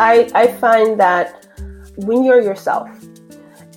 I, 0.00 0.30
I 0.32 0.46
find 0.46 1.00
that 1.00 1.44
when 1.96 2.22
you're 2.22 2.40
yourself, 2.40 2.88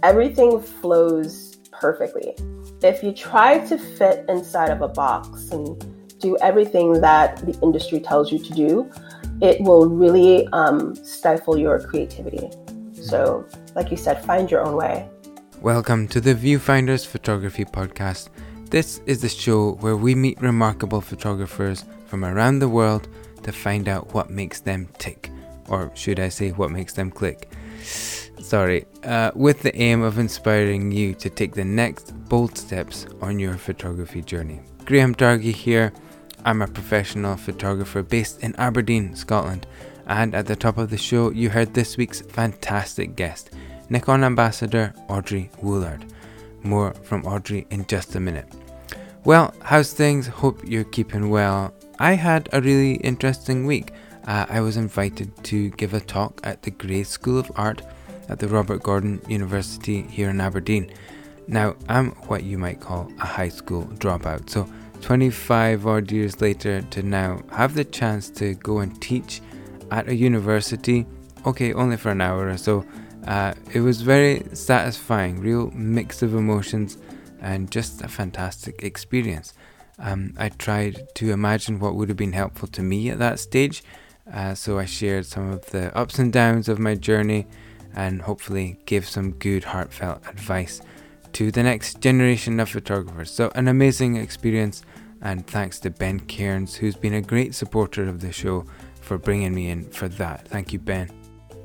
everything 0.03 0.61
flows 0.61 1.57
perfectly. 1.71 2.35
If 2.83 3.01
you 3.01 3.11
try 3.11 3.57
to 3.65 3.75
fit 3.75 4.25
inside 4.29 4.69
of 4.69 4.83
a 4.83 4.87
box 4.87 5.49
and 5.49 5.83
do 6.19 6.37
everything 6.37 7.01
that 7.01 7.37
the 7.37 7.59
industry 7.63 7.99
tells 7.99 8.31
you 8.31 8.37
to 8.37 8.53
do, 8.53 8.91
it 9.41 9.61
will 9.61 9.89
really 9.89 10.47
um, 10.49 10.93
stifle 11.03 11.57
your 11.57 11.79
creativity. 11.79 12.51
So, 12.93 13.43
like 13.73 13.89
you 13.89 13.97
said, 13.97 14.23
find 14.23 14.51
your 14.51 14.61
own 14.61 14.75
way. 14.75 15.09
Welcome 15.59 16.07
to 16.09 16.21
the 16.21 16.35
Viewfinders 16.35 17.03
Photography 17.03 17.65
Podcast. 17.65 18.29
This 18.69 19.01
is 19.07 19.23
the 19.23 19.29
show 19.29 19.71
where 19.79 19.97
we 19.97 20.13
meet 20.13 20.39
remarkable 20.39 21.01
photographers 21.01 21.83
from 22.05 22.23
around 22.23 22.59
the 22.59 22.69
world 22.69 23.07
to 23.41 23.51
find 23.51 23.89
out 23.89 24.13
what 24.13 24.29
makes 24.29 24.59
them 24.59 24.87
tick, 24.99 25.31
or 25.71 25.91
should 25.95 26.19
I 26.19 26.29
say, 26.29 26.51
what 26.51 26.69
makes 26.69 26.93
them 26.93 27.09
click. 27.09 27.49
Sorry, 28.39 28.85
uh, 29.03 29.31
with 29.33 29.61
the 29.61 29.75
aim 29.75 30.01
of 30.01 30.19
inspiring 30.19 30.91
you 30.91 31.13
to 31.15 31.29
take 31.29 31.55
the 31.55 31.65
next 31.65 32.13
bold 32.27 32.57
steps 32.57 33.07
on 33.21 33.39
your 33.39 33.55
photography 33.55 34.21
journey. 34.21 34.59
Graham 34.85 35.15
Dargie 35.15 35.53
here 35.53 35.93
I'm 36.43 36.61
a 36.63 36.67
professional 36.67 37.37
photographer 37.37 38.01
based 38.01 38.41
in 38.41 38.55
Aberdeen, 38.55 39.15
Scotland, 39.15 39.67
and 40.07 40.33
at 40.33 40.47
the 40.47 40.55
top 40.55 40.77
of 40.79 40.89
the 40.89 40.97
show, 40.97 41.29
you 41.31 41.49
heard 41.49 41.73
this 41.73 41.97
week's 41.97 42.21
fantastic 42.21 43.15
guest, 43.15 43.51
Nikon 43.89 44.23
ambassador 44.23 44.93
Audrey 45.07 45.51
Woolard. 45.61 46.09
More 46.63 46.93
from 47.03 47.25
Audrey 47.25 47.67
in 47.69 47.85
just 47.85 48.15
a 48.15 48.19
minute. 48.19 48.47
Well, 49.23 49.53
how's 49.61 49.93
things? 49.93 50.27
Hope 50.27 50.61
you're 50.65 50.83
keeping 50.83 51.29
well. 51.29 51.73
I 51.99 52.13
had 52.13 52.49
a 52.51 52.61
really 52.61 52.95
interesting 52.95 53.67
week. 53.67 53.93
Uh, 54.25 54.45
I 54.49 54.61
was 54.61 54.77
invited 54.77 55.43
to 55.45 55.69
give 55.71 55.93
a 55.93 55.99
talk 55.99 56.39
at 56.43 56.61
the 56.61 56.71
Grey 56.71 57.03
School 57.03 57.39
of 57.39 57.51
Art 57.55 57.81
at 58.29 58.39
the 58.39 58.47
Robert 58.47 58.83
Gordon 58.83 59.21
University 59.27 60.03
here 60.03 60.29
in 60.29 60.39
Aberdeen. 60.39 60.91
Now, 61.47 61.75
I'm 61.89 62.11
what 62.27 62.43
you 62.43 62.57
might 62.57 62.79
call 62.79 63.11
a 63.19 63.25
high 63.25 63.49
school 63.49 63.85
dropout, 63.97 64.49
so 64.49 64.69
25 65.01 65.87
odd 65.87 66.11
years 66.11 66.39
later 66.39 66.81
to 66.81 67.01
now 67.01 67.41
have 67.51 67.73
the 67.73 67.83
chance 67.83 68.29
to 68.29 68.53
go 68.55 68.79
and 68.79 69.01
teach 69.01 69.41
at 69.89 70.07
a 70.07 70.15
university, 70.15 71.05
okay, 71.45 71.73
only 71.73 71.97
for 71.97 72.11
an 72.11 72.21
hour 72.21 72.47
or 72.47 72.57
so. 72.57 72.85
Uh, 73.25 73.53
it 73.73 73.81
was 73.81 74.01
very 74.01 74.43
satisfying, 74.53 75.39
real 75.39 75.69
mix 75.71 76.21
of 76.21 76.33
emotions, 76.33 76.97
and 77.41 77.71
just 77.71 78.01
a 78.01 78.07
fantastic 78.07 78.83
experience. 78.83 79.53
Um, 79.99 80.33
I 80.37 80.49
tried 80.49 81.07
to 81.15 81.31
imagine 81.31 81.79
what 81.79 81.95
would 81.95 82.09
have 82.09 82.17
been 82.17 82.33
helpful 82.33 82.67
to 82.69 82.81
me 82.81 83.09
at 83.09 83.19
that 83.19 83.39
stage, 83.39 83.83
uh, 84.33 84.55
so 84.55 84.79
I 84.79 84.85
shared 84.85 85.25
some 85.25 85.51
of 85.51 85.65
the 85.67 85.95
ups 85.97 86.19
and 86.19 86.31
downs 86.31 86.69
of 86.69 86.79
my 86.79 86.95
journey 86.95 87.47
and 87.95 88.21
hopefully 88.21 88.77
gave 88.85 89.07
some 89.07 89.31
good, 89.31 89.65
heartfelt 89.65 90.25
advice 90.27 90.81
to 91.33 91.51
the 91.51 91.63
next 91.63 91.99
generation 92.01 92.59
of 92.59 92.69
photographers. 92.69 93.31
So, 93.31 93.51
an 93.55 93.67
amazing 93.67 94.15
experience, 94.15 94.83
and 95.21 95.45
thanks 95.45 95.79
to 95.81 95.89
Ben 95.89 96.19
Cairns, 96.21 96.75
who's 96.75 96.95
been 96.95 97.13
a 97.13 97.21
great 97.21 97.53
supporter 97.55 98.07
of 98.07 98.21
the 98.21 98.31
show, 98.31 98.65
for 99.01 99.17
bringing 99.17 99.53
me 99.53 99.69
in 99.69 99.89
for 99.89 100.07
that. 100.07 100.47
Thank 100.47 100.71
you, 100.73 100.79
Ben. 100.79 101.09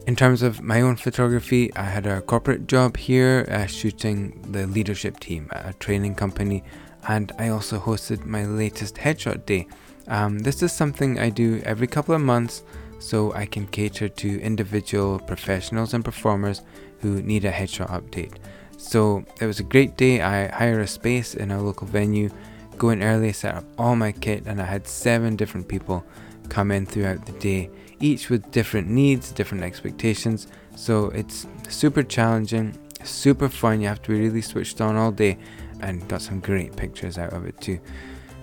In 0.07 0.17
terms 0.17 0.43
of 0.43 0.63
my 0.63 0.81
own 0.81 0.97
photography, 0.97 1.75
I 1.75 1.83
had 1.83 2.07
a 2.07 2.21
corporate 2.21 2.67
job 2.69 2.97
here 2.97 3.47
uh, 3.51 3.67
shooting 3.67 4.41
the 4.53 4.67
leadership 4.67 5.19
team 5.21 5.49
at 5.53 5.69
a 5.69 5.73
training 5.79 6.15
company, 6.15 6.63
and 7.09 7.33
I 7.39 7.49
also 7.49 7.79
hosted 7.79 8.25
my 8.25 8.47
latest 8.47 8.97
headshot 8.97 9.47
day. 9.47 9.67
Um, 10.09 10.39
this 10.41 10.63
is 10.63 10.73
something 10.73 11.19
I 11.19 11.31
do 11.31 11.61
every 11.65 11.87
couple 11.87 12.15
of 12.15 12.21
months 12.21 12.63
so 12.99 13.33
I 13.33 13.47
can 13.47 13.67
cater 13.67 14.09
to 14.09 14.41
individual 14.41 15.19
professionals 15.19 15.95
and 15.95 16.05
performers 16.05 16.63
who 17.01 17.23
need 17.23 17.45
a 17.45 17.53
headshot 17.53 17.91
update. 17.91 18.37
So 18.79 19.25
it 19.41 19.47
was 19.47 19.61
a 19.61 19.65
great 19.65 19.97
day. 19.97 20.21
I 20.21 20.49
hired 20.49 20.81
a 20.81 20.87
space 20.87 21.35
in 21.35 21.51
a 21.51 21.63
local 21.63 21.87
venue, 21.87 22.31
go 22.79 22.91
in 22.91 23.03
early, 23.03 23.33
set 23.33 23.55
up 23.55 23.65
all 23.79 23.97
my 23.97 24.13
kit, 24.13 24.45
and 24.47 24.61
I 24.61 24.65
had 24.65 24.87
seven 24.87 25.37
different 25.37 25.69
people 25.69 26.05
come 26.49 26.71
in 26.71 26.87
throughout 26.87 27.27
the 27.27 27.33
day, 27.33 27.71
each 28.01 28.31
with 28.31 28.51
different 28.51 28.89
needs, 28.89 29.33
different 29.33 29.65
expectations. 29.65 30.47
So 30.77 31.07
it's 31.11 31.47
super 31.69 32.03
challenging, 32.03 32.79
super 33.03 33.49
fun. 33.49 33.81
You 33.81 33.89
have 33.89 34.03
to 34.03 34.13
be 34.13 34.21
really 34.21 34.43
switched 34.43 34.81
on 34.81 34.97
all 34.97 35.11
day, 35.11 35.39
and 35.81 36.07
got 36.09 36.23
some 36.23 36.41
great 36.41 36.77
pictures 36.77 37.19
out 37.19 37.33
of 37.33 37.45
it 37.47 37.61
too. 37.61 37.81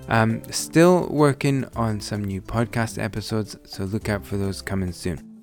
Um, 0.10 0.42
still 0.52 1.08
working 1.10 1.66
on 1.76 2.00
some 2.00 2.24
new 2.24 2.42
podcast 2.42 3.02
episodes, 3.02 3.58
so 3.64 3.84
look 3.86 4.10
out 4.10 4.26
for 4.26 4.38
those 4.38 4.62
coming 4.62 4.92
soon. 4.92 5.34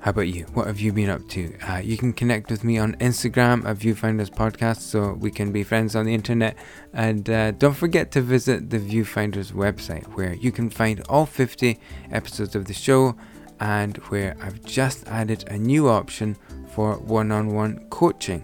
How 0.00 0.12
about 0.12 0.28
you? 0.28 0.46
What 0.54 0.66
have 0.66 0.80
you 0.80 0.94
been 0.94 1.10
up 1.10 1.28
to? 1.28 1.54
Uh, 1.68 1.76
you 1.76 1.98
can 1.98 2.14
connect 2.14 2.50
with 2.50 2.64
me 2.64 2.78
on 2.78 2.94
Instagram 2.96 3.66
at 3.66 3.76
Viewfinders 3.76 4.30
Podcast 4.30 4.78
so 4.78 5.12
we 5.12 5.30
can 5.30 5.52
be 5.52 5.62
friends 5.62 5.94
on 5.94 6.06
the 6.06 6.14
internet. 6.14 6.56
And 6.94 7.28
uh, 7.28 7.50
don't 7.50 7.74
forget 7.74 8.10
to 8.12 8.22
visit 8.22 8.70
the 8.70 8.78
Viewfinders 8.78 9.52
website 9.52 10.06
where 10.14 10.32
you 10.32 10.52
can 10.52 10.70
find 10.70 11.02
all 11.10 11.26
50 11.26 11.78
episodes 12.12 12.56
of 12.56 12.64
the 12.64 12.72
show 12.72 13.14
and 13.60 13.98
where 14.08 14.36
I've 14.40 14.64
just 14.64 15.06
added 15.06 15.44
a 15.48 15.58
new 15.58 15.90
option 15.90 16.34
for 16.70 16.96
one 16.96 17.30
on 17.30 17.52
one 17.52 17.86
coaching. 17.90 18.42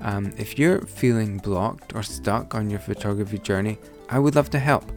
Um, 0.00 0.32
if 0.38 0.58
you're 0.58 0.80
feeling 0.86 1.36
blocked 1.36 1.94
or 1.94 2.02
stuck 2.02 2.54
on 2.54 2.70
your 2.70 2.80
photography 2.80 3.38
journey, 3.38 3.78
I 4.08 4.18
would 4.18 4.36
love 4.36 4.48
to 4.50 4.58
help. 4.58 4.90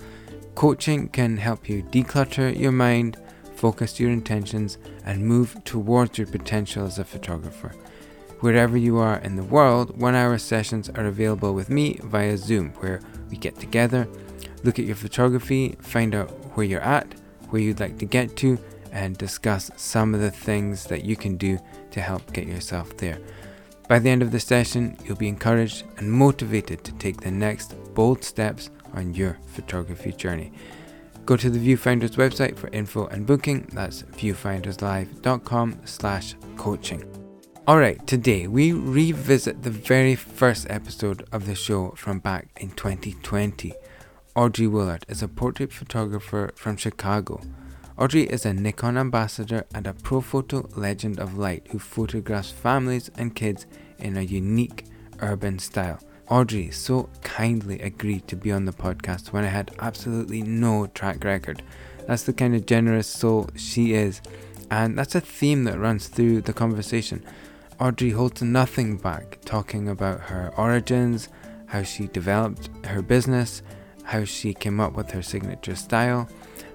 Coaching 0.58 1.08
can 1.10 1.38
help 1.38 1.70
you 1.70 1.84
declutter 1.84 2.50
your 2.58 2.72
mind 2.72 3.16
focus 3.58 4.00
your 4.00 4.12
intentions, 4.12 4.78
and 5.04 5.26
move 5.26 5.58
towards 5.66 6.18
your 6.18 6.28
potential 6.28 6.86
as 6.86 7.00
a 7.00 7.04
photographer. 7.04 7.74
Wherever 8.40 8.78
you 8.78 8.98
are 8.98 9.18
in 9.18 9.36
the 9.36 9.44
world, 9.44 10.00
one 10.00 10.16
hour 10.16 10.38
sessions 10.38 10.90
are 10.90 11.06
available 11.06 11.54
with 11.54 11.70
me 11.70 12.00
via 12.04 12.38
Zoom, 12.38 12.70
where 12.80 13.02
we 13.30 13.38
get 13.38 13.60
together, 13.60 14.08
look 14.64 14.78
at 14.78 14.86
your 14.86 14.96
photography, 14.96 15.76
find 15.82 16.14
out 16.14 16.30
where 16.56 16.66
you're 16.66 16.82
at, 16.82 17.16
where 17.50 17.62
you'd 17.62 17.80
like 17.80 17.98
to 17.98 18.06
get 18.06 18.36
to, 18.38 18.60
and 18.92 19.18
discuss 19.18 19.72
some 19.76 20.14
of 20.14 20.22
the 20.22 20.32
things 20.32 20.86
that 20.86 21.04
you 21.04 21.16
can 21.16 21.36
do 21.36 21.60
to 21.92 22.00
help 22.00 22.32
get 22.32 22.48
yourself 22.48 22.96
there. 22.98 23.18
By 23.88 24.00
the 24.00 24.10
end 24.10 24.22
of 24.22 24.32
the 24.32 24.40
session, 24.40 24.98
you'll 25.04 25.18
be 25.18 25.30
encouraged 25.30 25.84
and 25.98 26.12
motivated 26.12 26.84
to 26.84 26.92
take 26.94 27.22
the 27.22 27.32
next 27.32 27.74
bold 27.96 28.24
steps 28.24 28.70
on 28.98 29.14
your 29.14 29.38
photography 29.46 30.12
journey. 30.12 30.52
Go 31.26 31.38
to 31.38 31.50
the 31.50 31.60
Viewfinders 31.60 32.16
website 32.16 32.58
for 32.58 32.70
info 32.70 33.08
and 33.08 33.26
booking. 33.26 33.70
That's 33.74 34.04
viewfinderslive.com 34.04 35.82
slash 35.86 36.36
coaching. 36.56 37.04
Alright, 37.68 38.08
today 38.08 38.48
we 38.48 38.72
revisit 38.72 39.62
the 39.62 39.70
very 39.70 40.16
first 40.16 40.68
episode 40.70 41.28
of 41.34 41.46
the 41.46 41.56
show 41.56 41.92
from 41.98 42.20
back 42.20 42.48
in 42.58 42.72
2020. 42.72 43.74
Audrey 44.36 44.68
Woolard 44.68 45.04
is 45.10 45.22
a 45.22 45.28
portrait 45.28 45.74
photographer 45.74 46.52
from 46.56 46.78
Chicago. 46.78 47.42
Audrey 47.98 48.24
is 48.24 48.46
a 48.46 48.54
Nikon 48.54 48.98
ambassador 48.98 49.66
and 49.74 49.86
a 49.86 49.94
Profoto 49.94 50.78
legend 50.78 51.20
of 51.20 51.38
light 51.38 51.68
who 51.72 51.80
photographs 51.80 52.52
families 52.52 53.12
and 53.18 53.36
kids 53.36 53.66
in 54.00 54.16
a 54.16 54.22
unique 54.22 54.86
urban 55.20 55.60
style. 55.60 56.00
Audrey 56.30 56.72
so 56.72 57.08
kindly 57.24 57.80
agreed 57.80 58.28
to 58.28 58.36
be 58.36 58.52
on 58.52 58.66
the 58.66 58.74
podcast 58.74 59.32
when 59.32 59.46
I 59.46 59.48
had 59.48 59.72
absolutely 59.80 60.42
no 60.42 60.88
track 60.88 61.24
record. 61.24 61.64
That's 62.06 62.24
the 62.24 62.34
kind 62.34 62.54
of 62.54 62.66
generous 62.66 63.08
soul 63.08 63.50
she 63.56 63.94
is, 63.94 64.22
and 64.70 64.98
that's 64.98 65.16
a 65.16 65.22
theme 65.22 65.64
that 65.64 65.80
runs 65.80 66.10
through 66.10 66.42
the 66.42 66.52
conversation. 66.52 67.24
Audrey 67.80 68.10
holds 68.10 68.42
nothing 68.42 68.98
back, 68.98 69.38
talking 69.46 69.88
about 69.88 70.20
her 70.20 70.52
origins, 70.58 71.30
how 71.68 71.84
she 71.84 72.08
developed 72.08 72.70
her 72.86 73.02
business, 73.02 73.62
how 74.04 74.26
she 74.26 74.54
came 74.54 74.82
up 74.82 74.94
with 74.94 75.12
her 75.12 75.22
signature 75.22 75.76
style, 75.76 76.28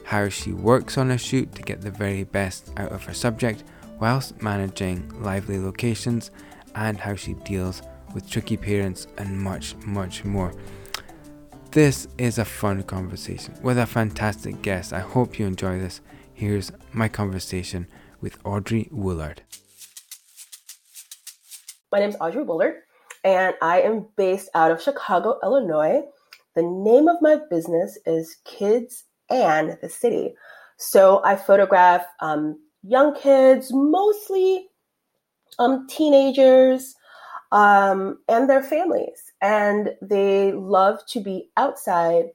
how 0.05 0.31
she 0.31 0.53
works 0.53 0.97
on 0.97 1.11
a 1.11 1.19
shoot 1.19 1.55
to 1.55 1.63
get 1.63 1.83
the 1.83 1.91
very 1.91 2.25
best 2.25 2.71
out 2.79 2.93
of 2.93 3.05
her 3.05 3.15
subject 3.15 3.65
whilst 4.01 4.41
managing 4.43 5.13
lively 5.23 5.59
locations, 5.59 6.31
and 6.75 6.99
how 6.99 7.15
she 7.15 7.35
deals 7.35 7.83
with 8.15 8.29
tricky 8.29 8.57
parents, 8.57 9.07
and 9.19 9.39
much, 9.39 9.75
much 9.85 10.25
more. 10.25 10.53
This 11.71 12.07
is 12.19 12.39
a 12.39 12.45
fun 12.45 12.83
conversation 12.83 13.55
with 13.63 13.79
a 13.79 13.87
fantastic 13.87 14.61
guest. 14.63 14.93
I 14.93 15.01
hope 15.01 15.39
you 15.39 15.47
enjoy 15.47 15.79
this. 15.79 16.01
Here's 16.35 16.71
my 16.93 17.09
conversation 17.09 17.87
with 18.21 18.39
Audrey 18.45 18.89
Woolard. 18.93 19.39
My 21.91 22.01
name 22.01 22.11
is 22.11 22.17
Audrey 22.21 22.45
Woolard, 22.45 22.75
and 23.25 23.55
I 23.63 23.81
am 23.83 24.07
based 24.17 24.51
out 24.55 24.71
of 24.71 24.83
Chicago, 24.83 25.39
Illinois. 25.43 26.03
The 26.55 26.63
name 26.63 27.09
of 27.09 27.17
my 27.23 27.39
business 27.51 27.99
is 28.05 28.37
Kids 28.45 29.05
and 29.31 29.79
the 29.81 29.89
City. 29.89 30.35
So 30.77 31.23
I 31.25 31.37
photograph 31.37 32.05
um, 32.21 32.59
young 32.83 33.15
kids, 33.15 33.71
mostly 33.73 34.69
um, 35.59 35.87
teenagers, 35.89 36.95
um, 37.53 38.19
and 38.29 38.49
their 38.49 38.63
families. 38.63 39.33
And 39.41 39.95
they 40.01 40.53
love 40.53 41.01
to 41.09 41.21
be 41.21 41.51
outside 41.57 42.31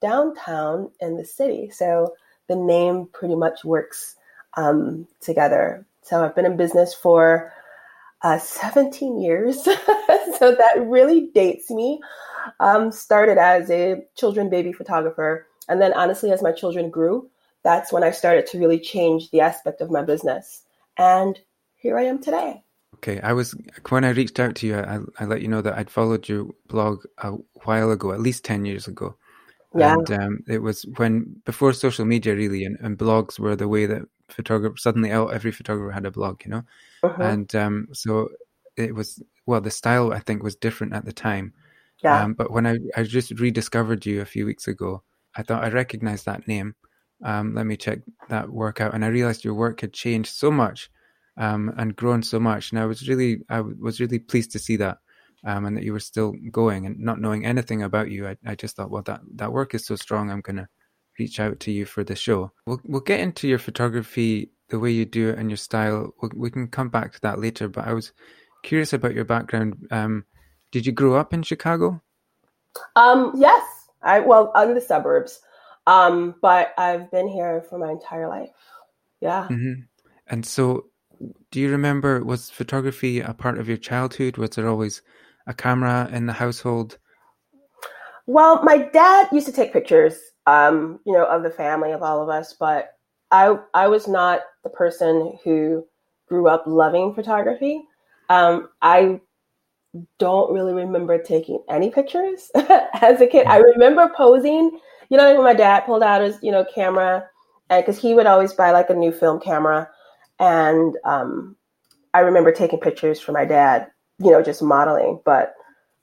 downtown 0.00 0.90
in 1.00 1.16
the 1.16 1.24
city. 1.24 1.70
So 1.70 2.14
the 2.48 2.56
name 2.56 3.08
pretty 3.12 3.34
much 3.34 3.64
works 3.64 4.16
um, 4.56 5.06
together. 5.20 5.84
So 6.02 6.24
I've 6.24 6.34
been 6.34 6.46
in 6.46 6.56
business 6.56 6.94
for 6.94 7.52
uh, 8.22 8.38
17 8.38 9.20
years. 9.20 9.62
so 9.64 10.54
that 10.54 10.74
really 10.78 11.30
dates 11.34 11.70
me. 11.70 12.00
Um, 12.58 12.90
started 12.90 13.38
as 13.38 13.70
a 13.70 14.02
children 14.16 14.48
baby 14.48 14.72
photographer. 14.72 15.46
And 15.68 15.80
then 15.80 15.92
honestly, 15.92 16.30
as 16.30 16.42
my 16.42 16.52
children 16.52 16.90
grew, 16.90 17.28
that's 17.62 17.92
when 17.92 18.02
I 18.02 18.10
started 18.10 18.46
to 18.46 18.58
really 18.58 18.80
change 18.80 19.30
the 19.30 19.40
aspect 19.40 19.80
of 19.80 19.90
my 19.90 20.02
business. 20.02 20.62
And 20.96 21.38
here 21.76 21.98
I 21.98 22.04
am 22.04 22.22
today. 22.22 22.62
Okay, 23.02 23.18
I 23.20 23.32
was 23.32 23.54
when 23.88 24.04
I 24.04 24.10
reached 24.10 24.38
out 24.38 24.54
to 24.56 24.66
you, 24.66 24.76
I, 24.76 24.98
I 25.18 25.24
let 25.24 25.40
you 25.40 25.48
know 25.48 25.62
that 25.62 25.78
I'd 25.78 25.88
followed 25.88 26.28
your 26.28 26.50
blog 26.68 27.02
a 27.16 27.30
while 27.64 27.90
ago, 27.90 28.12
at 28.12 28.20
least 28.20 28.44
ten 28.44 28.66
years 28.66 28.86
ago. 28.86 29.16
Yeah. 29.74 29.94
And 29.94 30.10
um, 30.10 30.44
it 30.46 30.58
was 30.58 30.84
when 30.98 31.40
before 31.46 31.72
social 31.72 32.04
media 32.04 32.34
really, 32.34 32.64
and, 32.64 32.76
and 32.80 32.98
blogs 32.98 33.38
were 33.38 33.56
the 33.56 33.68
way 33.68 33.86
that 33.86 34.02
photographers 34.28 34.82
suddenly 34.82 35.10
every 35.10 35.50
photographer 35.50 35.90
had 35.90 36.04
a 36.04 36.10
blog, 36.10 36.44
you 36.44 36.50
know, 36.50 36.62
uh-huh. 37.02 37.22
and 37.22 37.54
um, 37.54 37.88
so 37.92 38.28
it 38.76 38.94
was 38.94 39.22
well 39.46 39.62
the 39.62 39.70
style 39.70 40.12
I 40.12 40.18
think 40.18 40.42
was 40.42 40.56
different 40.56 40.92
at 40.92 41.06
the 41.06 41.12
time. 41.12 41.54
Yeah. 42.04 42.22
Um, 42.22 42.34
but 42.34 42.50
when 42.50 42.66
I 42.66 42.80
I 42.98 43.04
just 43.04 43.30
rediscovered 43.40 44.04
you 44.04 44.20
a 44.20 44.26
few 44.26 44.44
weeks 44.44 44.68
ago, 44.68 45.02
I 45.36 45.42
thought 45.42 45.64
I 45.64 45.70
recognized 45.70 46.26
that 46.26 46.46
name. 46.46 46.74
Um, 47.24 47.54
let 47.54 47.64
me 47.64 47.78
check 47.78 48.00
that 48.28 48.50
work 48.50 48.82
out, 48.82 48.92
and 48.92 49.06
I 49.06 49.08
realized 49.08 49.42
your 49.42 49.54
work 49.54 49.80
had 49.80 49.94
changed 49.94 50.34
so 50.34 50.50
much 50.50 50.90
um, 51.40 51.72
and 51.78 51.96
grown 51.96 52.22
so 52.22 52.38
much. 52.38 52.70
And 52.70 52.78
I 52.78 52.84
was 52.84 53.08
really, 53.08 53.40
I 53.48 53.60
was 53.62 53.98
really 53.98 54.18
pleased 54.18 54.52
to 54.52 54.58
see 54.58 54.76
that, 54.76 54.98
um, 55.44 55.64
and 55.64 55.76
that 55.76 55.84
you 55.84 55.92
were 55.92 55.98
still 55.98 56.34
going 56.52 56.84
and 56.84 57.00
not 57.00 57.18
knowing 57.18 57.46
anything 57.46 57.82
about 57.82 58.10
you. 58.10 58.28
I, 58.28 58.36
I 58.46 58.54
just 58.54 58.76
thought, 58.76 58.90
well, 58.90 59.02
that 59.04 59.22
that 59.36 59.52
work 59.52 59.74
is 59.74 59.86
so 59.86 59.96
strong. 59.96 60.30
I'm 60.30 60.42
gonna 60.42 60.68
reach 61.18 61.40
out 61.40 61.58
to 61.60 61.72
you 61.72 61.86
for 61.86 62.04
the 62.04 62.14
show. 62.14 62.52
We'll 62.66 62.80
we'll 62.84 63.00
get 63.00 63.20
into 63.20 63.48
your 63.48 63.58
photography, 63.58 64.50
the 64.68 64.78
way 64.78 64.90
you 64.90 65.06
do 65.06 65.30
it, 65.30 65.38
and 65.38 65.48
your 65.48 65.56
style. 65.56 66.14
We'll, 66.20 66.30
we 66.36 66.50
can 66.50 66.68
come 66.68 66.90
back 66.90 67.14
to 67.14 67.20
that 67.22 67.40
later. 67.40 67.68
But 67.68 67.86
I 67.86 67.94
was 67.94 68.12
curious 68.62 68.92
about 68.92 69.14
your 69.14 69.24
background. 69.24 69.88
Um, 69.90 70.26
did 70.72 70.84
you 70.84 70.92
grow 70.92 71.14
up 71.14 71.32
in 71.32 71.42
Chicago? 71.42 72.02
Um, 72.96 73.32
yes. 73.34 73.64
I 74.02 74.20
well, 74.20 74.52
in 74.62 74.74
the 74.74 74.80
suburbs. 74.80 75.40
Um, 75.86 76.34
but 76.42 76.74
I've 76.76 77.10
been 77.10 77.28
here 77.28 77.62
for 77.62 77.78
my 77.78 77.90
entire 77.90 78.28
life. 78.28 78.50
Yeah. 79.20 79.48
Mm-hmm. 79.50 79.82
And 80.28 80.46
so 80.46 80.89
do 81.50 81.60
you 81.60 81.70
remember 81.70 82.24
was 82.24 82.50
photography 82.50 83.20
a 83.20 83.34
part 83.34 83.58
of 83.58 83.68
your 83.68 83.76
childhood? 83.76 84.36
Was 84.36 84.50
there 84.50 84.68
always 84.68 85.02
a 85.46 85.54
camera 85.54 86.08
in 86.12 86.26
the 86.26 86.32
household? 86.32 86.98
Well, 88.26 88.62
my 88.62 88.78
dad 88.78 89.28
used 89.32 89.46
to 89.46 89.52
take 89.52 89.72
pictures, 89.72 90.18
um, 90.46 91.00
you 91.04 91.12
know, 91.12 91.24
of 91.26 91.42
the 91.42 91.50
family 91.50 91.92
of 91.92 92.02
all 92.02 92.22
of 92.22 92.28
us, 92.28 92.54
but 92.58 92.92
I 93.30 93.56
I 93.74 93.88
was 93.88 94.08
not 94.08 94.40
the 94.62 94.70
person 94.70 95.38
who 95.44 95.86
grew 96.28 96.48
up 96.48 96.64
loving 96.66 97.14
photography. 97.14 97.82
Um, 98.28 98.68
I 98.80 99.20
don't 100.18 100.52
really 100.52 100.72
remember 100.72 101.20
taking 101.20 101.62
any 101.68 101.90
pictures 101.90 102.50
as 102.54 103.20
a 103.20 103.26
kid. 103.26 103.46
I 103.46 103.56
remember 103.56 104.08
posing, 104.16 104.78
you 105.08 105.16
know, 105.16 105.24
like 105.24 105.34
when 105.34 105.44
my 105.44 105.54
dad 105.54 105.80
pulled 105.80 106.04
out 106.04 106.22
his, 106.22 106.38
you 106.40 106.52
know, 106.52 106.64
camera, 106.72 107.28
and 107.68 107.84
because 107.84 108.00
he 108.00 108.14
would 108.14 108.26
always 108.26 108.52
buy 108.52 108.70
like 108.70 108.90
a 108.90 108.94
new 108.94 109.10
film 109.10 109.40
camera, 109.40 109.88
and 110.40 110.96
um, 111.04 111.56
I 112.14 112.20
remember 112.20 112.50
taking 112.50 112.80
pictures 112.80 113.20
for 113.20 113.32
my 113.32 113.44
dad, 113.44 113.88
you 114.18 114.32
know, 114.32 114.42
just 114.42 114.62
modeling, 114.62 115.20
but 115.24 115.54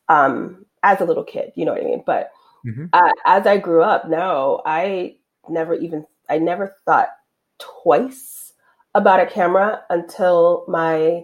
um, 0.07 0.65
as 0.83 1.01
a 1.01 1.05
little 1.05 1.23
kid, 1.23 1.51
you 1.55 1.65
know 1.65 1.73
what 1.73 1.81
I 1.81 1.85
mean? 1.85 2.03
But 2.05 2.31
mm-hmm. 2.65 2.85
uh, 2.93 3.11
as 3.25 3.47
I 3.47 3.57
grew 3.57 3.81
up, 3.81 4.07
no, 4.07 4.61
I 4.65 5.15
never 5.49 5.73
even, 5.73 6.05
I 6.29 6.37
never 6.37 6.75
thought 6.85 7.09
twice 7.59 8.53
about 8.93 9.19
a 9.19 9.25
camera 9.25 9.81
until 9.89 10.63
my 10.67 11.23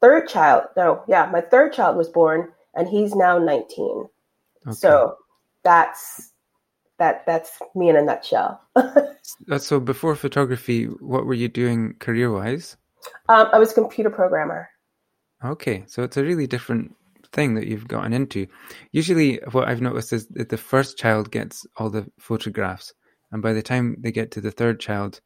third 0.00 0.28
child, 0.28 0.64
no, 0.76 1.02
yeah, 1.08 1.28
my 1.30 1.40
third 1.40 1.72
child 1.72 1.96
was 1.96 2.08
born 2.08 2.52
and 2.74 2.88
he's 2.88 3.14
now 3.14 3.38
19. 3.38 4.06
Okay. 4.66 4.74
So 4.74 5.16
that's 5.64 6.32
that 7.00 7.26
that's 7.26 7.58
me 7.74 7.88
in 7.88 7.96
a 7.96 8.02
nutshell. 8.02 8.62
so 9.58 9.80
before 9.80 10.14
photography, 10.14 10.84
what 10.84 11.26
were 11.26 11.34
you 11.34 11.48
doing 11.48 11.94
career 11.98 12.30
wise? 12.30 12.76
Um, 13.28 13.48
I 13.52 13.58
was 13.58 13.72
a 13.72 13.74
computer 13.74 14.10
programmer. 14.10 14.68
Okay, 15.44 15.84
so 15.88 16.02
it's 16.02 16.18
a 16.18 16.22
really 16.22 16.46
different 16.46 16.94
thing 17.32 17.54
that 17.54 17.66
you've 17.66 17.88
gotten 17.88 18.12
into. 18.12 18.46
Usually, 18.92 19.40
what 19.52 19.66
I've 19.68 19.80
noticed 19.80 20.12
is 20.12 20.26
that 20.28 20.50
the 20.50 20.58
first 20.58 20.98
child 20.98 21.30
gets 21.30 21.66
all 21.76 21.90
the 21.90 22.06
photographs, 22.20 22.92
and 23.32 23.42
by 23.42 23.54
the 23.54 23.62
time 23.62 23.96
they 23.98 24.12
get 24.12 24.30
to 24.32 24.40
the 24.40 24.50
third 24.50 24.78
child, 24.78 25.20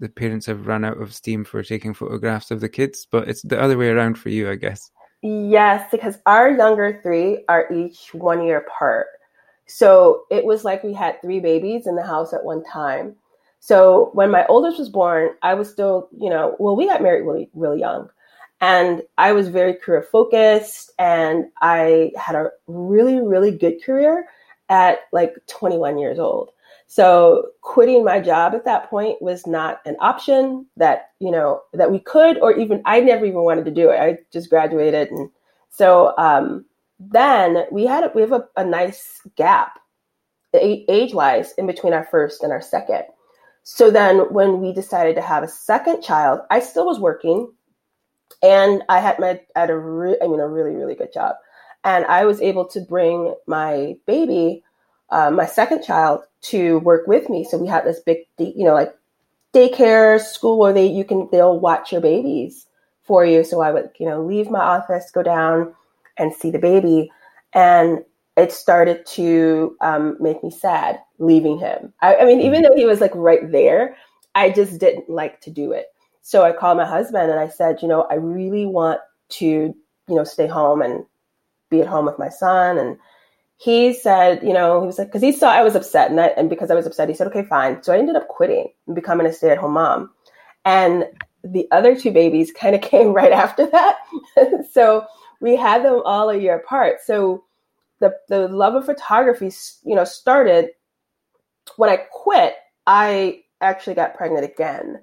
the 0.00 0.10
parents 0.10 0.46
have 0.46 0.66
run 0.66 0.84
out 0.84 1.00
of 1.00 1.14
steam 1.14 1.44
for 1.44 1.62
taking 1.62 1.94
photographs 1.94 2.50
of 2.50 2.60
the 2.60 2.68
kids. 2.68 3.06
But 3.10 3.28
it's 3.28 3.42
the 3.42 3.60
other 3.60 3.78
way 3.78 3.88
around 3.88 4.18
for 4.18 4.28
you, 4.28 4.50
I 4.50 4.56
guess. 4.56 4.90
Yes, 5.22 5.88
because 5.90 6.18
our 6.26 6.50
younger 6.50 7.00
three 7.02 7.44
are 7.48 7.72
each 7.72 8.12
one 8.12 8.44
year 8.44 8.58
apart. 8.58 9.06
So 9.66 10.24
it 10.30 10.44
was 10.44 10.64
like 10.64 10.82
we 10.82 10.92
had 10.92 11.20
three 11.20 11.40
babies 11.40 11.86
in 11.86 11.96
the 11.96 12.02
house 12.02 12.32
at 12.32 12.44
one 12.44 12.64
time. 12.64 13.16
So 13.60 14.10
when 14.12 14.30
my 14.30 14.44
oldest 14.46 14.78
was 14.78 14.90
born, 14.90 15.30
I 15.42 15.54
was 15.54 15.70
still, 15.70 16.08
you 16.18 16.28
know, 16.28 16.54
well, 16.58 16.76
we 16.76 16.86
got 16.86 17.02
married 17.02 17.24
really, 17.24 17.48
really 17.54 17.80
young. 17.80 18.10
And 18.60 19.02
I 19.18 19.32
was 19.32 19.48
very 19.48 19.74
career 19.74 20.02
focused 20.02 20.92
and 20.98 21.46
I 21.60 22.12
had 22.16 22.34
a 22.34 22.50
really, 22.66 23.20
really 23.20 23.50
good 23.50 23.82
career 23.82 24.26
at 24.68 25.00
like 25.12 25.34
21 25.48 25.98
years 25.98 26.18
old. 26.18 26.50
So 26.86 27.48
quitting 27.62 28.04
my 28.04 28.20
job 28.20 28.54
at 28.54 28.64
that 28.66 28.88
point 28.88 29.20
was 29.20 29.46
not 29.46 29.80
an 29.86 29.96
option 30.00 30.66
that, 30.76 31.10
you 31.18 31.30
know, 31.30 31.62
that 31.72 31.90
we 31.90 31.98
could, 31.98 32.38
or 32.38 32.52
even 32.56 32.82
I 32.84 33.00
never 33.00 33.24
even 33.24 33.42
wanted 33.42 33.64
to 33.64 33.70
do 33.70 33.90
it. 33.90 33.98
I 33.98 34.18
just 34.32 34.50
graduated. 34.50 35.10
And 35.10 35.30
so 35.70 36.14
um, 36.18 36.64
then 36.98 37.64
we 37.70 37.86
had 37.86 38.10
we 38.14 38.20
have 38.22 38.32
a, 38.32 38.48
a 38.56 38.64
nice 38.64 39.20
gap 39.36 39.78
age 40.54 41.12
wise 41.14 41.52
in 41.58 41.66
between 41.66 41.92
our 41.92 42.04
first 42.04 42.42
and 42.42 42.52
our 42.52 42.62
second. 42.62 43.04
So 43.64 43.90
then 43.90 44.32
when 44.32 44.60
we 44.60 44.72
decided 44.72 45.16
to 45.16 45.22
have 45.22 45.42
a 45.42 45.48
second 45.48 46.02
child, 46.02 46.40
I 46.50 46.60
still 46.60 46.86
was 46.86 47.00
working 47.00 47.50
and 48.42 48.82
I 48.88 49.00
had 49.00 49.18
my 49.18 49.40
at 49.56 49.70
a 49.70 49.76
re- 49.78 50.18
I 50.22 50.26
mean 50.26 50.40
a 50.40 50.48
really 50.48 50.74
really 50.74 50.94
good 50.94 51.12
job. 51.12 51.36
And 51.82 52.04
I 52.06 52.24
was 52.24 52.40
able 52.40 52.66
to 52.68 52.80
bring 52.80 53.34
my 53.46 53.96
baby, 54.06 54.62
uh, 55.10 55.30
my 55.30 55.44
second 55.44 55.82
child, 55.82 56.20
to 56.42 56.78
work 56.78 57.06
with 57.06 57.28
me. 57.28 57.44
So 57.44 57.58
we 57.58 57.66
had 57.66 57.84
this 57.84 58.00
big, 58.00 58.18
you 58.38 58.64
know, 58.64 58.72
like 58.72 58.96
daycare 59.52 60.20
school 60.20 60.58
where 60.58 60.72
they 60.72 60.86
you 60.86 61.04
can 61.04 61.28
they'll 61.32 61.58
watch 61.58 61.92
your 61.92 62.00
babies 62.00 62.66
for 63.02 63.24
you. 63.24 63.44
So 63.44 63.60
I 63.60 63.70
would 63.70 63.90
you 63.98 64.06
know 64.06 64.22
leave 64.22 64.50
my 64.50 64.60
office, 64.60 65.10
go 65.10 65.22
down, 65.22 65.74
and 66.16 66.32
see 66.32 66.50
the 66.50 66.58
baby. 66.58 67.10
And 67.52 68.04
it 68.36 68.52
started 68.52 69.06
to 69.06 69.76
um, 69.80 70.16
make 70.20 70.42
me 70.42 70.50
sad 70.50 70.98
leaving 71.18 71.58
him. 71.58 71.92
I, 72.02 72.16
I 72.16 72.24
mean, 72.24 72.40
even 72.40 72.62
mm-hmm. 72.62 72.72
though 72.72 72.76
he 72.76 72.86
was 72.86 73.00
like 73.00 73.14
right 73.14 73.50
there, 73.50 73.96
I 74.34 74.50
just 74.50 74.78
didn't 74.78 75.08
like 75.08 75.40
to 75.42 75.50
do 75.50 75.72
it. 75.72 75.86
So 76.22 76.42
I 76.42 76.52
called 76.52 76.78
my 76.78 76.86
husband 76.86 77.30
and 77.30 77.38
I 77.38 77.48
said, 77.48 77.82
you 77.82 77.88
know, 77.88 78.06
I 78.10 78.14
really 78.14 78.66
want 78.66 79.00
to, 79.30 79.46
you 79.46 79.74
know, 80.08 80.24
stay 80.24 80.46
home 80.46 80.82
and 80.82 81.04
be 81.70 81.80
at 81.80 81.86
home 81.86 82.06
with 82.06 82.18
my 82.18 82.28
son. 82.28 82.78
And 82.78 82.96
he 83.58 83.92
said, 83.92 84.42
you 84.42 84.52
know, 84.52 84.80
he 84.80 84.86
was 84.86 84.98
like, 84.98 85.08
because 85.08 85.22
he 85.22 85.32
saw 85.32 85.50
I 85.50 85.62
was 85.62 85.76
upset, 85.76 86.10
and, 86.10 86.20
I, 86.20 86.28
and 86.28 86.50
because 86.50 86.70
I 86.70 86.74
was 86.74 86.86
upset, 86.86 87.08
he 87.08 87.14
said, 87.14 87.26
okay, 87.28 87.44
fine. 87.44 87.82
So 87.82 87.92
I 87.92 87.98
ended 87.98 88.16
up 88.16 88.28
quitting 88.28 88.68
and 88.86 88.96
becoming 88.96 89.26
a 89.26 89.32
stay 89.32 89.50
at 89.50 89.58
home 89.58 89.74
mom. 89.74 90.10
And 90.64 91.04
the 91.42 91.68
other 91.70 91.94
two 91.94 92.10
babies 92.10 92.52
kind 92.52 92.74
of 92.74 92.80
came 92.90 93.12
right 93.12 93.32
after 93.32 93.66
that. 93.66 93.96
so 94.72 95.06
we 95.40 95.56
had 95.56 95.84
them 95.84 96.02
all 96.04 96.30
a 96.30 96.38
year 96.38 96.56
apart. 96.56 96.98
So 97.04 97.44
the 98.00 98.14
the 98.28 98.48
love 98.48 98.74
of 98.74 98.86
photography, 98.86 99.50
you 99.84 99.94
know, 99.94 100.04
started 100.04 100.70
when 101.76 101.90
I 101.90 101.96
quit. 102.10 102.54
I 102.86 103.42
actually 103.60 103.94
got 103.94 104.14
pregnant 104.14 104.44
again, 104.44 105.00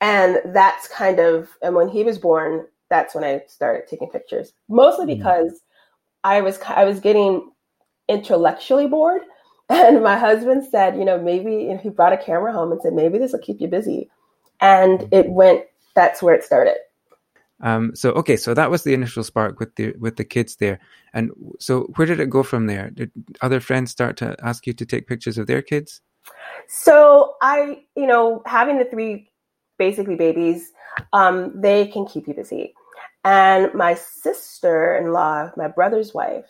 and 0.00 0.38
that's 0.46 0.88
kind 0.88 1.20
of 1.20 1.50
and 1.62 1.74
when 1.74 1.88
he 1.88 2.02
was 2.02 2.18
born, 2.18 2.66
that's 2.90 3.14
when 3.14 3.24
I 3.24 3.42
started 3.46 3.88
taking 3.88 4.10
pictures. 4.10 4.52
Mostly 4.68 5.06
mm-hmm. 5.06 5.18
because 5.18 5.52
mm. 5.52 5.60
I 6.24 6.40
was 6.40 6.60
I 6.66 6.84
was 6.84 7.00
getting 7.00 7.50
intellectually 8.08 8.88
bored, 8.88 9.22
and 9.68 10.02
my 10.02 10.16
husband 10.16 10.64
said, 10.70 10.96
you 10.96 11.04
know, 11.04 11.20
maybe 11.20 11.76
he 11.82 11.88
brought 11.88 12.12
a 12.12 12.18
camera 12.18 12.52
home 12.52 12.72
and 12.72 12.80
said 12.82 12.94
maybe 12.94 13.18
this 13.18 13.32
will 13.32 13.40
keep 13.40 13.60
you 13.60 13.68
busy, 13.68 14.10
and 14.60 15.00
mm. 15.00 15.08
it 15.12 15.30
went. 15.30 15.64
That's 15.94 16.20
where 16.20 16.34
it 16.34 16.42
started. 16.42 16.76
Um, 17.60 17.94
so 17.94 18.10
okay, 18.12 18.36
so 18.36 18.52
that 18.54 18.70
was 18.70 18.82
the 18.82 18.94
initial 18.94 19.22
spark 19.22 19.60
with 19.60 19.74
the 19.76 19.94
with 19.98 20.16
the 20.16 20.24
kids 20.24 20.56
there, 20.56 20.80
and 21.12 21.30
so 21.58 21.82
where 21.96 22.06
did 22.06 22.20
it 22.20 22.30
go 22.30 22.42
from 22.42 22.66
there? 22.66 22.90
Did 22.90 23.12
other 23.42 23.60
friends 23.60 23.90
start 23.90 24.16
to 24.18 24.36
ask 24.42 24.66
you 24.66 24.72
to 24.72 24.84
take 24.84 25.06
pictures 25.06 25.38
of 25.38 25.46
their 25.46 25.62
kids? 25.62 26.00
So 26.68 27.34
I, 27.42 27.84
you 27.96 28.06
know, 28.06 28.42
having 28.46 28.78
the 28.78 28.84
three 28.86 29.30
basically 29.78 30.16
babies, 30.16 30.72
um, 31.12 31.52
they 31.60 31.86
can 31.86 32.06
keep 32.06 32.26
you 32.26 32.34
busy. 32.34 32.74
And 33.24 33.72
my 33.72 33.94
sister-in-law, 33.94 35.52
my 35.56 35.68
brother's 35.68 36.12
wife, 36.12 36.46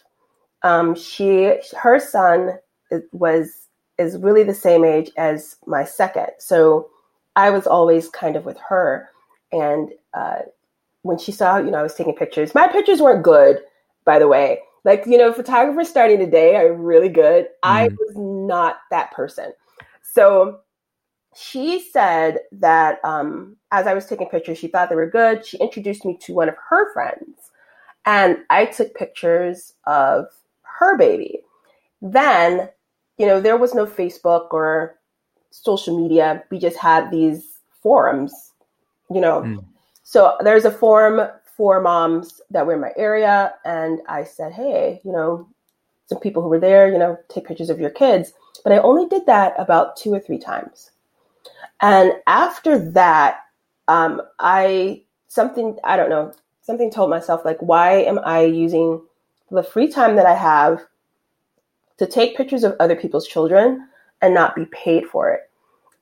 um, 0.62 0.94
she 0.94 1.58
her 1.78 2.00
son 2.00 2.58
was 3.12 3.68
is 3.99 4.16
really 4.16 4.42
the 4.42 4.54
same 4.54 4.84
age 4.84 5.11
as 5.16 5.56
my 5.66 5.84
second, 5.84 6.30
so 6.38 6.88
I 7.37 7.50
was 7.50 7.66
always 7.66 8.08
kind 8.08 8.37
of 8.37 8.44
with 8.44 8.58
her 8.68 9.11
and 9.52 9.90
uh, 10.14 10.42
when 11.04 11.18
she 11.18 11.30
saw, 11.30 11.58
you 11.58 11.70
know, 11.70 11.78
I 11.78 11.82
was 11.82 11.94
taking 11.94 12.14
pictures, 12.14 12.54
my 12.54 12.66
pictures 12.66 13.00
weren't 13.00 13.23
good, 13.23 13.61
by 14.06 14.18
the 14.18 14.26
way. 14.26 14.61
Like, 14.84 15.04
you 15.06 15.18
know, 15.18 15.32
photographers 15.32 15.88
starting 15.88 16.18
today 16.18 16.56
are 16.56 16.73
really 16.73 17.11
good. 17.11 17.44
Mm. 17.44 17.49
I 17.62 17.88
was 17.88 18.14
not 18.16 18.78
that 18.90 19.12
person. 19.12 19.52
So 20.02 20.61
she 21.34 21.80
said 21.80 22.38
that 22.52 23.04
um, 23.04 23.56
as 23.70 23.87
I 23.87 23.92
was 23.92 24.06
taking 24.06 24.28
pictures, 24.28 24.58
she 24.58 24.66
thought 24.66 24.88
they 24.88 24.94
were 24.94 25.08
good. 25.08 25.44
She 25.44 25.58
introduced 25.58 26.06
me 26.06 26.16
to 26.23 26.32
one 26.32 26.49
of 26.49 26.54
her 26.70 26.92
friends, 26.94 27.50
and 28.06 28.38
I 28.49 28.66
took 28.66 28.94
pictures 28.94 29.75
of 29.87 30.26
her 30.62 30.96
baby. 30.96 31.40
Then, 32.00 32.70
you 33.18 33.26
know, 33.26 33.40
there 33.40 33.58
was 33.58 33.75
no 33.75 33.84
Facebook 33.84 34.49
or 34.52 34.96
social 35.50 36.00
media. 36.00 36.44
We 36.50 36.58
just 36.58 36.78
had 36.78 37.11
these 37.11 37.44
forums, 37.82 38.52
you 39.11 39.20
know. 39.20 39.42
Mm. 39.42 39.64
So 40.14 40.37
there's 40.44 40.64
a 40.64 40.71
forum 40.71 41.28
for 41.56 41.80
moms 41.80 42.40
that 42.49 42.64
were 42.64 42.75
in 42.75 42.80
my 42.80 42.92
area, 42.97 43.52
and 43.64 43.99
I 44.06 44.23
said, 44.23 44.52
hey, 44.52 45.00
you 45.02 45.11
know, 45.11 45.49
some 46.06 46.21
people 46.21 46.40
who 46.40 46.49
were 46.49 46.61
there, 46.61 46.88
you 46.88 46.99
know, 46.99 47.18
take 47.28 47.49
pictures 47.49 47.68
of 47.68 47.80
your 47.80 47.90
kids. 47.90 48.33
But 48.62 48.73
I 48.73 48.78
only 48.78 49.09
did 49.09 49.26
that 49.26 49.54
about 49.59 49.97
two 49.97 50.14
or 50.14 50.21
three 50.21 50.38
times. 50.38 50.92
And 51.80 52.12
after 52.28 52.78
that, 52.92 53.40
um, 53.88 54.23
I 54.38 55.02
something 55.26 55.78
I 55.83 55.97
don't 55.97 56.11
know 56.11 56.33
something 56.62 56.92
told 56.92 57.11
myself 57.11 57.44
like, 57.44 57.59
why 57.61 57.94
am 57.94 58.21
I 58.21 58.44
using 58.44 59.02
the 59.50 59.64
free 59.64 59.88
time 59.88 60.14
that 60.14 60.26
I 60.26 60.37
have 60.37 60.80
to 61.97 62.06
take 62.06 62.37
pictures 62.37 62.62
of 62.62 62.76
other 62.78 62.94
people's 62.94 63.26
children 63.26 63.88
and 64.23 64.33
not 64.33 64.54
be 64.54 64.66
paid 64.66 65.06
for 65.06 65.33
it? 65.33 65.50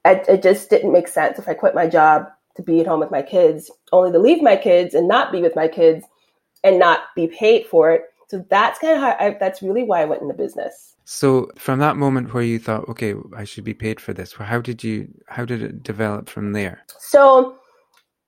It, 0.05 0.29
it 0.29 0.43
just 0.43 0.69
didn't 0.69 0.93
make 0.93 1.09
sense 1.09 1.39
if 1.39 1.49
I 1.49 1.55
quit 1.55 1.75
my 1.75 1.87
job 1.87 2.29
to 2.57 2.63
be 2.63 2.81
at 2.81 2.87
home 2.87 3.01
with 3.01 3.11
my 3.11 3.23
kids, 3.23 3.71
only 3.93 4.13
to 4.13 4.19
leave 4.19 4.43
my 4.43 4.57
kids 4.57 4.95
and 4.95 5.09
not 5.09 5.33
be 5.33 5.41
with 5.41 5.57
my 5.57 5.69
kids 5.69 6.05
and 6.65 6.79
not 6.79 7.01
be 7.17 7.27
paid 7.27 7.67
for 7.67 7.91
it. 7.91 8.03
So 8.29 8.45
that's 8.49 8.79
kind 8.79 8.97
of 8.97 9.01
how 9.03 9.17
I, 9.19 9.37
that's 9.39 9.63
really 9.63 9.83
why 9.83 10.03
I 10.03 10.05
went 10.05 10.23
into 10.23 10.35
business. 10.35 10.95
So 11.05 11.51
from 11.57 11.81
that 11.81 11.97
moment 11.97 12.33
where 12.33 12.43
you 12.43 12.59
thought, 12.59 12.89
okay, 12.89 13.15
I 13.37 13.45
should 13.45 13.65
be 13.65 13.75
paid 13.75 14.01
for 14.01 14.13
this, 14.13 14.33
how 14.33 14.61
did 14.61 14.85
you 14.85 15.09
how 15.27 15.45
did 15.45 15.63
it 15.63 15.83
develop 15.83 16.29
from 16.29 16.53
there? 16.53 16.85
So 16.99 17.57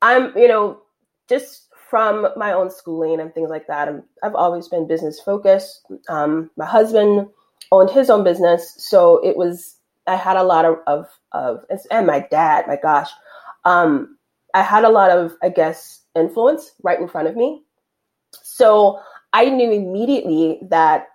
I'm, 0.03 0.37
you 0.37 0.49
know, 0.49 0.83
just 1.29 1.69
from 1.89 2.27
my 2.37 2.53
own 2.53 2.71
schooling 2.71 3.21
and 3.21 3.33
things 3.33 3.51
like 3.51 3.67
that. 3.69 3.89
i 3.89 3.93
have 4.23 4.35
always 4.35 4.69
been 4.69 4.87
business 4.87 5.21
focused. 5.21 5.87
Um, 6.09 6.51
my 6.57 6.67
husband 6.67 7.29
owned 7.71 7.91
his 7.91 8.11
own 8.11 8.25
business, 8.25 8.75
so 8.79 9.25
it 9.25 9.37
was 9.37 9.77
I 10.07 10.17
had 10.17 10.37
a 10.37 10.43
lot 10.43 10.65
of 10.65 10.79
of, 10.87 11.07
of 11.33 11.65
and 11.91 12.07
my 12.07 12.27
dad, 12.31 12.67
my 12.67 12.77
gosh, 12.77 13.11
um, 13.65 14.17
I 14.55 14.63
had 14.63 14.85
a 14.85 14.91
lot 14.91 15.11
of 15.11 15.35
I 15.43 15.49
guess 15.49 16.01
influence 16.15 16.73
right 16.83 17.01
in 17.01 17.09
front 17.09 17.29
of 17.29 17.37
me. 17.37 17.63
So 18.43 19.01
I 19.33 19.51
knew 19.51 19.71
immediately 19.71 20.61
that 20.71 21.09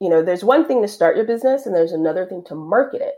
you 0.00 0.08
know, 0.08 0.22
there's 0.22 0.42
one 0.42 0.66
thing 0.66 0.82
to 0.82 0.88
start 0.88 1.14
your 1.14 1.26
business 1.26 1.66
and 1.66 1.74
there's 1.74 1.92
another 1.92 2.26
thing 2.26 2.42
to 2.44 2.54
market 2.54 3.02
it. 3.02 3.14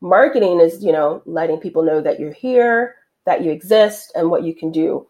Marketing 0.00 0.60
is, 0.60 0.84
you 0.84 0.92
know, 0.92 1.22
letting 1.24 1.58
people 1.58 1.82
know 1.82 2.00
that 2.02 2.18
you're 2.18 2.32
here, 2.32 2.96
that 3.24 3.42
you 3.42 3.50
exist, 3.50 4.12
and 4.16 4.28
what 4.28 4.42
you 4.42 4.54
can 4.54 4.70
do. 4.70 5.06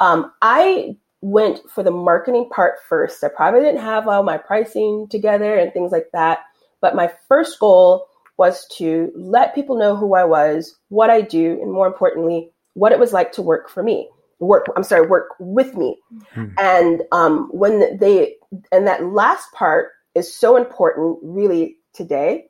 Um, 0.00 0.32
I 0.40 0.96
went 1.20 1.60
for 1.70 1.84
the 1.84 1.90
marketing 1.90 2.48
part 2.50 2.76
first. 2.88 3.22
I 3.22 3.28
probably 3.28 3.60
didn't 3.60 3.82
have 3.82 4.08
all 4.08 4.22
my 4.22 4.38
pricing 4.38 5.06
together 5.08 5.56
and 5.56 5.72
things 5.72 5.92
like 5.92 6.08
that. 6.12 6.40
But 6.80 6.96
my 6.96 7.12
first 7.28 7.60
goal 7.60 8.06
was 8.38 8.66
to 8.78 9.12
let 9.14 9.54
people 9.54 9.78
know 9.78 9.96
who 9.96 10.14
I 10.14 10.24
was, 10.24 10.76
what 10.88 11.10
I 11.10 11.20
do, 11.20 11.58
and 11.62 11.72
more 11.72 11.86
importantly, 11.86 12.50
what 12.74 12.92
it 12.92 12.98
was 12.98 13.12
like 13.12 13.32
to 13.32 13.42
work 13.42 13.68
for 13.68 13.82
me. 13.82 14.08
Work, 14.40 14.66
I'm 14.76 14.82
sorry, 14.82 15.06
work 15.06 15.28
with 15.38 15.76
me. 15.76 15.98
Mm-hmm. 16.34 16.54
And 16.58 17.02
um, 17.12 17.48
when 17.52 17.96
they, 17.98 18.34
and 18.72 18.86
that 18.86 19.04
last 19.04 19.46
part 19.52 19.90
is 20.14 20.34
so 20.34 20.56
important 20.56 21.18
really 21.22 21.76
today 21.94 22.46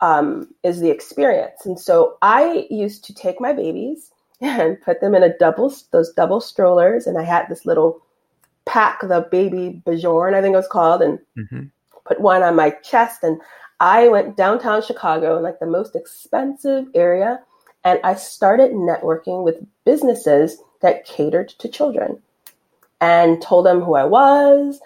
um, 0.00 0.48
is 0.62 0.80
the 0.80 0.90
experience. 0.90 1.64
And 1.64 1.78
so 1.78 2.16
I 2.22 2.66
used 2.70 3.04
to 3.04 3.14
take 3.14 3.40
my 3.40 3.52
babies 3.52 4.10
and 4.40 4.80
put 4.80 5.00
them 5.00 5.14
in 5.14 5.22
a 5.22 5.36
double 5.38 5.74
those 5.92 6.12
double 6.12 6.40
strollers, 6.40 7.06
and 7.06 7.18
I 7.18 7.22
had 7.22 7.46
this 7.48 7.66
little 7.66 8.00
pack, 8.64 9.00
the 9.00 9.26
baby 9.30 9.82
Bjorn, 9.84 10.34
I 10.34 10.40
think 10.40 10.54
it 10.54 10.56
was 10.56 10.68
called, 10.68 11.02
and 11.02 11.18
mm-hmm. 11.38 11.64
put 12.06 12.20
one 12.20 12.42
on 12.42 12.56
my 12.56 12.70
chest. 12.82 13.22
And 13.22 13.40
I 13.80 14.08
went 14.08 14.36
downtown 14.36 14.82
Chicago, 14.82 15.38
in 15.38 15.42
like 15.42 15.58
the 15.58 15.66
most 15.66 15.96
expensive 15.96 16.86
area, 16.94 17.40
and 17.82 17.98
I 18.04 18.14
started 18.14 18.72
networking 18.72 19.42
with 19.42 19.66
businesses 19.84 20.58
that 20.82 21.06
catered 21.06 21.48
to 21.58 21.68
children, 21.68 22.22
and 23.00 23.40
told 23.40 23.66
them 23.66 23.80
who 23.80 23.94
I 23.94 24.04
was 24.04 24.80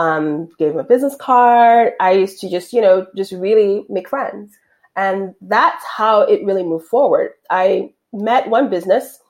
um, 0.00 0.48
gave 0.58 0.70
them 0.70 0.78
a 0.80 0.84
business 0.84 1.14
card. 1.14 1.92
I 2.00 2.12
used 2.12 2.40
to 2.40 2.48
just, 2.48 2.72
you 2.72 2.80
know, 2.80 3.06
just 3.14 3.32
really 3.32 3.84
make 3.90 4.08
friends. 4.08 4.56
And 4.96 5.34
that's 5.42 5.84
how 5.84 6.22
it 6.22 6.44
really 6.44 6.62
moved 6.62 6.86
forward. 6.86 7.32
I 7.50 7.92
met 8.12 8.48
one 8.48 8.70
business 8.70 9.20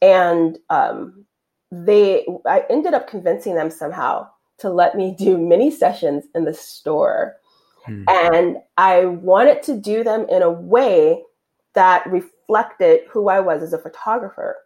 and 0.00 0.58
um, 0.70 1.26
they, 1.70 2.26
I 2.46 2.64
ended 2.70 2.94
up 2.94 3.08
convincing 3.08 3.54
them 3.56 3.70
somehow 3.70 4.28
to 4.58 4.70
let 4.70 4.94
me 4.94 5.14
do 5.16 5.36
mini 5.36 5.70
sessions 5.70 6.24
in 6.34 6.44
the 6.44 6.54
store. 6.54 7.36
Hmm. 7.86 8.04
And 8.08 8.56
I 8.76 9.06
wanted 9.06 9.62
to 9.64 9.76
do 9.76 10.04
them 10.04 10.26
in 10.30 10.42
a 10.42 10.50
way 10.50 11.22
that 11.74 12.06
reflected 12.10 13.00
who 13.10 13.28
I 13.28 13.40
was 13.40 13.62
as 13.62 13.72
a 13.72 13.78
photographer. 13.78 14.56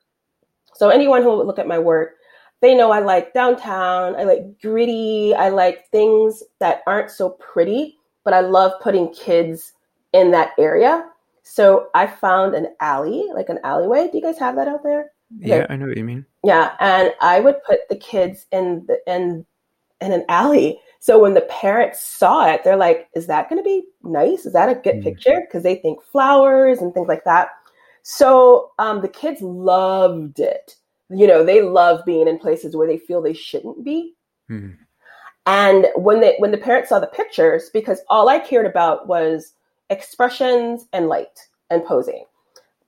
So 0.74 0.88
anyone 0.88 1.22
who 1.22 1.36
would 1.36 1.46
look 1.46 1.58
at 1.58 1.66
my 1.66 1.78
work 1.78 2.16
they 2.60 2.74
know 2.74 2.90
I 2.90 3.00
like 3.00 3.32
downtown. 3.32 4.16
I 4.16 4.24
like 4.24 4.60
gritty. 4.60 5.34
I 5.34 5.48
like 5.48 5.88
things 5.90 6.42
that 6.58 6.82
aren't 6.86 7.10
so 7.10 7.30
pretty, 7.30 7.96
but 8.24 8.34
I 8.34 8.40
love 8.40 8.72
putting 8.82 9.12
kids 9.12 9.72
in 10.12 10.30
that 10.32 10.50
area. 10.58 11.08
So 11.42 11.88
I 11.94 12.06
found 12.06 12.54
an 12.54 12.74
alley, 12.80 13.28
like 13.34 13.48
an 13.48 13.60
alleyway. 13.64 14.08
Do 14.10 14.18
you 14.18 14.22
guys 14.22 14.38
have 14.38 14.56
that 14.56 14.68
out 14.68 14.82
there? 14.82 15.12
Yeah, 15.38 15.66
I 15.70 15.76
know 15.76 15.86
what 15.86 15.96
you 15.96 16.04
mean. 16.04 16.26
Yeah, 16.44 16.72
and 16.80 17.14
I 17.20 17.40
would 17.40 17.62
put 17.64 17.88
the 17.88 17.96
kids 17.96 18.46
in 18.52 18.84
the 18.86 18.98
in 19.06 19.46
in 20.00 20.12
an 20.12 20.24
alley. 20.28 20.80
So 21.00 21.18
when 21.18 21.34
the 21.34 21.42
parents 21.42 22.00
saw 22.02 22.48
it, 22.52 22.62
they're 22.62 22.76
like, 22.76 23.08
"Is 23.14 23.26
that 23.26 23.48
going 23.48 23.62
to 23.62 23.68
be 23.68 23.84
nice? 24.02 24.46
Is 24.46 24.52
that 24.52 24.68
a 24.68 24.74
good 24.74 24.96
mm. 24.96 25.02
picture?" 25.02 25.40
Because 25.40 25.62
they 25.62 25.76
think 25.76 26.02
flowers 26.02 26.80
and 26.80 26.94
things 26.94 27.08
like 27.08 27.24
that. 27.24 27.48
So 28.02 28.70
um, 28.78 29.00
the 29.00 29.08
kids 29.08 29.40
loved 29.42 30.40
it 30.40 30.76
you 31.10 31.26
know 31.26 31.44
they 31.44 31.60
love 31.60 32.04
being 32.06 32.28
in 32.28 32.38
places 32.38 32.76
where 32.76 32.86
they 32.86 32.98
feel 32.98 33.20
they 33.20 33.34
shouldn't 33.34 33.84
be 33.84 34.14
hmm. 34.48 34.70
and 35.46 35.86
when 35.96 36.20
they 36.20 36.36
when 36.38 36.52
the 36.52 36.58
parents 36.58 36.88
saw 36.88 36.98
the 36.98 37.06
pictures 37.08 37.70
because 37.72 38.00
all 38.08 38.28
i 38.28 38.38
cared 38.38 38.66
about 38.66 39.06
was 39.06 39.54
expressions 39.90 40.86
and 40.92 41.08
light 41.08 41.48
and 41.70 41.84
posing 41.84 42.24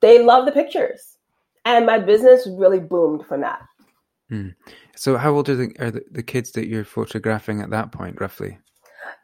they 0.00 0.22
loved 0.22 0.46
the 0.46 0.52
pictures 0.52 1.18
and 1.64 1.86
my 1.86 1.98
business 1.98 2.48
really 2.52 2.80
boomed 2.80 3.26
from 3.26 3.40
that 3.40 3.62
hmm. 4.32 4.48
so 4.96 5.16
how 5.16 5.34
old 5.34 5.48
are 5.48 5.56
the, 5.56 5.74
are 5.78 5.90
the, 5.90 6.02
the 6.10 6.22
kids 6.22 6.52
that 6.52 6.68
you're 6.68 6.84
photographing 6.84 7.60
at 7.60 7.70
that 7.70 7.92
point 7.92 8.20
roughly? 8.20 8.58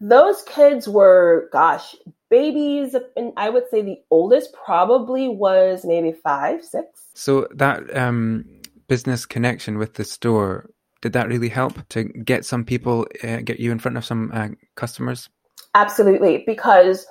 Those 0.00 0.42
kids 0.42 0.88
were 0.88 1.48
gosh 1.52 1.94
babies 2.30 2.94
and 3.16 3.32
i 3.38 3.48
would 3.48 3.64
say 3.70 3.80
the 3.80 3.96
oldest 4.10 4.52
probably 4.52 5.28
was 5.28 5.84
maybe 5.84 6.12
five 6.12 6.62
six. 6.62 6.86
So 7.14 7.48
that 7.54 7.96
um 7.96 8.44
business 8.86 9.26
connection 9.26 9.78
with 9.78 9.94
the 9.94 10.04
store 10.04 10.70
did 11.00 11.12
that 11.12 11.28
really 11.28 11.48
help 11.48 11.86
to 11.88 12.04
get 12.04 12.44
some 12.44 12.64
people 12.64 13.06
uh, 13.22 13.38
get 13.38 13.60
you 13.60 13.70
in 13.70 13.78
front 13.78 13.96
of 13.96 14.04
some 14.04 14.30
uh, 14.34 14.48
customers? 14.74 15.28
Absolutely 15.74 16.42
because 16.46 17.06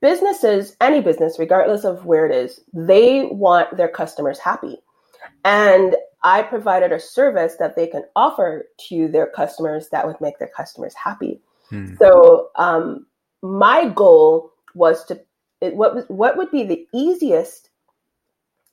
businesses 0.00 0.76
any 0.80 1.00
business 1.00 1.38
regardless 1.38 1.84
of 1.84 2.04
where 2.04 2.24
it 2.24 2.34
is 2.34 2.60
they 2.72 3.24
want 3.24 3.76
their 3.76 3.88
customers 3.88 4.38
happy. 4.38 4.78
And 5.44 5.96
i 6.22 6.42
provided 6.42 6.92
a 6.92 7.00
service 7.00 7.56
that 7.58 7.76
they 7.76 7.86
can 7.86 8.04
offer 8.16 8.66
to 8.78 9.08
their 9.08 9.26
customers 9.26 9.88
that 9.90 10.06
would 10.06 10.20
make 10.20 10.38
their 10.38 10.50
customers 10.56 10.94
happy 10.94 11.40
hmm. 11.70 11.94
so 11.98 12.50
um, 12.56 13.06
my 13.42 13.88
goal 13.88 14.50
was 14.74 15.04
to 15.04 15.20
it, 15.60 15.74
what 15.74 16.08
what 16.10 16.36
would 16.36 16.50
be 16.50 16.64
the 16.64 16.86
easiest 16.94 17.68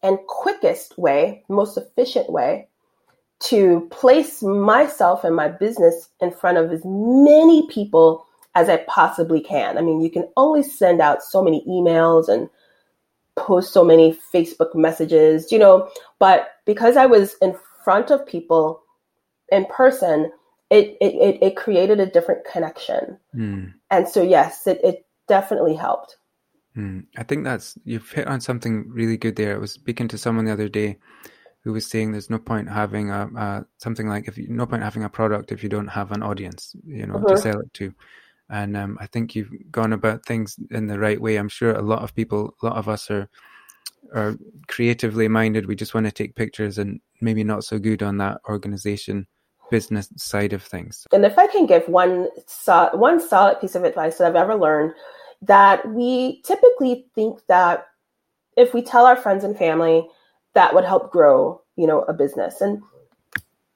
and 0.06 0.20
quickest 0.28 0.98
way, 1.00 1.44
most 1.50 1.78
efficient 1.78 2.30
way 2.30 2.68
to 3.40 3.88
place 3.92 4.44
myself 4.44 5.24
and 5.24 5.36
my 5.36 5.48
business 5.48 6.10
in 6.22 6.32
front 6.32 6.58
of 6.58 6.72
as 6.72 6.82
many 6.86 7.68
people 7.70 8.26
as 8.54 8.70
I 8.70 8.78
possibly 8.88 9.42
can. 9.42 9.78
I 9.78 9.82
mean, 9.82 10.02
you 10.02 10.10
can 10.10 10.30
only 10.38 10.64
send 10.64 11.02
out 11.02 11.24
so 11.24 11.44
many 11.44 11.66
emails 11.68 12.30
and 12.30 12.50
post 13.36 13.74
so 13.74 13.84
many 13.84 14.18
Facebook 14.34 14.76
messages, 14.76 15.52
you 15.52 15.60
know, 15.60 15.90
but 16.20 16.50
because 16.66 16.98
I 16.98 17.06
was 17.06 17.36
in 17.42 17.56
front 17.84 18.12
of 18.12 18.26
people 18.26 18.82
in 19.52 19.66
person, 19.66 20.32
it 20.70 20.98
it, 21.02 21.38
it, 21.42 21.56
created 21.56 22.00
a 22.00 22.06
different 22.06 22.46
connection. 22.46 23.18
Mm. 23.36 23.74
And 23.92 24.08
so 24.08 24.24
yes, 24.24 24.66
it, 24.68 24.80
it 24.84 25.06
definitely 25.28 25.76
helped. 25.76 26.18
Mm, 26.76 27.06
I 27.18 27.24
think 27.24 27.44
that's 27.44 27.78
you've 27.86 28.10
hit 28.12 28.28
on 28.28 28.42
something 28.42 28.90
really 28.90 29.18
good 29.18 29.36
there. 29.36 29.56
I 29.56 29.60
was 29.60 29.72
speaking 29.72 30.08
to 30.10 30.18
someone 30.18 30.46
the 30.46 30.52
other 30.54 30.70
day 30.70 30.98
who 31.62 31.74
was 31.74 31.88
saying 31.88 32.12
there's 32.12 32.30
no 32.30 32.38
point 32.38 32.70
having 32.70 33.10
a, 33.12 33.28
a 33.36 33.66
something 33.78 34.08
like 34.08 34.28
if 34.28 34.38
you, 34.38 34.48
no 34.50 34.66
point 34.66 34.84
having 34.84 35.04
a 35.04 35.10
product 35.10 35.52
if 35.52 35.64
you 35.64 35.70
don't 35.70 35.88
have 35.88 36.12
an 36.12 36.22
audience, 36.22 36.76
you 36.86 37.08
know, 37.08 37.20
to 37.20 37.34
Mhm. 37.34 37.40
sell 37.40 37.60
it 37.60 37.74
to. 37.76 37.94
And 38.50 38.78
um, 38.78 38.98
I 39.02 39.08
think 39.08 39.36
you've 39.36 39.52
gone 39.72 39.94
about 39.94 40.26
things 40.26 40.56
in 40.72 40.88
the 40.88 41.00
right 41.00 41.20
way. 41.20 41.38
I'm 41.38 41.50
sure 41.50 41.74
a 41.74 41.82
lot 41.82 42.04
of 42.04 42.14
people, 42.14 42.54
a 42.62 42.66
lot 42.66 42.78
of 42.78 42.88
us 42.88 43.10
are 43.10 43.30
are 44.14 44.38
creatively 44.68 45.28
minded. 45.28 45.66
We 45.66 45.76
just 45.76 45.94
want 45.94 46.06
to 46.06 46.12
take 46.12 46.36
pictures 46.36 46.78
and 46.78 47.00
maybe 47.22 47.44
not 47.44 47.64
so 47.64 47.80
good 47.80 48.04
on 48.04 48.18
that 48.20 48.40
organization 48.48 49.28
business 49.72 50.10
side 50.16 50.54
of 50.54 50.64
things. 50.64 51.08
And 51.12 51.26
if 51.26 51.38
I 51.38 51.48
can 51.48 51.66
give 51.66 51.88
one 51.88 52.30
so- 52.46 52.92
one 52.94 53.20
solid 53.20 53.60
piece 53.60 53.76
of 53.76 53.84
advice 53.84 54.18
that 54.18 54.28
I've 54.28 54.36
ever 54.36 54.56
learned, 54.56 54.94
that 55.42 55.88
we 55.90 56.42
typically 56.44 57.08
think 57.16 57.40
that 57.48 57.88
if 58.58 58.74
we 58.74 58.82
tell 58.82 59.06
our 59.06 59.16
friends 59.16 59.44
and 59.44 59.58
family, 59.58 60.08
that 60.54 60.74
would 60.74 60.86
help 60.86 61.12
grow, 61.12 61.62
you 61.76 61.88
know, 61.88 62.02
a 62.04 62.14
business, 62.14 62.62
and 62.62 62.82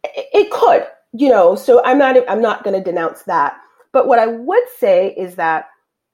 it, 0.03 0.27
it 0.33 0.51
could, 0.51 0.87
you 1.11 1.29
know. 1.29 1.55
So 1.55 1.83
I'm 1.83 1.97
not 1.97 2.17
I'm 2.29 2.41
not 2.41 2.63
going 2.63 2.77
to 2.77 2.83
denounce 2.83 3.23
that, 3.23 3.57
but 3.91 4.07
what 4.07 4.19
I 4.19 4.27
would 4.27 4.63
say 4.77 5.13
is 5.17 5.35
that 5.35 5.67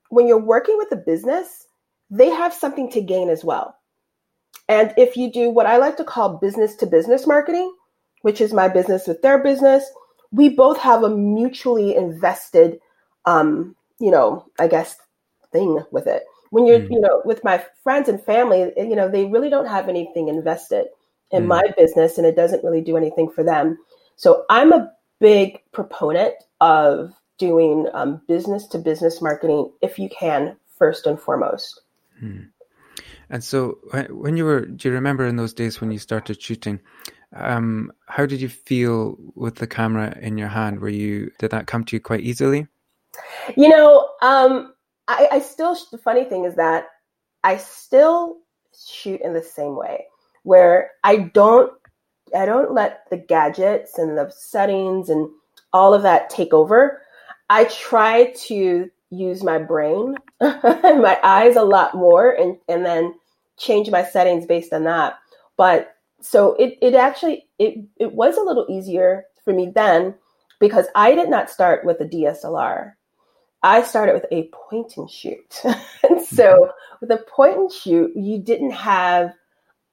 when 0.10 0.28
you're 0.28 0.40
working 0.40 0.78
with 0.78 0.92
a 0.92 0.98
business, 0.98 1.68
they 2.10 2.30
have 2.30 2.54
something 2.54 2.90
to 2.92 3.02
gain 3.02 3.30
as 3.30 3.44
well. 3.44 3.76
And 4.70 4.94
if 4.98 5.16
you 5.18 5.32
do 5.32 5.50
what 5.50 5.66
I 5.66 5.78
like 5.78 5.98
to 5.98 6.04
call 6.04 6.38
business 6.38 6.76
to 6.78 6.86
business 6.86 7.28
marketing, 7.28 7.74
which 8.22 8.42
is 8.42 8.54
my 8.54 8.68
business 8.68 9.08
with 9.08 9.22
their 9.22 9.40
business, 9.40 9.84
we 10.32 10.50
both 10.50 10.78
have 10.80 11.04
a 11.04 11.10
mutually 11.10 11.96
invested, 11.96 12.80
um, 13.26 13.76
you 14.00 14.12
know, 14.12 14.46
I 14.60 14.68
guess, 14.68 14.98
thing 15.52 15.80
with 15.92 16.08
it. 16.08 16.24
When 16.50 16.66
you're, 16.66 16.80
Mm. 16.80 16.92
you 16.92 17.00
know, 17.00 17.22
with 17.26 17.44
my 17.44 17.64
friends 17.84 18.10
and 18.10 18.22
family, 18.22 18.72
you 18.78 18.96
know, 18.96 19.10
they 19.10 19.26
really 19.26 19.50
don't 19.50 19.68
have 19.68 19.90
anything 19.90 20.28
invested 20.28 20.88
in 21.32 21.44
Mm. 21.44 21.48
my 21.48 21.64
business 21.78 22.18
and 22.18 22.26
it 22.26 22.36
doesn't 22.36 22.64
really 22.64 22.82
do 22.82 22.98
anything 22.98 23.30
for 23.30 23.44
them. 23.44 23.78
So 24.16 24.46
I'm 24.50 24.72
a 24.74 24.92
big 25.20 25.62
proponent 25.72 26.36
of 26.62 27.14
doing 27.38 27.88
um, 27.94 28.22
business 28.28 28.68
to 28.68 28.78
business 28.78 29.22
marketing 29.22 29.72
if 29.82 30.00
you 30.00 30.10
can, 30.10 30.56
first 30.78 31.06
and 31.06 31.20
foremost. 31.20 31.82
Hmm. 32.20 32.44
And 33.30 33.44
so, 33.44 33.80
when 33.92 34.06
when 34.18 34.38
you 34.38 34.46
were, 34.46 34.66
do 34.66 34.88
you 34.88 34.94
remember 34.94 35.26
in 35.26 35.36
those 35.36 35.54
days 35.54 35.82
when 35.82 35.92
you 35.92 36.00
started 36.00 36.42
shooting? 36.42 36.80
Um, 37.36 37.92
how 38.08 38.26
did 38.26 38.40
you 38.40 38.50
feel 38.50 39.18
with 39.34 39.56
the 39.56 39.68
camera 39.68 40.18
in 40.22 40.38
your 40.38 40.48
hand? 40.48 40.80
Were 40.80 40.90
you 40.90 41.32
did 41.40 41.52
that 41.52 41.68
come 41.68 41.84
to 41.86 41.96
you 41.96 42.00
quite 42.00 42.22
easily? 42.22 42.68
You 43.56 43.70
know, 43.70 44.10
um, 44.22 44.74
I, 45.08 45.28
I 45.34 45.40
still, 45.40 45.78
the 45.92 45.98
funny 45.98 46.24
thing 46.26 46.46
is 46.46 46.56
that 46.56 46.88
I 47.44 47.58
still 47.58 48.38
shoot 48.88 49.22
in 49.22 49.34
the 49.34 49.42
same 49.42 49.76
way 49.76 50.06
where 50.44 50.92
I 51.04 51.18
don't, 51.18 51.72
I 52.36 52.46
don't 52.46 52.74
let 52.74 53.10
the 53.10 53.18
gadgets 53.18 53.98
and 53.98 54.18
the 54.18 54.32
settings 54.32 55.10
and 55.10 55.30
all 55.74 55.94
of 55.94 56.04
that 56.04 56.30
take 56.30 56.54
over. 56.54 57.02
I 57.50 57.66
try 57.66 58.34
to 58.48 58.90
use 59.10 59.44
my 59.44 59.58
brain 59.58 60.16
and 60.40 61.02
my 61.02 61.20
eyes 61.24 61.56
a 61.56 61.64
lot 61.64 61.96
more 61.96 62.32
and, 62.32 62.58
and 62.68 62.86
then 62.86 63.14
change 63.58 63.90
my 63.90 64.04
settings 64.04 64.46
based 64.46 64.74
on 64.74 64.84
that. 64.84 65.18
But 65.58 65.96
so 66.22 66.54
it, 66.56 66.78
it 66.82 66.96
actually, 66.96 67.48
it, 67.60 67.80
it 67.98 68.14
was 68.14 68.38
a 68.38 68.44
little 68.44 68.66
easier 68.70 69.26
for 69.44 69.54
me 69.54 69.72
then 69.74 70.16
because 70.60 70.88
I 70.96 71.16
did 71.16 71.30
not 71.30 71.50
start 71.50 71.86
with 71.86 72.02
a 72.02 72.06
DSLR. 72.06 72.94
I 73.64 73.82
started 73.84 74.14
with 74.14 74.26
a 74.32 74.50
point 74.50 74.98
and 74.98 75.10
shoot. 75.10 75.62
and 75.64 76.22
so 76.26 76.54
mm-hmm. 76.54 76.96
with 77.02 77.12
a 77.12 77.24
point 77.30 77.58
and 77.58 77.72
shoot, 77.72 78.12
you 78.16 78.40
didn't 78.40 78.72
have 78.72 79.34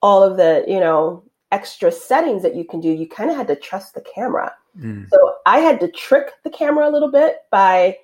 all 0.01 0.23
of 0.23 0.37
the, 0.37 0.65
you 0.67 0.81
know, 0.81 1.25
extra 1.53 1.93
settings 1.93 2.43
that 2.43 2.57
you 2.57 2.65
can 2.65 2.81
do. 2.81 2.89
You 2.89 3.09
kind 3.09 3.31
of 3.31 3.37
had 3.37 3.49
to 3.49 3.57
trust 3.57 3.95
the 3.95 4.05
camera. 4.15 4.55
Mm. 4.79 5.09
So 5.11 5.37
I 5.47 5.59
had 5.59 5.81
to 5.81 5.91
trick 5.91 6.33
the 6.45 6.51
camera 6.51 6.89
a 6.89 6.93
little 6.93 7.11
bit 7.11 7.39
by, 7.51 7.97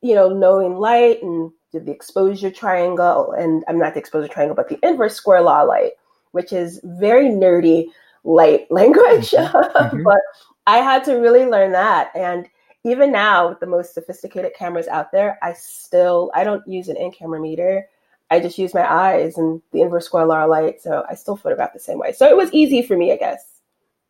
you 0.00 0.14
know, 0.14 0.28
knowing 0.30 0.76
light 0.76 1.22
and 1.22 1.50
the 1.72 1.90
exposure 1.90 2.50
triangle. 2.50 3.32
And 3.32 3.64
I'm 3.68 3.78
not 3.78 3.94
the 3.94 4.00
exposure 4.00 4.28
triangle, 4.28 4.54
but 4.54 4.68
the 4.68 4.78
inverse 4.82 5.14
square 5.14 5.42
law 5.42 5.62
light, 5.62 5.92
which 6.32 6.52
is 6.52 6.80
very 6.84 7.26
nerdy 7.26 7.86
light 8.24 8.66
language. 8.70 9.30
Mhm. 9.30 10.04
but 10.04 10.20
I 10.66 10.78
had 10.78 11.04
to 11.04 11.14
really 11.14 11.44
learn 11.44 11.72
that. 11.72 12.10
And 12.14 12.48
even 12.84 13.10
now, 13.12 13.48
with 13.48 13.60
the 13.60 13.66
most 13.66 13.94
sophisticated 13.94 14.52
cameras 14.54 14.88
out 14.88 15.10
there, 15.10 15.38
I 15.42 15.54
still 15.54 16.30
I 16.34 16.44
don't 16.44 16.66
use 16.66 16.88
an 16.88 16.96
in-camera 16.96 17.40
meter. 17.40 17.88
I 18.30 18.40
just 18.40 18.58
use 18.58 18.74
my 18.74 18.90
eyes 18.90 19.36
and 19.36 19.60
the 19.72 19.82
inverse 19.82 20.06
square 20.06 20.26
law 20.26 20.44
light. 20.44 20.82
So 20.82 21.04
I 21.08 21.14
still 21.14 21.36
photograph 21.36 21.72
the 21.72 21.80
same 21.80 21.98
way. 21.98 22.12
So 22.12 22.26
it 22.26 22.36
was 22.36 22.52
easy 22.52 22.82
for 22.82 22.96
me, 22.96 23.12
I 23.12 23.16
guess. 23.16 23.53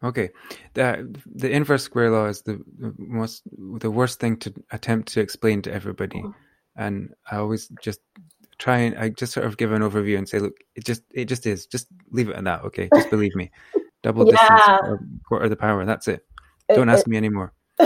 Okay, 0.04 0.28
the 0.74 1.16
the 1.34 1.50
inverse 1.50 1.82
square 1.82 2.10
law 2.10 2.26
is 2.26 2.42
the, 2.42 2.62
most 2.98 3.42
the 3.56 3.90
worst 3.90 4.20
thing 4.20 4.36
to 4.38 4.52
attempt 4.70 5.08
to 5.14 5.20
explain 5.20 5.62
to 5.62 5.72
everybody, 5.72 6.22
and 6.76 7.14
I 7.30 7.36
always 7.36 7.68
just 7.82 8.00
try 8.58 8.78
and 8.78 8.98
I 8.98 9.08
just 9.08 9.32
sort 9.32 9.46
of 9.46 9.56
give 9.56 9.72
an 9.72 9.82
overview 9.82 10.18
and 10.18 10.28
say, 10.28 10.38
look, 10.40 10.56
it 10.76 10.84
just 10.84 11.02
it 11.12 11.24
just 11.24 11.46
is. 11.46 11.66
Just 11.66 11.86
leave 12.10 12.28
it 12.28 12.36
at 12.36 12.44
that. 12.44 12.64
Okay, 12.64 12.88
just 12.94 13.08
believe 13.10 13.34
me. 13.34 13.50
Double 14.02 14.26
distance, 14.26 14.60
Yeah. 14.66 14.78
or 14.82 15.00
quarter 15.26 15.48
the 15.48 15.56
power. 15.56 15.84
That's 15.86 16.06
it. 16.08 16.26
It- 16.68 16.74
Don't 16.76 16.90
ask 16.90 17.06
me 17.06 17.16
anymore. 17.16 17.54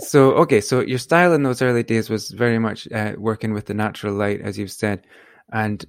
So 0.00 0.32
okay, 0.34 0.60
so 0.60 0.80
your 0.80 0.98
style 0.98 1.32
in 1.32 1.42
those 1.42 1.60
early 1.60 1.82
days 1.82 2.08
was 2.08 2.30
very 2.30 2.58
much 2.58 2.86
uh, 2.92 3.14
working 3.18 3.52
with 3.52 3.66
the 3.66 3.74
natural 3.74 4.14
light, 4.14 4.40
as 4.40 4.56
you've 4.58 4.70
said, 4.70 5.04
and 5.52 5.84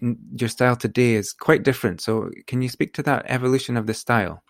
your 0.00 0.48
style 0.48 0.76
today 0.76 1.14
is 1.14 1.32
quite 1.32 1.64
different. 1.64 2.00
So 2.00 2.30
can 2.46 2.62
you 2.62 2.68
speak 2.68 2.94
to 2.94 3.02
that 3.02 3.24
evolution 3.26 3.76
of 3.76 3.86
the 3.86 3.94
style? 3.94 4.42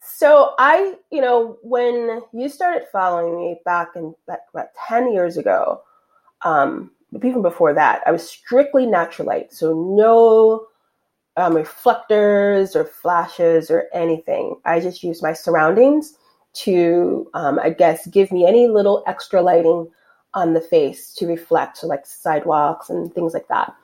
So 0.00 0.54
I, 0.58 0.94
you 1.10 1.22
know, 1.22 1.56
when 1.62 2.20
you 2.34 2.50
started 2.50 2.86
following 2.92 3.36
me 3.38 3.60
back 3.64 3.88
in 3.96 4.14
about 4.28 4.68
ten 4.86 5.10
years 5.10 5.38
ago, 5.38 5.82
um, 6.42 6.90
even 7.22 7.40
before 7.40 7.72
that, 7.72 8.02
I 8.06 8.10
was 8.10 8.28
strictly 8.28 8.84
natural 8.84 9.28
light. 9.28 9.54
So 9.54 9.72
no 9.72 10.66
um, 11.36 11.56
reflectors 11.56 12.76
or 12.76 12.84
flashes 12.84 13.70
or 13.70 13.88
anything. 13.94 14.56
I 14.66 14.80
just 14.80 15.02
used 15.02 15.22
my 15.22 15.32
surroundings 15.32 16.18
to, 16.54 17.30
um, 17.34 17.58
I 17.58 17.70
guess, 17.70 18.06
give 18.06 18.32
me 18.32 18.46
any 18.46 18.68
little 18.68 19.02
extra 19.06 19.42
lighting 19.42 19.88
on 20.34 20.54
the 20.54 20.60
face 20.60 21.12
to 21.14 21.26
reflect, 21.26 21.78
so 21.78 21.86
like 21.86 22.06
sidewalks 22.06 22.90
and 22.90 23.12
things 23.12 23.34
like 23.34 23.48
that. 23.48 23.74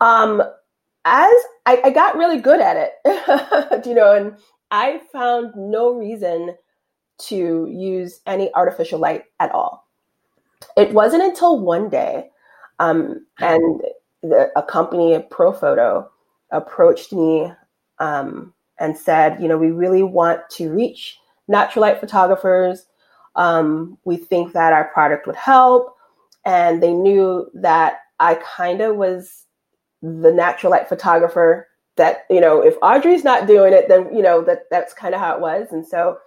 Um, 0.00 0.42
as 1.04 1.32
I, 1.66 1.80
I 1.84 1.90
got 1.90 2.16
really 2.16 2.38
good 2.38 2.60
at 2.60 2.76
it, 2.76 3.86
you 3.86 3.94
know, 3.94 4.14
and 4.14 4.36
I 4.70 5.00
found 5.12 5.54
no 5.56 5.94
reason 5.94 6.56
to 7.18 7.68
use 7.70 8.20
any 8.26 8.52
artificial 8.54 8.98
light 8.98 9.24
at 9.40 9.52
all. 9.52 9.86
It 10.76 10.92
wasn't 10.92 11.22
until 11.22 11.60
one 11.60 11.88
day, 11.88 12.30
um, 12.78 13.26
and 13.38 13.82
the, 14.22 14.50
a 14.56 14.62
company, 14.62 15.18
Profoto, 15.30 16.08
approached 16.50 17.12
me 17.12 17.52
um, 17.98 18.52
and 18.78 18.96
said, 18.96 19.40
you 19.40 19.48
know, 19.48 19.58
we 19.58 19.70
really 19.70 20.02
want 20.02 20.40
to 20.50 20.70
reach 20.70 21.18
natural 21.48 21.82
light 21.82 22.00
photographers. 22.00 22.86
Um, 23.36 23.98
we 24.04 24.16
think 24.16 24.52
that 24.52 24.72
our 24.72 24.84
product 24.84 25.26
would 25.26 25.36
help. 25.36 25.96
And 26.44 26.82
they 26.82 26.92
knew 26.92 27.50
that 27.54 28.00
I 28.20 28.34
kind 28.34 28.80
of 28.80 28.96
was 28.96 29.46
the 30.02 30.32
natural 30.32 30.70
light 30.70 30.88
photographer 30.88 31.68
that, 31.96 32.26
you 32.28 32.40
know, 32.40 32.60
if 32.60 32.76
Audrey's 32.82 33.24
not 33.24 33.46
doing 33.46 33.72
it, 33.72 33.88
then, 33.88 34.14
you 34.14 34.22
know, 34.22 34.42
that 34.42 34.64
that's 34.70 34.92
kind 34.92 35.14
of 35.14 35.20
how 35.20 35.34
it 35.34 35.40
was. 35.40 35.68
And 35.70 35.86
so 35.86 36.18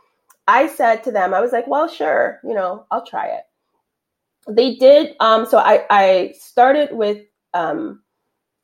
I 0.48 0.68
said 0.68 1.04
to 1.04 1.12
them, 1.12 1.34
I 1.34 1.42
was 1.42 1.52
like, 1.52 1.68
well, 1.68 1.88
sure, 1.88 2.40
you 2.44 2.54
know, 2.54 2.86
I'll 2.90 3.06
try 3.06 3.28
it. 3.28 3.44
They 4.50 4.76
did. 4.76 5.16
Um, 5.20 5.46
so 5.46 5.58
I, 5.58 5.86
I 5.90 6.34
started 6.40 6.90
with, 6.92 7.26
um, 7.54 8.02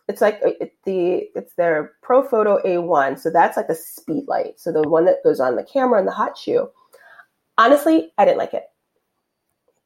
it's 0.08 0.22
like 0.22 0.40
it, 0.44 0.74
the 0.84 1.30
it's 1.36 1.54
their 1.56 1.94
Profoto 2.04 2.64
A1, 2.66 3.20
so 3.20 3.30
that's 3.30 3.56
like 3.56 3.70
a 3.70 3.76
speed 3.76 4.26
light, 4.28 4.60
so 4.60 4.72
the 4.72 4.88
one 4.88 5.06
that 5.06 5.24
goes 5.24 5.40
on 5.40 5.56
the 5.56 5.64
camera 5.64 6.00
and 6.00 6.08
the 6.08 6.12
hot 6.12 6.38
shoe. 6.38 6.70
Honestly, 7.58 8.12
I 8.18 8.26
didn't 8.26 8.40
like 8.40 8.54
it. 8.54 8.66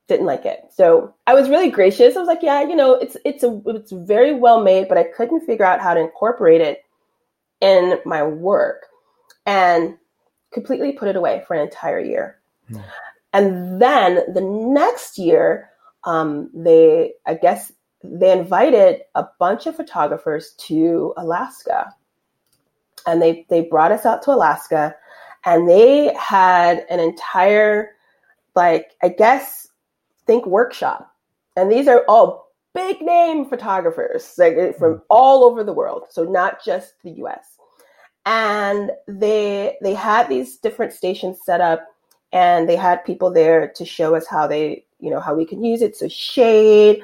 Didn't 0.07 0.25
like 0.25 0.45
it. 0.45 0.61
So 0.73 1.13
I 1.27 1.33
was 1.33 1.49
really 1.49 1.69
gracious. 1.69 2.15
I 2.15 2.19
was 2.19 2.27
like, 2.27 2.41
yeah, 2.41 2.61
you 2.61 2.75
know, 2.75 2.93
it's 2.93 3.17
it's 3.25 3.43
a 3.43 3.61
it's 3.67 3.91
very 3.91 4.33
well 4.33 4.63
made, 4.63 4.87
but 4.87 4.97
I 4.97 5.03
couldn't 5.03 5.45
figure 5.45 5.65
out 5.65 5.81
how 5.81 5.93
to 5.93 5.99
incorporate 5.99 6.61
it 6.61 6.83
in 7.61 7.99
my 8.05 8.23
work, 8.23 8.87
and 9.45 9.97
completely 10.51 10.93
put 10.93 11.09
it 11.09 11.15
away 11.15 11.43
for 11.47 11.55
an 11.55 11.61
entire 11.61 11.99
year. 11.99 12.39
Hmm. 12.69 12.79
And 13.33 13.81
then 13.81 14.33
the 14.33 14.41
next 14.41 15.19
year, 15.19 15.69
um, 16.05 16.49
they 16.55 17.13
I 17.27 17.35
guess 17.35 17.71
they 18.03 18.31
invited 18.31 19.01
a 19.15 19.25
bunch 19.39 19.65
of 19.65 19.75
photographers 19.75 20.53
to 20.57 21.13
Alaska. 21.17 21.93
And 23.05 23.21
they, 23.21 23.45
they 23.49 23.61
brought 23.61 23.91
us 23.91 24.05
out 24.05 24.21
to 24.23 24.31
Alaska 24.31 24.95
and 25.45 25.67
they 25.67 26.13
had 26.13 26.85
an 26.89 26.99
entire, 26.99 27.91
like, 28.55 28.91
I 29.01 29.09
guess, 29.09 29.69
think 30.25 30.45
workshop. 30.45 31.13
And 31.55 31.71
these 31.71 31.87
are 31.87 32.03
all 32.07 32.47
big 32.77 33.01
name 33.01 33.43
photographers 33.49 34.35
like 34.37 34.53
eh, 34.53 34.71
from 34.71 34.93
hmm. 34.93 34.99
all 35.09 35.43
over 35.43 35.63
the 35.63 35.73
world, 35.73 36.03
so 36.09 36.23
not 36.23 36.63
just 36.63 36.93
the 37.03 37.11
U.S. 37.23 37.57
And 38.25 38.91
they 39.07 39.77
they 39.81 39.95
had 39.95 40.29
these 40.29 40.57
different 40.57 40.93
stations 40.93 41.39
set 41.43 41.59
up, 41.59 41.87
and 42.31 42.69
they 42.69 42.75
had 42.75 43.03
people 43.03 43.31
there 43.31 43.69
to 43.69 43.85
show 43.85 44.15
us 44.15 44.27
how 44.27 44.45
they 44.45 44.85
you 44.99 45.09
know 45.09 45.19
how 45.19 45.33
we 45.33 45.45
can 45.45 45.63
use 45.63 45.81
it. 45.81 45.95
So 45.95 46.07
shade, 46.07 47.01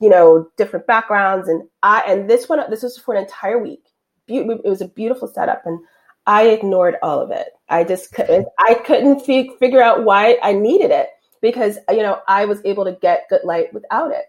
you 0.00 0.08
know, 0.08 0.48
different 0.56 0.86
backgrounds, 0.86 1.48
and 1.48 1.62
I 1.82 2.02
and 2.06 2.28
this 2.28 2.48
one 2.48 2.60
this 2.70 2.82
was 2.82 2.98
for 2.98 3.14
an 3.14 3.22
entire 3.22 3.58
week. 3.58 3.84
It 4.28 4.46
was 4.64 4.80
a 4.80 4.88
beautiful 4.88 5.28
setup, 5.28 5.62
and 5.64 5.78
I 6.26 6.48
ignored 6.48 6.96
all 7.02 7.20
of 7.20 7.30
it. 7.30 7.48
I 7.68 7.84
just 7.84 8.12
couldn't. 8.12 8.48
I 8.58 8.74
couldn't 8.74 9.28
f- 9.28 9.58
figure 9.58 9.82
out 9.82 10.04
why 10.04 10.38
I 10.42 10.52
needed 10.52 10.90
it 10.90 11.08
because 11.40 11.78
you 11.90 12.02
know 12.02 12.20
I 12.28 12.44
was 12.44 12.60
able 12.64 12.84
to 12.84 12.92
get 13.00 13.28
good 13.30 13.42
light 13.44 13.72
without 13.72 14.10
it. 14.12 14.24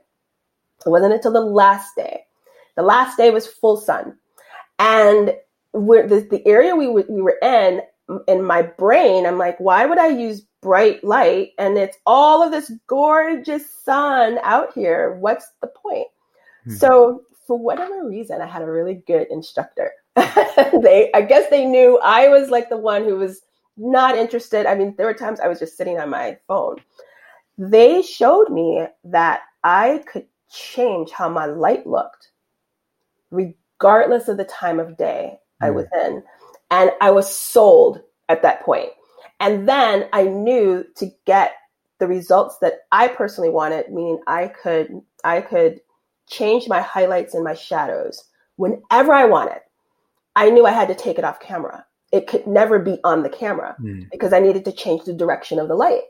It 0.86 0.90
wasn't 0.90 1.14
until 1.14 1.34
the 1.34 1.42
last 1.42 1.96
day. 1.96 2.22
The 2.76 2.84
last 2.84 3.18
day 3.18 3.32
was 3.32 3.48
full 3.48 3.78
sun, 3.78 4.18
and 4.80 5.34
the, 5.74 6.28
the 6.30 6.44
area 6.48 6.76
we 6.76 6.86
w- 6.86 7.06
we 7.10 7.22
were 7.22 7.38
in 7.42 7.82
in 8.28 8.44
my 8.44 8.62
brain, 8.62 9.26
I'm 9.26 9.38
like, 9.38 9.60
why 9.60 9.86
would 9.86 10.00
I 10.00 10.08
use 10.08 10.44
bright 10.62 11.04
light 11.04 11.52
and 11.58 11.78
it's 11.78 11.98
all 12.06 12.44
of 12.44 12.52
this 12.52 12.72
gorgeous 12.88 13.70
sun 13.70 14.40
out 14.44 14.74
here? 14.74 15.16
What's 15.20 15.52
the 15.62 15.68
point? 15.68 16.08
Hmm. 16.66 16.76
So 16.76 17.24
for 17.46 17.58
whatever 17.58 18.08
reason, 18.08 18.42
I 18.42 18.46
had 18.46 18.62
a 18.62 18.72
really 18.72 18.96
good 19.08 19.28
instructor. 19.32 19.92
they, 20.16 21.10
I 21.14 21.22
guess 21.22 21.50
they 21.50 21.66
knew 21.66 22.00
I 22.04 22.28
was 22.28 22.50
like 22.50 22.70
the 22.70 22.78
one 22.78 23.04
who 23.04 23.16
was 23.16 23.42
not 23.78 24.18
interested. 24.18 24.66
I 24.66 24.76
mean, 24.76 24.96
there 24.98 25.06
were 25.06 25.14
times 25.14 25.40
I 25.40 25.48
was 25.48 25.60
just 25.60 25.78
sitting 25.78 26.00
on 26.00 26.10
my 26.10 26.38
phone. 26.48 26.78
They 27.58 28.02
showed 28.02 28.50
me 28.50 28.86
that 29.06 29.42
I 29.64 30.04
could 30.12 30.26
change 30.52 31.12
how 31.12 31.30
my 31.30 31.46
light 31.46 31.86
looked, 31.88 32.32
regardless 33.32 34.28
of 34.28 34.38
the 34.38 34.46
time 34.46 34.80
of 34.80 34.98
day 34.98 35.40
mm. 35.62 35.66
I 35.66 35.70
hmm. 35.70 35.76
was 35.76 35.86
in. 35.94 36.24
And 36.70 36.92
I 37.00 37.12
was 37.12 37.34
sold 37.34 38.02
at 38.28 38.42
that 38.42 38.64
point. 38.64 38.90
And 39.40 39.68
then 39.68 40.08
I 40.14 40.24
knew 40.24 40.86
to 40.96 41.12
get 41.26 41.56
the 42.00 42.08
results 42.08 42.58
that 42.60 42.82
I 42.92 43.08
personally 43.08 43.50
wanted, 43.50 43.92
meaning 43.92 44.20
I 44.28 44.48
could 44.48 45.02
I 45.24 45.42
could 45.42 45.82
change 46.28 46.68
my 46.68 46.82
highlights 46.82 47.34
and 47.34 47.44
my 47.44 47.54
shadows 47.54 48.24
whenever 48.58 49.14
I 49.14 49.26
wanted. 49.26 49.62
I 50.36 50.50
knew 50.50 50.66
I 50.66 50.72
had 50.72 50.88
to 50.90 50.96
take 50.96 51.18
it 51.18 51.24
off 51.24 51.40
camera. 51.40 51.86
It 52.12 52.28
could 52.28 52.46
never 52.46 52.80
be 52.80 53.00
on 53.04 53.24
the 53.24 53.30
camera 53.30 53.76
mm. 53.82 54.10
because 54.12 54.34
I 54.34 54.40
needed 54.40 54.66
to 54.66 54.72
change 54.72 55.04
the 55.04 55.14
direction 55.14 55.60
of 55.60 55.68
the 55.68 55.76
light. 55.76 56.04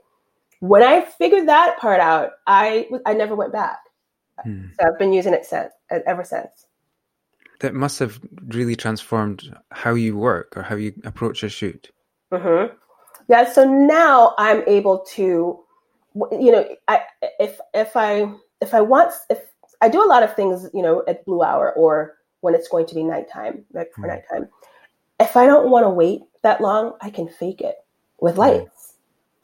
When 0.59 0.83
I 0.83 1.01
figured 1.01 1.47
that 1.47 1.77
part 1.79 1.99
out, 1.99 2.31
I 2.45 2.89
I 3.05 3.13
never 3.13 3.35
went 3.35 3.53
back. 3.53 3.79
Mm. 4.45 4.71
So 4.79 4.87
I've 4.87 4.99
been 4.99 5.13
using 5.13 5.33
it 5.33 5.45
since 5.45 5.71
ever 5.89 6.23
since. 6.23 6.67
That 7.59 7.73
must 7.73 7.97
have 7.99 8.19
really 8.47 8.75
transformed 8.75 9.55
how 9.71 9.95
you 9.95 10.15
work 10.15 10.55
or 10.55 10.61
how 10.61 10.75
you 10.75 10.93
approach 11.03 11.41
a 11.41 11.49
shoot. 11.49 11.89
Mm-hmm. 12.31 12.75
Yeah. 13.27 13.51
So 13.51 13.65
now 13.65 14.33
I'm 14.37 14.63
able 14.67 14.99
to, 15.15 15.59
you 16.31 16.51
know, 16.51 16.67
I 16.87 17.01
if 17.39 17.59
if 17.73 17.95
I 17.95 18.31
if 18.61 18.73
I 18.73 18.81
want 18.81 19.13
if 19.29 19.39
I 19.81 19.89
do 19.89 20.03
a 20.03 20.07
lot 20.07 20.23
of 20.23 20.35
things, 20.35 20.69
you 20.73 20.81
know, 20.81 21.03
at 21.07 21.25
blue 21.25 21.43
hour 21.43 21.73
or 21.73 22.17
when 22.41 22.55
it's 22.55 22.67
going 22.67 22.85
to 22.87 22.95
be 22.95 23.03
nighttime, 23.03 23.65
right 23.73 23.89
before 23.89 24.09
mm. 24.09 24.15
nighttime. 24.15 24.49
If 25.19 25.35
I 25.35 25.45
don't 25.45 25.69
want 25.69 25.85
to 25.85 25.89
wait 25.89 26.21
that 26.43 26.61
long, 26.61 26.93
I 27.01 27.09
can 27.09 27.27
fake 27.27 27.61
it 27.61 27.75
with 28.19 28.35
mm. 28.35 28.39
lights. 28.39 28.93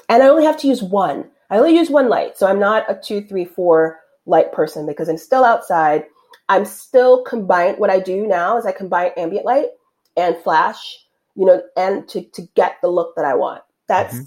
And 0.09 0.21
I 0.21 0.27
only 0.27 0.45
have 0.45 0.57
to 0.57 0.67
use 0.67 0.83
one. 0.83 1.29
I 1.49 1.57
only 1.57 1.75
use 1.75 1.89
one 1.89 2.09
light. 2.09 2.37
So 2.37 2.47
I'm 2.47 2.59
not 2.59 2.89
a 2.89 2.95
two, 2.95 3.25
three, 3.25 3.45
four 3.45 3.99
light 4.25 4.51
person 4.51 4.85
because 4.85 5.09
I'm 5.09 5.17
still 5.17 5.43
outside. 5.43 6.05
I'm 6.49 6.65
still 6.65 7.23
combine 7.23 7.75
what 7.75 7.89
I 7.89 7.99
do 7.99 8.27
now 8.27 8.57
is 8.57 8.65
I 8.65 8.71
combine 8.71 9.11
ambient 9.17 9.45
light 9.45 9.69
and 10.17 10.35
flash, 10.37 11.05
you 11.35 11.45
know, 11.45 11.61
and 11.77 12.07
to 12.09 12.21
to 12.21 12.41
get 12.55 12.77
the 12.81 12.89
look 12.89 13.15
that 13.15 13.25
I 13.25 13.33
want. 13.35 13.63
That's 13.87 14.15
mm-hmm. 14.15 14.23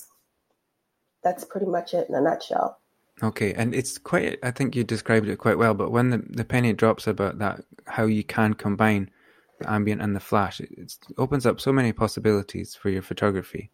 that's 1.23 1.45
pretty 1.45 1.67
much 1.67 1.95
it 1.95 2.09
in 2.09 2.15
a 2.15 2.21
nutshell. 2.21 2.79
Okay, 3.23 3.55
and 3.55 3.75
it's 3.75 3.97
quite. 3.97 4.39
I 4.43 4.51
think 4.51 4.77
you 4.77 4.85
described 4.85 5.29
it 5.29 5.39
quite 5.39 5.57
well. 5.57 5.73
But 5.73 5.91
when 5.91 6.11
the, 6.11 6.23
the 6.29 6.45
penny 6.45 6.73
drops 6.75 7.07
about 7.07 7.39
that, 7.39 7.63
how 7.87 8.05
you 8.05 8.23
can 8.23 8.53
combine 8.55 9.11
the 9.59 9.71
ambient 9.71 10.03
and 10.03 10.15
the 10.15 10.21
flash, 10.21 10.61
it, 10.61 10.71
it 10.77 10.95
opens 11.17 11.47
up 11.47 11.61
so 11.61 11.73
many 11.73 11.93
possibilities 11.93 12.75
for 12.75 12.91
your 12.91 13.03
photography. 13.03 13.71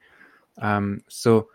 Um, 0.61 1.01
so 1.09 1.49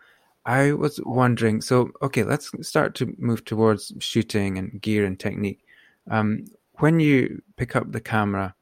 I 0.46 0.74
was 0.74 1.00
wondering. 1.06 1.62
So 1.62 1.92
okay, 2.02 2.24
let's 2.24 2.52
start 2.68 2.94
to 2.96 3.16
move 3.18 3.46
towards 3.46 3.94
shooting 4.00 4.58
and 4.58 4.82
gear 4.82 5.06
and 5.06 5.18
technique. 5.18 5.64
Um, 6.12 6.46
when 6.80 7.00
you 7.00 7.42
pick 7.56 7.76
up 7.76 7.92
the 7.92 8.02
camera, 8.02 8.54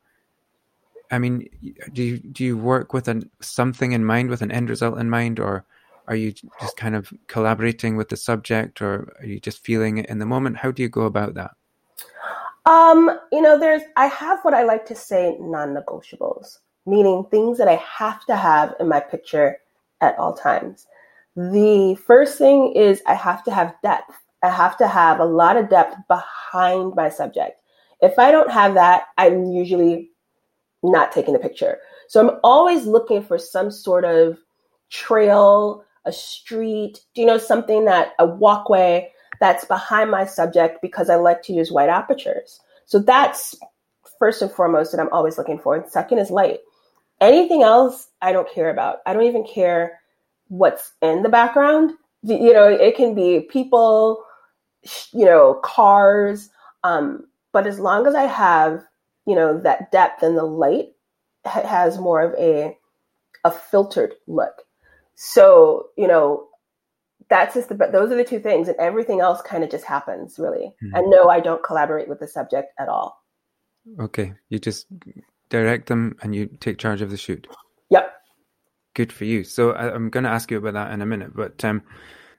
I 1.16 1.20
mean, 1.20 1.48
do 1.94 2.04
you 2.04 2.18
do 2.18 2.44
you 2.44 2.58
work 2.58 2.94
with 2.94 3.08
an 3.08 3.30
something 3.40 3.94
in 3.94 4.04
mind, 4.04 4.30
with 4.30 4.42
an 4.42 4.52
end 4.52 4.70
result 4.70 5.00
in 5.00 5.10
mind, 5.10 5.40
or 5.40 5.66
are 6.08 6.16
you 6.16 6.34
just 6.60 6.78
kind 6.78 6.96
of 6.96 7.12
collaborating 7.28 7.96
with 7.96 8.10
the 8.10 8.18
subject 8.18 8.82
or 8.82 9.14
are 9.20 9.26
you 9.26 9.40
just 9.40 9.64
feeling 9.64 9.98
it 9.98 10.06
in 10.08 10.20
the 10.20 10.26
moment? 10.26 10.58
How 10.58 10.72
do 10.72 10.84
you 10.84 10.90
go 10.90 11.04
about 11.04 11.34
that? 11.36 11.52
Um 12.66 13.20
you 13.32 13.42
know 13.42 13.60
there's 13.60 13.84
i 13.96 14.08
have 14.08 14.40
what 14.42 14.56
i 14.56 14.64
like 14.64 14.86
to 14.88 14.96
say 14.96 15.38
non-negotiables 15.40 16.58
meaning 16.88 17.24
things 17.30 17.60
that 17.60 17.68
i 17.68 17.76
have 17.76 18.26
to 18.26 18.36
have 18.36 18.74
in 18.80 18.90
my 18.90 19.00
picture 19.00 19.58
at 20.02 20.18
all 20.18 20.34
times. 20.34 20.88
The 21.36 21.96
first 22.08 22.38
thing 22.38 22.74
is 22.76 23.02
i 23.08 23.14
have 23.14 23.44
to 23.44 23.52
have 23.52 23.76
depth. 23.84 24.16
I 24.44 24.50
have 24.50 24.78
to 24.78 24.88
have 24.88 25.20
a 25.20 25.26
lot 25.26 25.58
of 25.58 25.70
depth 25.70 25.96
behind 26.08 26.94
my 26.96 27.10
subject. 27.10 27.62
If 28.02 28.18
i 28.18 28.32
don't 28.32 28.52
have 28.52 28.74
that 28.74 29.08
i'm 29.18 29.46
usually 29.52 30.10
not 30.92 31.12
taking 31.12 31.34
the 31.34 31.40
picture 31.40 31.78
so 32.08 32.20
i'm 32.20 32.38
always 32.44 32.86
looking 32.86 33.22
for 33.22 33.38
some 33.38 33.72
sort 33.72 34.06
of 34.06 34.38
trail 34.90 35.84
a 36.06 36.12
street, 36.12 37.02
do 37.14 37.22
you 37.22 37.28
know 37.28 37.38
something 37.38 37.86
that 37.86 38.14
a 38.20 38.26
walkway 38.26 39.12
that's 39.40 39.66
behind 39.66 40.12
my 40.12 40.26
subject 40.26 40.82
because 40.82 41.10
I 41.10 41.16
like 41.16 41.42
to 41.44 41.54
use 41.54 41.72
wide 41.72 41.90
apertures. 41.90 42.60
So 42.86 43.00
that's 43.00 43.56
first 44.20 44.42
and 44.42 44.52
foremost 44.52 44.92
that 44.92 45.02
I'm 45.02 45.12
always 45.12 45.38
looking 45.38 45.60
for. 45.60 45.76
And 45.76 45.90
second 45.90 46.20
is 46.20 46.30
light. 46.30 46.60
Anything 47.22 47.64
else 47.64 48.10
I 48.22 48.32
don't 48.32 48.50
care 48.50 48.70
about. 48.70 49.00
I 49.06 49.14
don't 49.14 49.24
even 49.24 49.46
care 49.46 50.00
what's 50.48 50.94
in 51.02 51.24
the 51.24 51.30
background. 51.30 51.92
You 52.22 52.54
know, 52.54 52.68
it 52.68 52.96
can 52.96 53.14
be 53.14 53.42
people, 53.42 54.24
you 55.12 55.26
know, 55.26 55.56
cars. 55.64 56.50
Um, 56.84 57.26
but 57.52 57.68
as 57.68 57.80
long 57.80 58.08
as 58.08 58.16
I 58.16 58.24
have, 58.24 58.84
you 59.26 59.36
know, 59.36 59.60
that 59.62 59.92
depth 59.92 60.24
and 60.24 60.38
the 60.38 60.44
light 60.44 60.90
has 61.46 61.98
more 61.98 62.22
of 62.22 62.34
a 62.40 62.78
a 63.44 63.52
filtered 63.52 64.16
look. 64.28 64.64
So, 65.16 65.88
you 65.98 66.08
know, 66.08 66.48
that's 67.30 67.54
just 67.54 67.70
the, 67.70 67.76
but 67.76 67.92
those 67.92 68.12
are 68.12 68.16
the 68.16 68.24
two 68.24 68.40
things 68.40 68.68
and 68.68 68.78
everything 68.78 69.20
else 69.22 69.42
kind 69.42 69.64
of 69.64 69.70
just 69.70 69.86
happens 69.86 70.38
really. 70.38 70.74
Mm-hmm. 70.84 70.96
And 70.96 71.10
no, 71.10 71.30
I 71.30 71.40
don't 71.40 71.64
collaborate 71.64 72.10
with 72.10 72.20
the 72.20 72.28
subject 72.28 72.74
at 72.80 72.90
all. 72.90 73.24
Okay. 74.00 74.34
You 74.50 74.60
just 74.60 74.88
direct 75.50 75.88
them 75.88 76.16
and 76.22 76.36
you 76.36 76.48
take 76.60 76.80
charge 76.80 77.02
of 77.02 77.12
the 77.12 77.18
shoot. 77.18 77.48
Yep. 77.90 78.12
Good 78.96 79.14
for 79.14 79.26
you. 79.26 79.44
So 79.44 79.72
I, 79.72 79.94
am 79.94 80.10
going 80.10 80.24
to 80.24 80.30
ask 80.30 80.50
you 80.50 80.58
about 80.58 80.74
that 80.74 80.92
in 80.92 81.02
a 81.02 81.06
minute, 81.06 81.36
but, 81.36 81.64
um, 81.64 81.84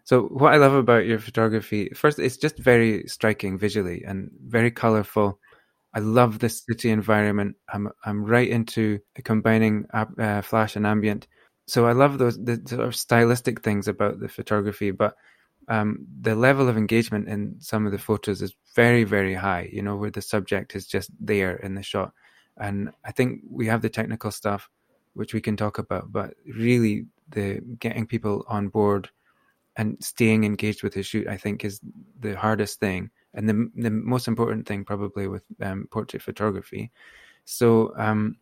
so 0.04 0.22
what 0.22 0.54
I 0.54 0.56
love 0.56 0.74
about 0.74 1.06
your 1.06 1.18
photography, 1.18 1.90
first, 1.94 2.20
it's 2.20 2.36
just 2.36 2.58
very 2.58 3.08
striking 3.08 3.58
visually 3.58 4.04
and 4.06 4.30
very 4.46 4.70
colorful. 4.70 5.40
I 5.96 6.00
love 6.00 6.38
the 6.38 6.50
city 6.50 6.90
environment. 6.90 7.56
I'm 7.72 7.90
I'm 8.04 8.24
right 8.24 8.48
into 8.48 9.00
combining 9.24 9.86
uh, 9.92 10.42
flash 10.42 10.76
and 10.76 10.86
ambient 10.86 11.26
so 11.66 11.86
I 11.86 11.92
love 11.92 12.18
those 12.18 12.42
the 12.42 12.62
sort 12.66 12.86
of 12.86 12.94
stylistic 12.94 13.62
things 13.62 13.88
about 13.88 14.20
the 14.20 14.28
photography, 14.28 14.92
but 14.92 15.16
um, 15.68 16.06
the 16.20 16.34
level 16.36 16.68
of 16.68 16.76
engagement 16.76 17.28
in 17.28 17.56
some 17.58 17.86
of 17.86 17.92
the 17.92 17.98
photos 17.98 18.40
is 18.40 18.54
very, 18.74 19.02
very 19.02 19.34
high. 19.34 19.68
You 19.72 19.82
know, 19.82 19.96
where 19.96 20.10
the 20.10 20.22
subject 20.22 20.76
is 20.76 20.86
just 20.86 21.10
there 21.20 21.56
in 21.56 21.74
the 21.74 21.82
shot, 21.82 22.12
and 22.58 22.90
I 23.04 23.10
think 23.12 23.40
we 23.50 23.66
have 23.66 23.82
the 23.82 23.90
technical 23.90 24.30
stuff, 24.30 24.70
which 25.14 25.34
we 25.34 25.40
can 25.40 25.56
talk 25.56 25.78
about, 25.78 26.12
but 26.12 26.34
really 26.46 27.06
the 27.28 27.60
getting 27.80 28.06
people 28.06 28.44
on 28.48 28.68
board 28.68 29.10
and 29.76 29.96
staying 30.02 30.44
engaged 30.44 30.82
with 30.84 30.94
the 30.94 31.02
shoot, 31.02 31.26
I 31.26 31.36
think, 31.36 31.64
is 31.64 31.80
the 32.20 32.36
hardest 32.36 32.80
thing 32.80 33.10
and 33.36 33.48
the 33.48 33.70
the 33.76 33.90
most 33.90 34.26
important 34.26 34.66
thing 34.66 34.84
probably 34.84 35.28
with 35.28 35.44
um, 35.62 35.86
portrait 35.90 36.22
photography. 36.22 36.90
So, 37.44 37.92
um, 37.96 38.38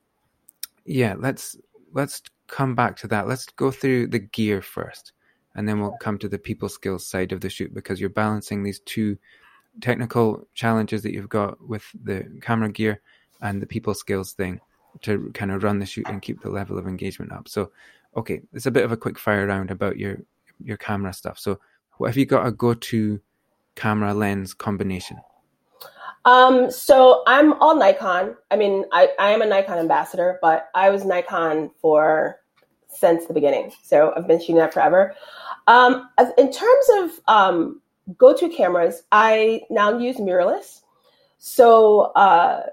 yeah, 0.87 1.15
let's 1.19 1.57
let's 1.93 2.23
come 2.47 2.75
back 2.75 2.97
to 2.99 3.09
that. 3.09 3.29
Let's 3.29 3.47
go 3.47 3.71
through 3.71 4.07
the 4.09 4.21
gear 4.21 4.63
first, 4.63 5.13
and 5.55 5.69
then 5.69 5.81
we'll 5.81 5.97
come 6.01 6.17
to 6.19 6.29
the 6.29 6.39
people 6.39 6.69
skills 6.69 7.07
side 7.07 7.33
of 7.33 7.41
the 7.41 7.51
shoot 7.51 7.75
because 7.75 8.01
you're 8.01 8.09
balancing 8.09 8.63
these 8.63 8.81
two 8.81 9.19
technical 9.81 10.47
challenges 10.55 11.03
that 11.03 11.13
you've 11.13 11.29
got 11.29 11.61
with 11.69 11.85
the 12.05 12.25
camera 12.41 12.71
gear 12.71 13.01
and 13.43 13.61
the 13.61 13.67
people 13.67 13.93
skills 13.93 14.33
thing 14.33 14.61
to 15.03 15.31
kind 15.35 15.51
of 15.51 15.65
run 15.65 15.81
the 15.81 15.87
shoot 15.87 16.07
and 16.09 16.23
keep 16.23 16.41
the 16.41 16.49
level 16.49 16.79
of 16.79 16.87
engagement 16.87 17.33
up. 17.33 17.49
So, 17.49 17.73
okay, 18.17 18.43
it's 18.53 18.67
a 18.67 18.71
bit 18.71 18.85
of 18.85 18.93
a 18.93 18.97
quick 18.97 19.19
fire 19.19 19.47
round 19.47 19.73
about 19.73 19.99
your 19.99 20.19
your 20.63 20.77
camera 20.77 21.13
stuff. 21.13 21.39
So, 21.41 21.59
what 21.99 22.07
have 22.09 22.17
you 22.17 22.27
got 22.27 22.47
a 22.47 22.53
go 22.53 22.75
to 22.75 23.21
camera 23.75 24.15
lens 24.15 24.55
combination? 24.55 25.19
Um, 26.25 26.71
so 26.71 27.23
I'm 27.27 27.53
all 27.55 27.77
Nikon. 27.77 28.35
I 28.51 28.57
mean, 28.57 28.85
I, 28.93 29.11
I 29.19 29.31
am 29.31 29.43
a 29.43 29.47
Nikon 29.47 29.79
ambassador, 29.79 30.39
but 30.41 30.69
I 30.75 30.91
was 30.91 31.05
Nikon 31.05 31.71
for 31.81 32.41
since 32.89 33.27
the 33.27 33.35
beginning. 33.35 33.73
So 33.83 34.13
I've 34.17 34.27
been 34.27 34.41
shooting 34.41 34.57
that 34.57 34.73
forever. 34.73 35.15
Um, 35.67 36.09
in 36.39 36.53
terms 36.53 36.87
of 36.99 37.11
um, 37.29 37.83
go-to 38.17 38.49
cameras, 38.49 39.03
I 39.13 39.63
now 39.71 39.99
use 39.99 40.17
mirrorless. 40.17 40.81
So 41.39 42.13
uh, 42.13 42.67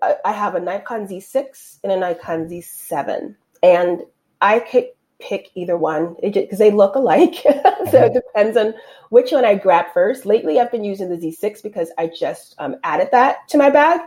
I, 0.00 0.16
I 0.24 0.32
have 0.32 0.54
a 0.54 0.60
Nikon 0.60 1.06
Z6 1.06 1.78
and 1.82 1.92
a 1.92 1.96
Nikon 1.96 2.48
Z7, 2.48 3.34
and 3.62 4.02
I 4.40 4.60
could 4.60 4.88
pick 5.22 5.50
either 5.54 5.76
one 5.76 6.16
because 6.20 6.58
they 6.58 6.70
look 6.70 6.96
alike. 6.96 7.36
so 7.44 7.50
it 7.52 7.92
mm-hmm. 7.92 8.14
depends 8.14 8.56
on 8.56 8.74
which 9.10 9.32
one 9.32 9.44
I 9.44 9.54
grab 9.54 9.86
first. 9.94 10.26
Lately, 10.26 10.58
I've 10.58 10.72
been 10.72 10.84
using 10.84 11.08
the 11.08 11.16
Z6 11.16 11.62
because 11.62 11.90
I 11.98 12.08
just 12.08 12.54
um, 12.58 12.76
added 12.82 13.08
that 13.12 13.48
to 13.48 13.58
my 13.58 13.70
bag. 13.70 14.00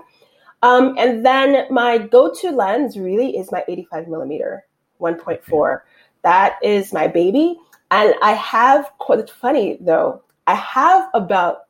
Um, 0.62 0.96
and 0.98 1.26
then 1.26 1.72
my 1.72 1.98
go-to 1.98 2.52
lens 2.52 2.98
really 2.98 3.38
is 3.38 3.52
my 3.52 3.64
85 3.68 4.08
millimeter 4.08 4.66
1.4. 5.00 5.82
That 6.24 6.58
is 6.64 6.92
my 6.92 7.08
baby. 7.08 7.58
And 7.92 8.16
I 8.22 8.32
have, 8.34 8.92
quite 8.98 9.30
funny 9.30 9.78
though, 9.80 10.24
I 10.48 10.56
have 10.56 11.10
about 11.14 11.66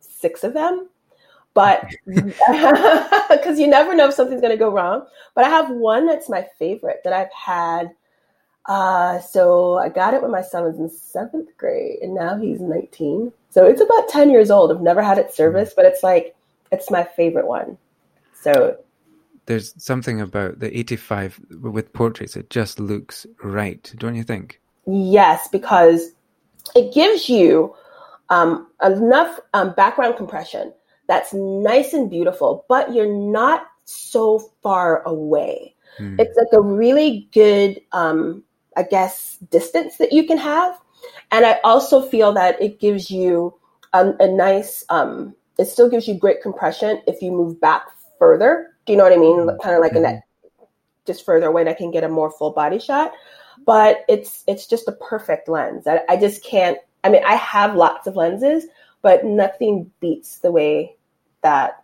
six 0.00 0.44
of 0.44 0.52
them, 0.52 0.88
but 1.54 1.88
because 2.06 3.58
you 3.58 3.66
never 3.66 3.94
know 3.94 4.08
if 4.08 4.14
something's 4.14 4.40
going 4.40 4.52
to 4.52 4.58
go 4.58 4.70
wrong. 4.70 5.06
But 5.34 5.44
I 5.44 5.48
have 5.48 5.70
one 5.70 6.06
that's 6.06 6.28
my 6.28 6.46
favorite 6.58 7.00
that 7.04 7.12
I've 7.12 7.32
had 7.32 7.92
uh, 8.66 9.20
so 9.20 9.78
I 9.78 9.88
got 9.88 10.14
it 10.14 10.22
when 10.22 10.30
my 10.30 10.42
son 10.42 10.64
was 10.64 10.78
in 10.78 10.88
seventh 10.88 11.56
grade, 11.56 12.00
and 12.02 12.14
now 12.14 12.36
he's 12.36 12.60
19. 12.60 13.32
So 13.50 13.66
it's 13.66 13.80
about 13.80 14.08
10 14.08 14.30
years 14.30 14.50
old. 14.50 14.70
I've 14.70 14.80
never 14.80 15.02
had 15.02 15.18
it 15.18 15.34
serviced, 15.34 15.76
but 15.76 15.84
it's 15.84 16.02
like 16.02 16.36
it's 16.70 16.90
my 16.90 17.04
favorite 17.04 17.46
one. 17.46 17.76
So 18.34 18.76
there's 19.46 19.74
something 19.82 20.20
about 20.20 20.60
the 20.60 20.76
85 20.78 21.40
with 21.60 21.92
portraits. 21.92 22.36
It 22.36 22.50
just 22.50 22.78
looks 22.78 23.26
right, 23.42 23.92
don't 23.98 24.14
you 24.14 24.22
think? 24.22 24.60
Yes, 24.86 25.48
because 25.48 26.12
it 26.76 26.94
gives 26.94 27.28
you 27.28 27.74
um, 28.28 28.68
enough 28.82 29.40
um, 29.54 29.74
background 29.74 30.16
compression 30.16 30.72
that's 31.10 31.34
nice 31.34 31.92
and 31.92 32.08
beautiful, 32.08 32.64
but 32.68 32.94
you're 32.94 33.12
not 33.12 33.66
so 33.84 34.38
far 34.62 35.02
away. 35.02 35.74
Hmm. 35.98 36.14
It's 36.20 36.36
like 36.36 36.52
a 36.52 36.60
really 36.60 37.28
good 37.32 37.80
um, 37.90 38.44
I 38.76 38.84
guess, 38.84 39.36
distance 39.50 39.96
that 39.98 40.12
you 40.12 40.26
can 40.26 40.38
have. 40.38 40.78
And 41.30 41.44
I 41.44 41.60
also 41.64 42.02
feel 42.02 42.32
that 42.32 42.60
it 42.60 42.80
gives 42.80 43.10
you 43.10 43.54
a, 43.92 44.12
a 44.20 44.28
nice, 44.28 44.84
um, 44.88 45.34
it 45.58 45.66
still 45.66 45.88
gives 45.88 46.06
you 46.06 46.14
great 46.14 46.42
compression 46.42 47.02
if 47.06 47.22
you 47.22 47.30
move 47.30 47.60
back 47.60 47.82
further. 48.18 48.74
Do 48.86 48.92
you 48.92 48.96
know 48.96 49.04
what 49.04 49.12
I 49.12 49.16
mean? 49.16 49.38
Mm-hmm. 49.38 49.60
Kind 49.62 49.76
of 49.76 49.80
like 49.80 49.92
mm-hmm. 49.92 50.04
a 50.04 50.12
net, 50.12 50.22
just 51.06 51.24
further 51.24 51.46
away, 51.46 51.62
and 51.62 51.70
I 51.70 51.74
can 51.74 51.90
get 51.90 52.04
a 52.04 52.08
more 52.08 52.30
full 52.30 52.50
body 52.52 52.78
shot. 52.78 53.12
But 53.66 54.04
it's 54.08 54.42
it's 54.46 54.66
just 54.66 54.88
a 54.88 54.92
perfect 54.92 55.48
lens. 55.48 55.86
I, 55.86 56.00
I 56.08 56.16
just 56.16 56.44
can't. 56.44 56.78
I 57.04 57.10
mean, 57.10 57.22
I 57.24 57.34
have 57.34 57.74
lots 57.74 58.06
of 58.06 58.16
lenses, 58.16 58.66
but 59.02 59.24
nothing 59.24 59.90
beats 60.00 60.38
the 60.38 60.50
way 60.50 60.96
that 61.42 61.82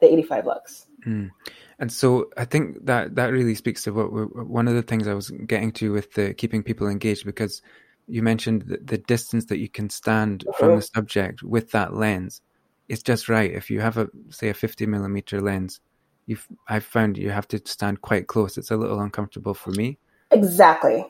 the 0.00 0.12
85 0.12 0.46
looks. 0.46 0.86
Mm. 1.06 1.30
And 1.78 1.92
so 1.92 2.30
I 2.36 2.44
think 2.46 2.86
that 2.86 3.16
that 3.16 3.32
really 3.32 3.54
speaks 3.54 3.84
to 3.84 3.92
what 3.92 4.46
one 4.46 4.66
of 4.66 4.74
the 4.74 4.82
things 4.82 5.06
I 5.06 5.14
was 5.14 5.30
getting 5.30 5.72
to 5.72 5.92
with 5.92 6.12
the 6.14 6.32
keeping 6.32 6.62
people 6.62 6.88
engaged 6.88 7.26
because 7.26 7.60
you 8.08 8.22
mentioned 8.22 8.62
the, 8.62 8.78
the 8.78 8.98
distance 8.98 9.46
that 9.46 9.58
you 9.58 9.68
can 9.68 9.90
stand 9.90 10.44
from 10.58 10.76
the 10.76 10.82
subject 10.82 11.42
with 11.42 11.72
that 11.72 11.94
lens. 11.94 12.40
It's 12.88 13.02
just 13.02 13.28
right. 13.28 13.52
If 13.52 13.68
you 13.70 13.80
have 13.80 13.98
a 13.98 14.08
say 14.30 14.48
a 14.48 14.54
50 14.54 14.86
millimeter 14.86 15.40
lens, 15.40 15.80
you've 16.26 16.46
I've 16.68 16.84
found 16.84 17.18
you 17.18 17.30
have 17.30 17.48
to 17.48 17.60
stand 17.64 18.00
quite 18.00 18.26
close. 18.26 18.56
It's 18.56 18.70
a 18.70 18.76
little 18.76 19.00
uncomfortable 19.00 19.54
for 19.54 19.70
me. 19.72 19.98
Exactly. 20.30 21.04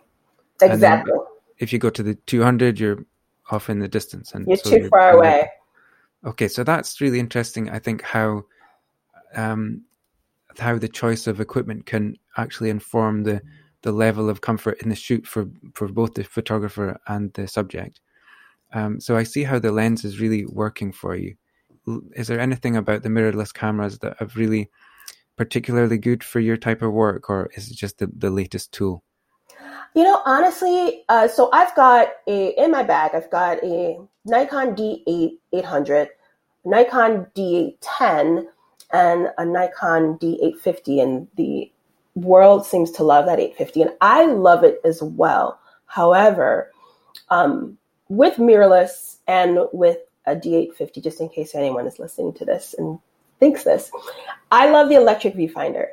Exactly. 0.60 1.12
If 1.58 1.72
you 1.72 1.78
go 1.78 1.90
to 1.90 2.02
the 2.02 2.14
200, 2.14 2.80
you're 2.80 3.04
off 3.50 3.70
in 3.70 3.78
the 3.78 3.88
distance, 3.88 4.32
and 4.32 4.46
you're 4.46 4.56
so 4.56 4.70
too 4.70 4.76
you're, 4.78 4.88
far 4.88 5.12
away. 5.12 5.48
Okay, 6.24 6.48
so 6.48 6.64
that's 6.64 7.00
really 7.00 7.20
interesting. 7.20 7.70
I 7.70 7.78
think 7.78 8.02
how 8.02 8.44
um, 9.34 9.82
how 10.58 10.78
the 10.78 10.88
choice 10.88 11.26
of 11.26 11.40
equipment 11.40 11.86
can 11.86 12.16
actually 12.36 12.70
inform 12.70 13.24
the 13.24 13.40
the 13.82 13.92
level 13.92 14.28
of 14.28 14.40
comfort 14.40 14.82
in 14.82 14.88
the 14.88 14.96
shoot 14.96 15.26
for 15.26 15.46
for 15.74 15.88
both 15.88 16.14
the 16.14 16.24
photographer 16.24 16.98
and 17.06 17.32
the 17.34 17.46
subject. 17.46 18.00
Um, 18.72 19.00
so 19.00 19.16
I 19.16 19.22
see 19.22 19.44
how 19.44 19.58
the 19.58 19.72
lens 19.72 20.04
is 20.04 20.20
really 20.20 20.44
working 20.44 20.92
for 20.92 21.14
you. 21.14 21.36
Is 22.14 22.26
there 22.26 22.40
anything 22.40 22.76
about 22.76 23.02
the 23.02 23.08
mirrorless 23.08 23.54
cameras 23.54 24.00
that 24.00 24.16
have 24.18 24.36
really 24.36 24.70
particularly 25.36 25.98
good 25.98 26.24
for 26.24 26.40
your 26.40 26.56
type 26.56 26.82
of 26.82 26.92
work, 26.92 27.30
or 27.30 27.50
is 27.54 27.70
it 27.70 27.76
just 27.76 27.98
the, 27.98 28.10
the 28.16 28.30
latest 28.30 28.72
tool? 28.72 29.04
You 29.94 30.02
know, 30.02 30.20
honestly, 30.26 31.04
uh, 31.08 31.28
so 31.28 31.48
I've 31.52 31.74
got 31.74 32.08
a 32.26 32.48
in 32.62 32.70
my 32.70 32.82
bag. 32.82 33.12
I've 33.14 33.30
got 33.30 33.62
a 33.62 33.98
Nikon 34.24 34.74
D8 34.74 35.38
800, 35.52 36.08
Nikon 36.64 37.26
D810, 37.36 38.46
and 38.92 39.28
a 39.38 39.44
Nikon 39.44 40.18
D850, 40.18 41.02
and 41.02 41.28
the 41.36 41.70
world 42.14 42.64
seems 42.64 42.90
to 42.92 43.04
love 43.04 43.26
that 43.26 43.40
850, 43.40 43.82
and 43.82 43.90
I 44.00 44.26
love 44.26 44.64
it 44.64 44.80
as 44.84 45.02
well. 45.02 45.60
However, 45.86 46.72
um, 47.30 47.76
with 48.08 48.36
mirrorless 48.36 49.18
and 49.26 49.60
with 49.72 49.98
a 50.26 50.34
D850, 50.34 51.02
just 51.02 51.20
in 51.20 51.28
case 51.28 51.54
anyone 51.54 51.86
is 51.86 51.98
listening 51.98 52.32
to 52.34 52.44
this 52.44 52.74
and 52.78 52.98
thinks 53.38 53.64
this, 53.64 53.90
I 54.50 54.70
love 54.70 54.88
the 54.88 54.96
electric 54.96 55.34
viewfinder. 55.34 55.86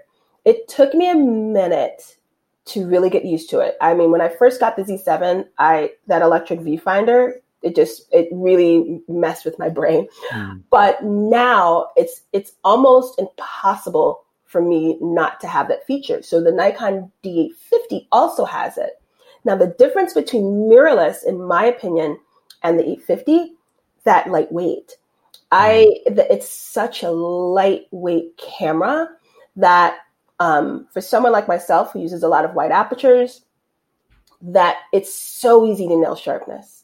It 0.45 0.67
took 0.67 0.93
me 0.93 1.09
a 1.09 1.15
minute 1.15 2.17
to 2.65 2.87
really 2.87 3.09
get 3.09 3.25
used 3.25 3.49
to 3.49 3.59
it. 3.59 3.75
I 3.81 3.93
mean, 3.93 4.11
when 4.11 4.21
I 4.21 4.29
first 4.29 4.59
got 4.59 4.75
the 4.75 4.83
Z7, 4.83 5.47
I 5.57 5.91
that 6.07 6.21
electric 6.21 6.61
viewfinder 6.61 7.33
it 7.63 7.75
just 7.75 8.07
it 8.11 8.27
really 8.31 9.01
messed 9.07 9.45
with 9.45 9.57
my 9.57 9.69
brain. 9.69 10.07
Mm. 10.31 10.63
but 10.69 11.03
now 11.03 11.87
it's 11.95 12.21
it's 12.33 12.53
almost 12.63 13.19
impossible 13.19 14.23
for 14.45 14.61
me 14.61 14.97
not 15.01 15.39
to 15.39 15.47
have 15.47 15.67
that 15.67 15.85
feature. 15.87 16.21
So 16.21 16.41
the 16.41 16.51
nikon 16.51 17.11
d850 17.23 18.07
also 18.11 18.45
has 18.45 18.77
it. 18.77 19.01
Now 19.45 19.55
the 19.55 19.75
difference 19.79 20.13
between 20.13 20.69
mirrorless 20.69 21.25
in 21.25 21.41
my 21.41 21.65
opinion 21.65 22.19
and 22.61 22.77
the 22.77 22.83
850 22.83 23.53
that 24.03 24.29
lightweight. 24.29 24.89
Mm. 24.89 24.95
i 25.51 25.87
it's 26.05 26.49
such 26.49 27.03
a 27.03 27.11
lightweight 27.11 28.37
camera 28.37 29.09
that 29.55 29.99
um, 30.39 30.87
for 30.91 30.99
someone 30.99 31.31
like 31.31 31.47
myself 31.47 31.93
who 31.93 32.01
uses 32.01 32.23
a 32.23 32.27
lot 32.27 32.43
of 32.43 32.53
wide 32.53 32.71
apertures 32.71 33.45
that 34.41 34.79
it's 34.91 35.13
so 35.13 35.65
easy 35.65 35.87
to 35.87 35.95
nail 35.95 36.15
sharpness 36.15 36.82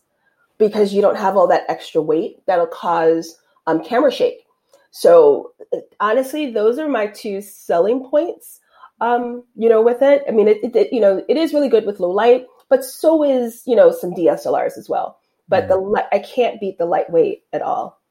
because 0.60 0.94
you 0.94 1.02
don't 1.02 1.18
have 1.18 1.36
all 1.36 1.48
that 1.48 1.64
extra 1.68 2.02
weight 2.02 2.46
that'll 2.46 2.68
cause 2.68 3.36
um, 3.66 3.84
camera 3.84 4.12
shake. 4.12 4.44
So 4.92 5.54
honestly, 6.00 6.52
those 6.52 6.78
are 6.78 6.88
my 6.88 7.08
two 7.08 7.42
selling 7.42 8.08
points. 8.08 8.60
Um, 9.02 9.44
you 9.56 9.70
know, 9.70 9.82
with 9.82 10.02
it, 10.02 10.24
I 10.28 10.32
mean, 10.32 10.50
it, 10.50 10.58
it, 10.76 10.92
you 10.92 11.00
know, 11.00 11.24
it 11.28 11.38
is 11.38 11.54
really 11.54 11.70
good 11.70 11.86
with 11.86 12.00
low 12.00 12.12
light, 12.12 12.46
but 12.70 12.84
so 12.84 13.24
is 13.24 13.64
you 13.66 13.76
know 13.76 13.92
some 13.92 14.14
DSLRs 14.14 14.78
as 14.78 14.90
well. 14.90 15.18
But 15.48 15.66
mm. 15.66 15.68
the 15.70 16.08
I 16.12 16.20
can't 16.20 16.60
beat 16.60 16.78
the 16.78 16.86
lightweight 16.86 17.44
at 17.54 17.62
all. 17.62 18.02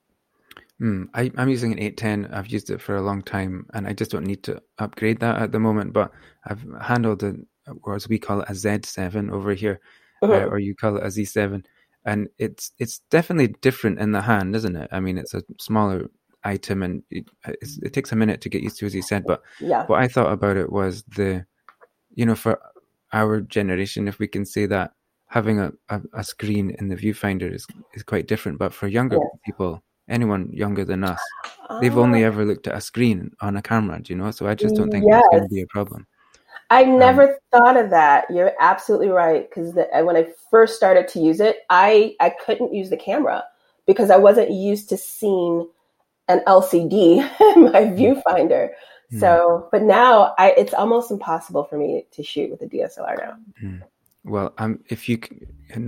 Mm, 0.81 1.09
I, 1.13 1.31
am 1.37 1.49
using 1.49 1.73
an 1.73 1.81
810. 1.81 2.33
I've 2.33 2.47
used 2.47 2.71
it 2.71 2.81
for 2.81 2.97
a 2.97 3.03
long 3.03 3.21
time, 3.23 3.67
and 3.75 3.87
I 3.87 3.93
just 3.93 4.13
don't 4.13 4.27
need 4.27 4.45
to 4.45 4.63
upgrade 4.79 5.21
that 5.21 5.43
at 5.43 5.53
the 5.53 5.59
moment. 5.59 5.93
But 5.93 6.13
I've 6.47 6.65
handled 6.81 7.23
it, 7.23 7.37
or 7.83 7.97
as 7.97 8.09
we 8.09 8.19
call 8.19 8.41
it, 8.41 8.49
a 8.49 8.53
Z7 8.53 9.31
over 9.31 9.53
here, 9.55 9.81
uh-huh. 10.23 10.33
uh, 10.33 10.45
or 10.47 10.59
you 10.59 10.75
call 10.75 10.97
it 10.97 11.03
a 11.03 11.09
Z7 11.09 11.65
and 12.05 12.29
it's 12.39 12.73
it's 12.79 13.01
definitely 13.11 13.55
different 13.61 13.99
in 13.99 14.13
the 14.13 14.23
hand, 14.23 14.55
isn't 14.57 14.77
it? 14.77 14.89
I 14.93 15.01
mean, 15.01 15.19
it's 15.19 15.35
a 15.35 15.43
smaller 15.61 16.11
item, 16.45 16.83
and 16.83 17.03
it, 17.11 17.29
it 17.83 17.93
takes 17.93 18.13
a 18.13 18.17
minute 18.17 18.41
to 18.43 18.49
get 18.49 18.63
used 18.63 18.79
to, 18.79 18.87
as 18.87 18.95
you 18.95 19.03
said. 19.03 19.25
But 19.27 19.43
yeah. 19.61 19.87
what 19.87 20.01
I 20.01 20.09
thought 20.09 20.33
about 20.33 20.57
it 20.57 20.71
was 20.73 21.03
the, 21.05 21.45
you 22.15 22.25
know, 22.27 22.35
for 22.35 22.61
our 23.13 23.41
generation, 23.41 24.09
if 24.09 24.19
we 24.19 24.29
can 24.29 24.45
say 24.45 24.67
that 24.67 24.93
having 25.27 25.61
a, 25.61 25.73
a, 25.89 26.01
a 26.15 26.25
screen 26.25 26.75
in 26.79 26.89
the 26.89 26.97
viewfinder 26.97 27.53
is 27.53 27.67
is 27.95 28.03
quite 28.03 28.27
different. 28.27 28.59
But 28.59 28.73
for 28.73 28.89
younger 28.89 29.17
yeah. 29.17 29.39
people, 29.45 29.83
anyone 30.09 30.51
younger 30.53 30.85
than 30.85 31.05
us, 31.05 31.21
they've 31.81 31.99
only 31.99 32.25
ah. 32.25 32.29
ever 32.29 32.45
looked 32.45 32.67
at 32.67 32.77
a 32.77 32.81
screen 32.81 33.33
on 33.41 33.57
a 33.57 33.63
camera. 33.63 34.01
Do 34.01 34.13
you 34.13 34.19
know? 34.19 34.31
So 34.31 34.47
I 34.47 34.55
just 34.55 34.77
don't 34.77 34.91
think 34.91 35.05
yes. 35.09 35.23
that's 35.23 35.29
going 35.31 35.49
to 35.49 35.55
be 35.55 35.63
a 35.63 35.67
problem. 35.67 36.07
I 36.71 36.85
um, 36.85 36.99
never 36.99 37.31
um, 37.31 37.37
thought 37.51 37.77
of 37.77 37.91
that. 37.91 38.27
You're 38.31 38.53
absolutely 38.61 39.09
right. 39.09 39.49
Because 39.49 39.75
when 39.75 40.17
I 40.17 40.29
first 40.51 40.77
started 40.77 41.09
to 41.09 41.21
use 41.21 41.41
it, 41.41 41.59
I 41.71 42.15
I 42.21 42.31
couldn't 42.31 42.75
use 42.75 42.91
the 42.91 42.97
camera 42.97 43.45
because 43.87 44.11
I 44.11 44.17
wasn't 44.17 44.51
used 44.51 44.89
to 44.91 44.97
seeing 44.97 45.69
an 46.29 46.41
LCD 46.47 47.19
in 47.57 47.73
my 47.73 47.85
hmm. 47.87 47.97
viewfinder. 47.97 48.71
Mm. 49.13 49.21
So, 49.21 49.69
but 49.73 49.83
now 49.83 50.35
I, 50.37 50.51
it's 50.59 50.75
almost 50.75 51.11
impossible 51.11 51.65
for 51.65 51.79
me 51.79 52.05
to 52.11 52.23
shoot 52.23 52.51
with 52.51 52.61
a 52.61 52.67
DSLR 52.67 53.17
now. 53.17 53.37
Mm. 53.63 53.83
Well, 54.25 54.53
um, 54.59 54.81
if 54.91 55.09
you 55.09 55.19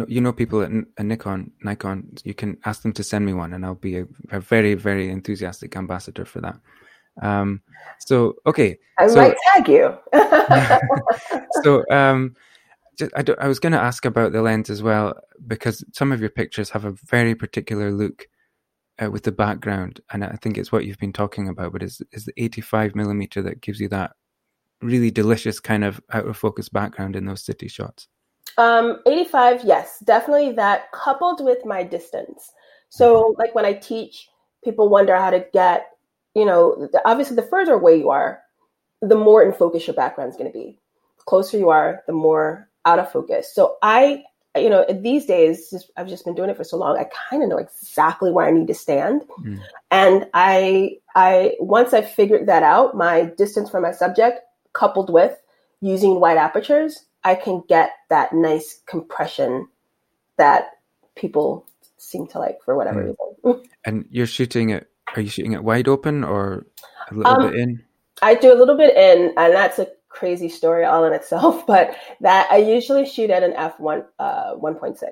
you 0.08 0.20
know 0.22 0.32
people 0.32 0.62
at, 0.62 0.70
at 0.96 1.04
Nikon, 1.04 1.50
Nikon, 1.62 2.16
you 2.24 2.32
can 2.32 2.56
ask 2.64 2.80
them 2.80 2.94
to 2.94 3.04
send 3.04 3.26
me 3.26 3.34
one, 3.34 3.52
and 3.52 3.66
I'll 3.66 3.74
be 3.74 3.98
a, 3.98 4.06
a 4.30 4.40
very 4.40 4.74
very 4.74 5.10
enthusiastic 5.10 5.76
ambassador 5.76 6.24
for 6.24 6.40
that. 6.40 6.58
Um, 7.20 7.62
so 7.98 8.37
okay, 8.46 8.78
I 8.98 9.09
so, 9.09 9.16
might 9.16 9.37
tag 9.52 9.68
you. 9.68 9.96
so 11.62 11.85
um, 11.90 12.35
just, 12.96 13.12
I, 13.16 13.24
I 13.38 13.48
was 13.48 13.59
going 13.59 13.72
to 13.72 13.80
ask 13.80 14.04
about 14.04 14.33
the 14.33 14.42
lens 14.42 14.70
as 14.70 14.83
well 14.83 15.14
because 15.46 15.85
some 15.92 16.12
of 16.12 16.20
your 16.20 16.30
pictures 16.30 16.70
have 16.70 16.85
a 16.85 16.92
very 17.06 17.35
particular 17.35 17.90
look 17.92 18.26
uh, 19.02 19.11
with 19.11 19.22
the 19.22 19.33
background, 19.33 20.00
and 20.12 20.24
I 20.24 20.37
think 20.42 20.59
it's 20.59 20.72
what 20.72 20.85
you've 20.85 20.98
been 20.98 21.12
talking 21.12 21.48
about. 21.48 21.72
But 21.72 21.83
is 21.83 22.02
is 22.12 22.24
the 22.24 22.35
eighty 22.37 22.61
five 22.61 22.94
millimeter 22.94 23.42
that 23.42 23.61
gives 23.61 23.80
you 23.80 23.88
that 23.88 24.12
really 24.83 25.11
delicious 25.11 25.61
kind 25.61 25.85
of 25.85 26.00
out 26.12 26.26
of 26.26 26.37
focus 26.37 26.68
background 26.68 27.16
in 27.16 27.26
those 27.26 27.44
city 27.44 27.68
shots? 27.68 28.09
Um, 28.59 29.00
85, 29.06 29.64
yes, 29.64 30.00
definitely 30.04 30.52
that 30.52 30.90
coupled 30.92 31.44
with 31.44 31.64
my 31.64 31.83
distance. 31.83 32.52
So, 32.88 33.24
mm-hmm. 33.24 33.40
like 33.40 33.54
when 33.54 33.64
I 33.64 33.74
teach, 33.74 34.28
people 34.64 34.88
wonder 34.88 35.16
how 35.16 35.30
to 35.30 35.44
get, 35.52 35.90
you 36.34 36.44
know, 36.44 36.88
obviously 37.04 37.36
the 37.36 37.42
further 37.42 37.74
away 37.74 37.96
you 37.96 38.10
are, 38.10 38.40
the 39.02 39.16
more 39.16 39.42
in 39.42 39.52
focus 39.52 39.86
your 39.86 39.94
background 39.94 40.30
is 40.30 40.36
going 40.36 40.50
to 40.50 40.58
be. 40.58 40.78
The 41.18 41.24
closer 41.24 41.58
you 41.58 41.70
are, 41.70 42.02
the 42.06 42.12
more 42.12 42.68
out 42.84 42.98
of 42.98 43.10
focus. 43.10 43.52
So, 43.54 43.76
I, 43.82 44.24
you 44.56 44.68
know, 44.68 44.84
these 44.88 45.26
days, 45.26 45.70
just, 45.70 45.90
I've 45.96 46.08
just 46.08 46.24
been 46.24 46.34
doing 46.34 46.50
it 46.50 46.56
for 46.56 46.64
so 46.64 46.76
long, 46.76 46.96
I 46.96 47.08
kind 47.30 47.42
of 47.42 47.48
know 47.48 47.58
exactly 47.58 48.30
where 48.30 48.46
I 48.46 48.50
need 48.50 48.66
to 48.68 48.74
stand. 48.74 49.22
Mm. 49.40 49.60
And 49.90 50.26
I, 50.34 50.98
I, 51.14 51.54
once 51.60 51.92
I 51.92 52.02
figured 52.02 52.46
that 52.46 52.62
out, 52.62 52.96
my 52.96 53.24
distance 53.24 53.70
from 53.70 53.82
my 53.82 53.92
subject 53.92 54.40
coupled 54.72 55.12
with 55.12 55.36
using 55.80 56.20
wide 56.20 56.36
apertures, 56.36 57.06
I 57.24 57.34
can 57.34 57.62
get 57.68 57.92
that 58.08 58.32
nice 58.32 58.80
compression 58.86 59.68
that 60.36 60.70
people 61.16 61.66
seem 61.98 62.26
to 62.28 62.38
like 62.38 62.58
for 62.64 62.76
whatever 62.76 63.02
mm. 63.02 63.14
reason. 63.44 63.62
and 63.84 64.06
you're 64.10 64.26
shooting 64.26 64.70
it, 64.70 64.89
are 65.14 65.23
you 65.23 65.29
shooting 65.29 65.53
it 65.53 65.64
wide 65.64 65.88
open 65.88 66.25
or 66.25 66.66
a 67.11 67.14
little 67.14 67.33
um, 67.33 67.51
bit 67.51 67.61
in? 67.61 67.83
I 68.23 68.35
do 68.35 68.53
a 68.53 68.57
little 68.57 68.77
bit 68.77 68.96
in, 68.96 69.33
and 69.37 69.55
that's 69.55 69.79
a 69.79 69.88
crazy 70.09 70.49
story 70.49 70.85
all 70.85 71.05
in 71.05 71.12
itself, 71.12 71.66
but 71.66 71.96
that 72.20 72.51
I 72.51 72.59
usually 72.59 73.07
shoot 73.07 73.31
at 73.31 73.42
an 73.42 73.53
f1 73.53 74.05
uh, 74.18 74.55
1.6. 74.57 75.03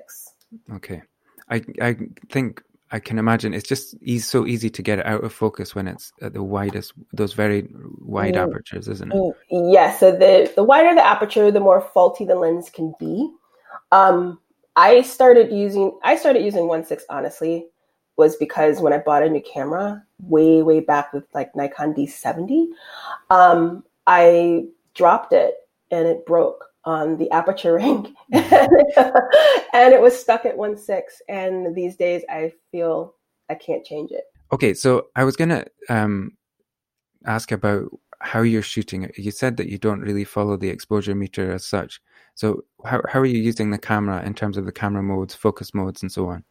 Okay. 0.75 1.01
I, 1.49 1.63
I 1.81 1.97
think 2.29 2.61
I 2.91 2.99
can 2.99 3.17
imagine 3.19 3.53
it's 3.53 3.67
just 3.67 3.95
easy, 4.01 4.21
so 4.21 4.45
easy 4.45 4.69
to 4.69 4.81
get 4.81 4.99
it 4.99 5.05
out 5.05 5.23
of 5.23 5.33
focus 5.33 5.75
when 5.75 5.87
it's 5.87 6.11
at 6.21 6.33
the 6.33 6.43
widest, 6.43 6.93
those 7.13 7.33
very 7.33 7.67
wide 7.99 8.35
mm. 8.35 8.47
apertures, 8.47 8.87
isn't 8.87 9.11
it? 9.11 9.15
Mm. 9.51 9.73
Yeah. 9.73 9.95
So 9.97 10.11
the 10.11 10.51
the 10.55 10.63
wider 10.63 10.93
the 10.95 11.05
aperture, 11.05 11.51
the 11.51 11.59
more 11.59 11.81
faulty 11.81 12.25
the 12.25 12.35
lens 12.35 12.69
can 12.69 12.93
be. 12.99 13.31
Um, 13.91 14.39
I 14.75 15.01
started 15.01 15.51
using 15.51 15.97
I 16.03 16.15
started 16.15 16.43
using 16.43 16.67
one 16.67 16.83
six 16.83 17.03
honestly 17.09 17.67
was 18.19 18.35
because 18.35 18.81
when 18.81 18.91
I 18.91 18.97
bought 18.97 19.23
a 19.23 19.29
new 19.29 19.41
camera 19.41 20.03
way 20.21 20.61
way 20.61 20.81
back 20.81 21.13
with 21.13 21.23
like 21.33 21.55
Nikon 21.55 21.95
D70, 21.95 22.67
um, 23.29 23.83
I 24.05 24.65
dropped 24.93 25.31
it 25.31 25.55
and 25.89 26.05
it 26.05 26.25
broke 26.25 26.65
on 26.83 27.17
the 27.17 27.31
aperture 27.31 27.73
ring. 27.81 28.13
And 29.71 29.93
it 29.93 30.01
was 30.01 30.19
stuck 30.19 30.45
at 30.45 30.57
1.6 30.57 31.01
and 31.29 31.75
these 31.75 31.95
days 31.95 32.23
i 32.29 32.51
feel 32.71 33.15
i 33.49 33.55
can't 33.55 33.85
change 33.85 34.11
it. 34.11 34.25
Okay 34.51 34.73
so 34.73 35.07
i 35.15 35.23
was 35.23 35.35
gonna 35.35 35.65
um, 35.87 36.33
ask 37.25 37.51
about 37.51 37.85
how 38.21 38.41
you're 38.41 38.61
shooting 38.61 39.03
it. 39.03 39.17
You 39.17 39.31
said 39.31 39.55
that 39.57 39.69
you 39.69 39.77
don't 39.77 40.01
really 40.01 40.25
follow 40.25 40.57
the 40.57 40.67
exposure 40.67 41.15
meter 41.15 41.53
as 41.53 41.65
such. 41.65 42.01
So 42.35 42.65
how, 42.83 43.01
how 43.07 43.21
are 43.21 43.25
you 43.25 43.39
using 43.39 43.69
the 43.71 43.77
camera 43.77 44.21
in 44.25 44.33
terms 44.33 44.57
of 44.57 44.65
the 44.65 44.73
camera 44.73 45.01
modes 45.01 45.33
focus 45.33 45.73
modes 45.73 46.01
and 46.01 46.11
so 46.11 46.27
on 46.27 46.43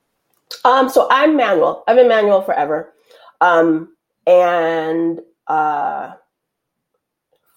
um 0.65 0.89
so 0.89 1.07
i'm 1.11 1.37
manual 1.37 1.85
i've 1.87 1.97
been 1.97 2.09
manual 2.09 2.43
forever 2.43 2.93
um 3.41 3.95
and 4.27 5.21
uh 5.47 6.13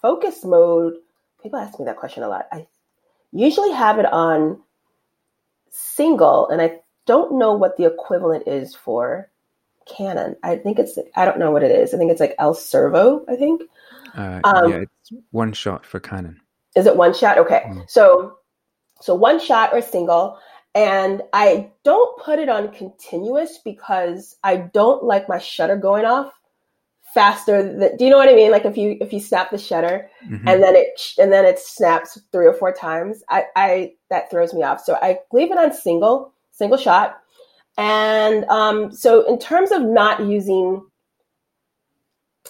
focus 0.01 0.43
mode 0.43 0.93
people 1.41 1.59
ask 1.59 1.79
me 1.79 1.85
that 1.85 1.97
question 1.97 2.23
a 2.23 2.27
lot. 2.27 2.47
I 2.51 2.67
usually 3.31 3.71
have 3.71 3.99
it 3.99 4.05
on 4.11 4.61
single, 5.69 6.49
and 6.49 6.61
I 6.61 6.79
don't 7.05 7.37
know 7.37 7.53
what 7.53 7.77
the 7.77 7.85
equivalent 7.85 8.47
is 8.47 8.75
for 8.75 9.29
Canon. 9.87 10.35
I 10.43 10.57
think 10.57 10.79
it's 10.79 10.97
I 11.15 11.25
don't 11.25 11.39
know 11.39 11.51
what 11.51 11.63
it 11.63 11.71
is. 11.71 11.93
I 11.93 11.97
think 11.97 12.11
it's 12.11 12.19
like 12.19 12.35
AI 12.39 12.53
Servo. 12.53 13.25
I 13.27 13.35
think. 13.35 13.63
Uh, 14.15 14.41
um, 14.43 14.71
yeah, 14.71 14.77
it's 14.77 15.13
one 15.31 15.53
shot 15.53 15.85
for 15.85 15.99
Canon. 15.99 16.39
Is 16.75 16.85
it 16.85 16.95
one 16.95 17.13
shot? 17.13 17.37
Okay, 17.37 17.63
mm. 17.67 17.89
so 17.89 18.37
so 19.01 19.15
one 19.15 19.39
shot 19.39 19.73
or 19.73 19.81
single, 19.81 20.37
and 20.73 21.21
I 21.33 21.71
don't 21.83 22.17
put 22.21 22.39
it 22.39 22.49
on 22.49 22.71
continuous 22.71 23.59
because 23.63 24.37
I 24.43 24.57
don't 24.57 25.03
like 25.03 25.27
my 25.27 25.37
shutter 25.37 25.75
going 25.75 26.05
off 26.05 26.31
faster 27.13 27.77
that 27.77 27.97
do 27.97 28.05
you 28.05 28.09
know 28.09 28.17
what 28.17 28.29
i 28.29 28.33
mean? 28.33 28.51
Like 28.51 28.63
if 28.63 28.77
you 28.77 28.97
if 29.01 29.11
you 29.11 29.19
snap 29.19 29.51
the 29.51 29.57
shutter 29.57 30.09
mm-hmm. 30.25 30.47
and 30.47 30.63
then 30.63 30.75
it 30.75 31.01
and 31.17 31.31
then 31.31 31.45
it 31.45 31.59
snaps 31.59 32.17
three 32.31 32.45
or 32.45 32.53
four 32.53 32.71
times 32.71 33.21
i 33.29 33.43
i 33.55 33.93
that 34.09 34.31
throws 34.31 34.53
me 34.53 34.63
off. 34.63 34.81
So 34.81 34.97
i 35.01 35.17
leave 35.33 35.51
it 35.51 35.57
on 35.57 35.73
single 35.73 36.33
single 36.51 36.77
shot. 36.77 37.17
And 37.77 38.45
um 38.45 38.91
so 38.93 39.27
in 39.27 39.39
terms 39.39 39.71
of 39.71 39.81
not 39.81 40.25
using 40.25 40.85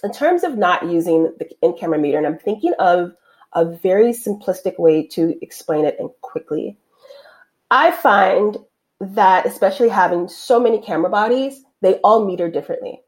in 0.04 0.12
terms 0.12 0.44
of 0.44 0.58
not 0.58 0.88
using 0.88 1.34
the 1.40 1.50
in 1.62 1.74
camera 1.74 2.00
meter 2.00 2.18
and 2.18 2.26
i'm 2.26 2.40
thinking 2.40 2.74
of 2.80 3.12
a 3.54 3.66
very 3.66 4.14
simplistic 4.14 4.80
way 4.80 5.06
to 5.06 5.36
explain 5.42 5.86
it 5.86 5.96
and 6.00 6.10
quickly 6.22 6.78
i 7.72 7.90
find 7.90 8.58
that 9.00 9.48
especially 9.48 9.90
having 9.90 10.28
so 10.28 10.60
many 10.60 10.80
camera 10.80 11.10
bodies 11.10 11.64
they 11.82 11.96
all 12.04 12.24
meter 12.24 12.50
differently 12.50 13.02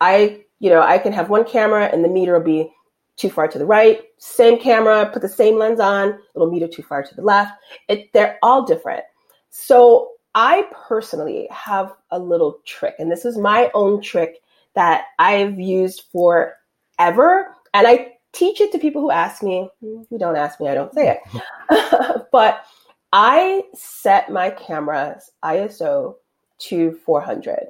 i 0.00 0.44
you 0.60 0.68
know, 0.68 0.82
I 0.82 0.98
can 0.98 1.12
have 1.12 1.30
one 1.30 1.44
camera 1.44 1.86
and 1.86 2.04
the 2.04 2.08
meter 2.08 2.34
will 2.34 2.44
be 2.44 2.70
too 3.16 3.30
far 3.30 3.48
to 3.48 3.58
the 3.58 3.66
right. 3.66 4.02
Same 4.18 4.58
camera, 4.58 5.10
put 5.12 5.22
the 5.22 5.28
same 5.28 5.58
lens 5.58 5.80
on, 5.80 6.18
it'll 6.34 6.50
meter 6.50 6.68
too 6.68 6.82
far 6.82 7.02
to 7.02 7.14
the 7.14 7.22
left. 7.22 7.52
It, 7.88 8.12
they're 8.12 8.38
all 8.42 8.64
different. 8.64 9.02
So 9.48 10.10
I 10.34 10.66
personally 10.86 11.48
have 11.50 11.92
a 12.10 12.18
little 12.18 12.60
trick, 12.64 12.94
and 12.98 13.10
this 13.10 13.24
is 13.24 13.36
my 13.36 13.70
own 13.74 14.00
trick 14.00 14.36
that 14.74 15.06
I've 15.18 15.58
used 15.58 16.04
forever. 16.12 17.54
And 17.74 17.86
I 17.86 18.12
teach 18.32 18.60
it 18.60 18.70
to 18.72 18.78
people 18.78 19.02
who 19.02 19.10
ask 19.10 19.42
me, 19.42 19.68
who 19.80 20.18
don't 20.18 20.36
ask 20.36 20.60
me, 20.60 20.68
I 20.68 20.74
don't 20.74 20.94
say 20.94 21.18
it. 21.18 22.26
but 22.32 22.64
I 23.12 23.64
set 23.74 24.30
my 24.30 24.50
camera's 24.50 25.30
ISO 25.44 26.16
to 26.58 26.92
400. 27.04 27.68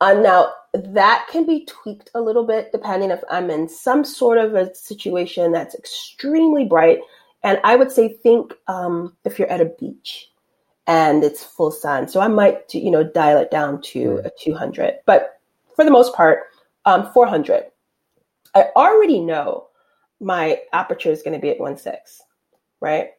Uh, 0.00 0.14
now, 0.14 0.52
that 0.74 1.26
can 1.30 1.46
be 1.46 1.64
tweaked 1.64 2.10
a 2.14 2.20
little 2.20 2.44
bit 2.44 2.72
depending 2.72 3.10
if 3.10 3.22
I'm 3.30 3.50
in 3.50 3.68
some 3.68 4.04
sort 4.04 4.38
of 4.38 4.54
a 4.54 4.74
situation 4.74 5.52
that's 5.52 5.74
extremely 5.74 6.64
bright. 6.64 6.98
And 7.42 7.58
I 7.64 7.76
would 7.76 7.92
say, 7.92 8.08
think 8.08 8.52
um, 8.66 9.16
if 9.24 9.38
you're 9.38 9.50
at 9.50 9.60
a 9.60 9.72
beach 9.78 10.30
and 10.86 11.24
it's 11.24 11.44
full 11.44 11.70
sun. 11.70 12.08
So 12.08 12.20
I 12.20 12.28
might, 12.28 12.74
you 12.74 12.90
know, 12.90 13.04
dial 13.04 13.38
it 13.38 13.50
down 13.50 13.80
to 13.82 14.20
a 14.24 14.30
200. 14.38 14.98
But 15.06 15.40
for 15.74 15.84
the 15.84 15.90
most 15.90 16.14
part, 16.14 16.44
um, 16.84 17.10
400. 17.12 17.64
I 18.54 18.66
already 18.76 19.20
know 19.20 19.68
my 20.20 20.60
aperture 20.72 21.10
is 21.10 21.22
going 21.22 21.34
to 21.34 21.40
be 21.40 21.50
at 21.50 21.58
1.6, 21.58 21.96
right? 22.80 23.10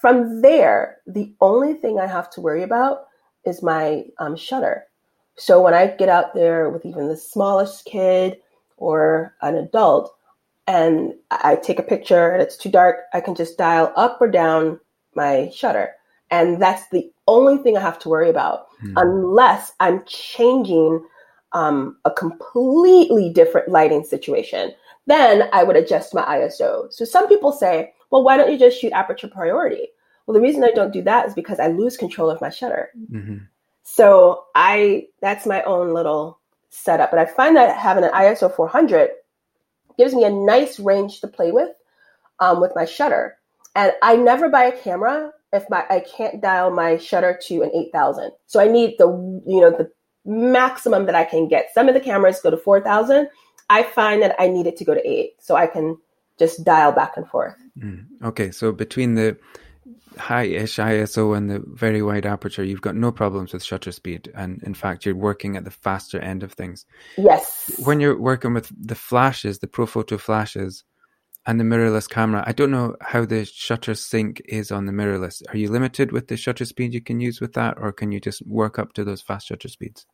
From 0.00 0.40
there, 0.40 0.96
the 1.06 1.30
only 1.42 1.74
thing 1.74 2.00
I 2.00 2.06
have 2.06 2.30
to 2.30 2.40
worry 2.40 2.62
about 2.62 3.06
is 3.44 3.62
my 3.62 4.04
um, 4.18 4.34
shutter. 4.34 4.86
So 5.36 5.60
when 5.60 5.74
I 5.74 5.88
get 5.88 6.08
out 6.08 6.34
there 6.34 6.70
with 6.70 6.86
even 6.86 7.08
the 7.08 7.16
smallest 7.16 7.84
kid 7.84 8.38
or 8.78 9.34
an 9.42 9.56
adult 9.56 10.14
and 10.66 11.12
I 11.30 11.56
take 11.56 11.78
a 11.78 11.82
picture 11.82 12.30
and 12.30 12.42
it's 12.42 12.56
too 12.56 12.70
dark, 12.70 13.00
I 13.12 13.20
can 13.20 13.34
just 13.34 13.58
dial 13.58 13.92
up 13.94 14.18
or 14.20 14.28
down 14.28 14.80
my 15.14 15.50
shutter. 15.54 15.90
And 16.30 16.62
that's 16.62 16.88
the 16.88 17.10
only 17.26 17.62
thing 17.62 17.76
I 17.76 17.80
have 17.80 17.98
to 18.00 18.08
worry 18.08 18.30
about, 18.30 18.68
hmm. 18.80 18.94
unless 18.96 19.72
I'm 19.80 20.02
changing 20.06 21.04
um, 21.52 21.96
a 22.04 22.10
completely 22.10 23.30
different 23.30 23.68
lighting 23.68 24.04
situation. 24.04 24.72
Then 25.06 25.48
I 25.52 25.64
would 25.64 25.76
adjust 25.76 26.14
my 26.14 26.22
ISO. 26.22 26.92
So 26.92 27.04
some 27.04 27.28
people 27.28 27.52
say, 27.52 27.92
well, 28.10 28.22
why 28.22 28.36
don't 28.36 28.50
you 28.50 28.58
just 28.58 28.80
shoot 28.80 28.92
aperture 28.92 29.28
priority? 29.28 29.88
Well, 30.26 30.34
the 30.34 30.40
reason 30.40 30.64
I 30.64 30.70
don't 30.70 30.92
do 30.92 31.02
that 31.02 31.26
is 31.26 31.34
because 31.34 31.58
I 31.58 31.68
lose 31.68 31.96
control 31.96 32.30
of 32.30 32.40
my 32.40 32.50
shutter. 32.50 32.90
Mm-hmm. 33.10 33.38
So 33.82 34.44
I 34.54 35.06
that's 35.20 35.46
my 35.46 35.62
own 35.62 35.92
little 35.92 36.38
setup. 36.70 37.10
But 37.10 37.20
I 37.20 37.26
find 37.26 37.56
that 37.56 37.76
having 37.76 38.04
an 38.04 38.10
ISO 38.12 38.54
400 38.54 39.10
gives 39.98 40.14
me 40.14 40.24
a 40.24 40.30
nice 40.30 40.78
range 40.78 41.20
to 41.20 41.28
play 41.28 41.52
with 41.52 41.70
um, 42.38 42.60
with 42.60 42.72
my 42.74 42.84
shutter. 42.84 43.36
And 43.76 43.92
I 44.02 44.16
never 44.16 44.48
buy 44.48 44.64
a 44.64 44.76
camera 44.76 45.32
if 45.52 45.68
my 45.68 45.84
I 45.90 46.00
can't 46.00 46.40
dial 46.40 46.70
my 46.70 46.96
shutter 46.96 47.38
to 47.48 47.62
an 47.62 47.70
8000. 47.74 48.32
So 48.46 48.60
I 48.60 48.68
need 48.68 48.96
the 48.98 49.08
you 49.46 49.60
know 49.60 49.70
the 49.70 49.90
maximum 50.24 51.06
that 51.06 51.14
I 51.14 51.24
can 51.24 51.48
get. 51.48 51.70
Some 51.74 51.88
of 51.88 51.94
the 51.94 52.00
cameras 52.00 52.40
go 52.40 52.50
to 52.50 52.56
4000. 52.56 53.28
I 53.68 53.82
find 53.84 54.22
that 54.22 54.34
I 54.38 54.48
need 54.48 54.66
it 54.66 54.76
to 54.78 54.84
go 54.84 54.94
to 54.94 55.08
8 55.08 55.34
so 55.38 55.54
I 55.54 55.68
can 55.68 55.96
just 56.38 56.64
dial 56.64 56.90
back 56.90 57.16
and 57.16 57.28
forth. 57.28 57.54
Mm, 57.78 58.06
okay, 58.24 58.50
so 58.50 58.72
between 58.72 59.14
the 59.14 59.36
high-ish 60.18 60.76
ISO 60.76 61.36
and 61.36 61.50
the 61.50 61.62
very 61.66 62.02
wide 62.02 62.26
aperture, 62.26 62.64
you've 62.64 62.80
got 62.80 62.96
no 62.96 63.12
problems 63.12 63.52
with 63.52 63.64
shutter 63.64 63.92
speed, 63.92 64.30
and 64.34 64.62
in 64.62 64.74
fact, 64.74 65.04
you're 65.04 65.14
working 65.14 65.56
at 65.56 65.64
the 65.64 65.70
faster 65.70 66.18
end 66.20 66.42
of 66.42 66.52
things. 66.52 66.84
Yes. 67.16 67.70
When 67.84 68.00
you're 68.00 68.18
working 68.18 68.54
with 68.54 68.70
the 68.78 68.94
flashes, 68.94 69.58
the 69.58 69.66
Profoto 69.66 70.18
flashes, 70.18 70.84
and 71.46 71.58
the 71.58 71.64
mirrorless 71.64 72.08
camera, 72.08 72.44
I 72.46 72.52
don't 72.52 72.70
know 72.70 72.96
how 73.00 73.24
the 73.24 73.46
shutter 73.46 73.94
sync 73.94 74.42
is 74.44 74.70
on 74.70 74.84
the 74.84 74.92
mirrorless. 74.92 75.42
Are 75.48 75.56
you 75.56 75.70
limited 75.70 76.12
with 76.12 76.28
the 76.28 76.36
shutter 76.36 76.66
speed 76.66 76.92
you 76.92 77.00
can 77.00 77.18
use 77.18 77.40
with 77.40 77.54
that, 77.54 77.76
or 77.78 77.92
can 77.92 78.12
you 78.12 78.20
just 78.20 78.46
work 78.46 78.78
up 78.78 78.92
to 78.94 79.04
those 79.04 79.22
fast 79.22 79.46
shutter 79.46 79.68
speeds? 79.68 80.06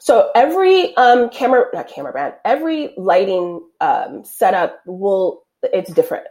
So 0.00 0.30
every 0.34 0.94
um, 0.96 1.30
camera, 1.30 1.64
not 1.72 1.88
camera 1.88 2.12
brand, 2.12 2.34
every 2.44 2.94
lighting 2.96 3.66
um, 3.80 4.24
setup 4.24 4.80
will 4.86 5.44
it's 5.72 5.92
different. 5.92 6.24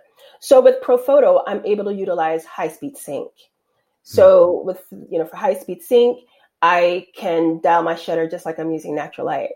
So 0.44 0.60
with 0.60 0.82
Profoto, 0.82 1.41
I'm 1.48 1.66
able 1.66 1.86
to 1.86 1.94
utilize 1.94 2.44
high 2.44 2.68
speed 2.68 2.98
sync. 2.98 3.32
So 4.02 4.62
mm. 4.62 4.66
with 4.66 4.84
you 5.10 5.18
know 5.18 5.26
for 5.26 5.38
high 5.38 5.54
speed 5.54 5.82
sync, 5.82 6.20
I 6.62 7.08
can 7.16 7.62
dial 7.62 7.82
my 7.82 7.96
shutter 7.96 8.30
just 8.30 8.46
like 8.46 8.60
I'm 8.60 8.70
using 8.70 8.94
natural 8.94 9.26
light. 9.26 9.52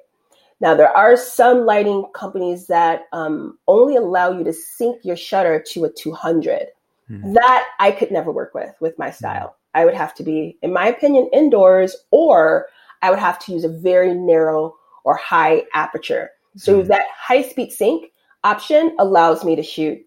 Now 0.61 0.75
there 0.75 0.95
are 0.95 1.17
some 1.17 1.65
lighting 1.65 2.05
companies 2.15 2.67
that 2.67 3.01
um, 3.11 3.59
only 3.67 3.97
allow 3.97 4.31
you 4.31 4.45
to 4.45 4.53
sync 4.53 5.03
your 5.03 5.17
shutter 5.17 5.61
to 5.73 5.83
a 5.83 5.91
200. 5.91 6.67
Mm. 7.11 7.33
That 7.33 7.67
I 7.81 7.91
could 7.91 8.09
never 8.09 8.31
work 8.31 8.53
with 8.53 8.73
with 8.79 8.97
my 8.97 9.11
style. 9.11 9.57
I 9.73 9.83
would 9.83 9.93
have 9.93 10.15
to 10.15 10.23
be, 10.23 10.57
in 10.61 10.71
my 10.71 10.87
opinion, 10.87 11.29
indoors, 11.33 11.97
or 12.11 12.67
I 13.01 13.09
would 13.09 13.19
have 13.19 13.39
to 13.39 13.51
use 13.51 13.65
a 13.65 13.69
very 13.69 14.13
narrow 14.13 14.73
or 15.03 15.17
high 15.17 15.63
aperture. 15.73 16.29
So 16.55 16.81
mm. 16.81 16.87
that 16.87 17.07
high 17.13 17.41
speed 17.41 17.73
sync 17.73 18.13
option 18.45 18.95
allows 18.99 19.43
me 19.43 19.57
to 19.57 19.63
shoot 19.63 19.99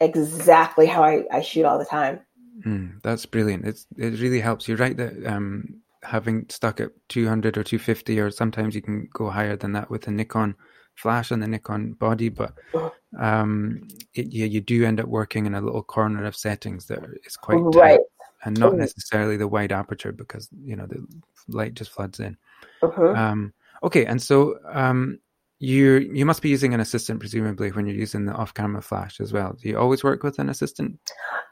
exactly 0.00 0.86
how 0.86 1.02
I, 1.02 1.24
I 1.32 1.40
shoot 1.40 1.64
all 1.64 1.78
the 1.78 1.84
time. 1.84 2.20
Mm, 2.64 3.02
that's 3.02 3.26
brilliant. 3.26 3.66
It's 3.66 3.86
it 3.96 4.20
really 4.20 4.40
helps. 4.40 4.66
You're 4.68 4.78
right 4.78 4.96
that 4.96 5.26
um, 5.26 5.80
having 6.02 6.46
stuck 6.48 6.80
at 6.80 6.90
200 7.08 7.58
or 7.58 7.64
250, 7.64 8.20
or 8.20 8.30
sometimes 8.30 8.74
you 8.74 8.82
can 8.82 9.08
go 9.12 9.28
higher 9.30 9.56
than 9.56 9.72
that 9.72 9.90
with 9.90 10.08
a 10.08 10.10
Nikon 10.10 10.54
flash 10.94 11.30
and 11.30 11.42
the 11.42 11.48
Nikon 11.48 11.92
body, 11.92 12.28
but 12.28 12.54
uh-huh. 12.74 12.90
um, 13.18 13.86
it, 14.14 14.32
yeah, 14.32 14.46
you 14.46 14.60
do 14.60 14.84
end 14.84 15.00
up 15.00 15.06
working 15.06 15.46
in 15.46 15.54
a 15.54 15.60
little 15.60 15.82
corner 15.82 16.24
of 16.24 16.34
settings 16.34 16.86
that 16.86 17.00
is 17.24 17.36
quite 17.36 17.60
tight, 17.72 17.80
right. 17.80 18.00
and 18.44 18.58
not 18.58 18.74
necessarily 18.74 19.36
the 19.36 19.48
wide 19.48 19.72
aperture 19.72 20.12
because 20.12 20.48
you 20.64 20.76
know 20.76 20.86
the 20.86 21.06
light 21.48 21.74
just 21.74 21.90
floods 21.90 22.20
in. 22.20 22.36
Uh-huh. 22.82 23.12
Um, 23.12 23.52
okay, 23.82 24.06
and 24.06 24.20
so 24.20 24.58
um, 24.64 25.20
you 25.58 26.10
you 26.12 26.26
must 26.26 26.42
be 26.42 26.50
using 26.50 26.74
an 26.74 26.80
assistant 26.80 27.18
presumably 27.18 27.70
when 27.70 27.86
you're 27.86 27.96
using 27.96 28.26
the 28.26 28.32
off-camera 28.32 28.82
flash 28.82 29.20
as 29.20 29.32
well. 29.32 29.56
Do 29.60 29.68
you 29.68 29.78
always 29.78 30.04
work 30.04 30.22
with 30.22 30.38
an 30.38 30.50
assistant? 30.50 30.98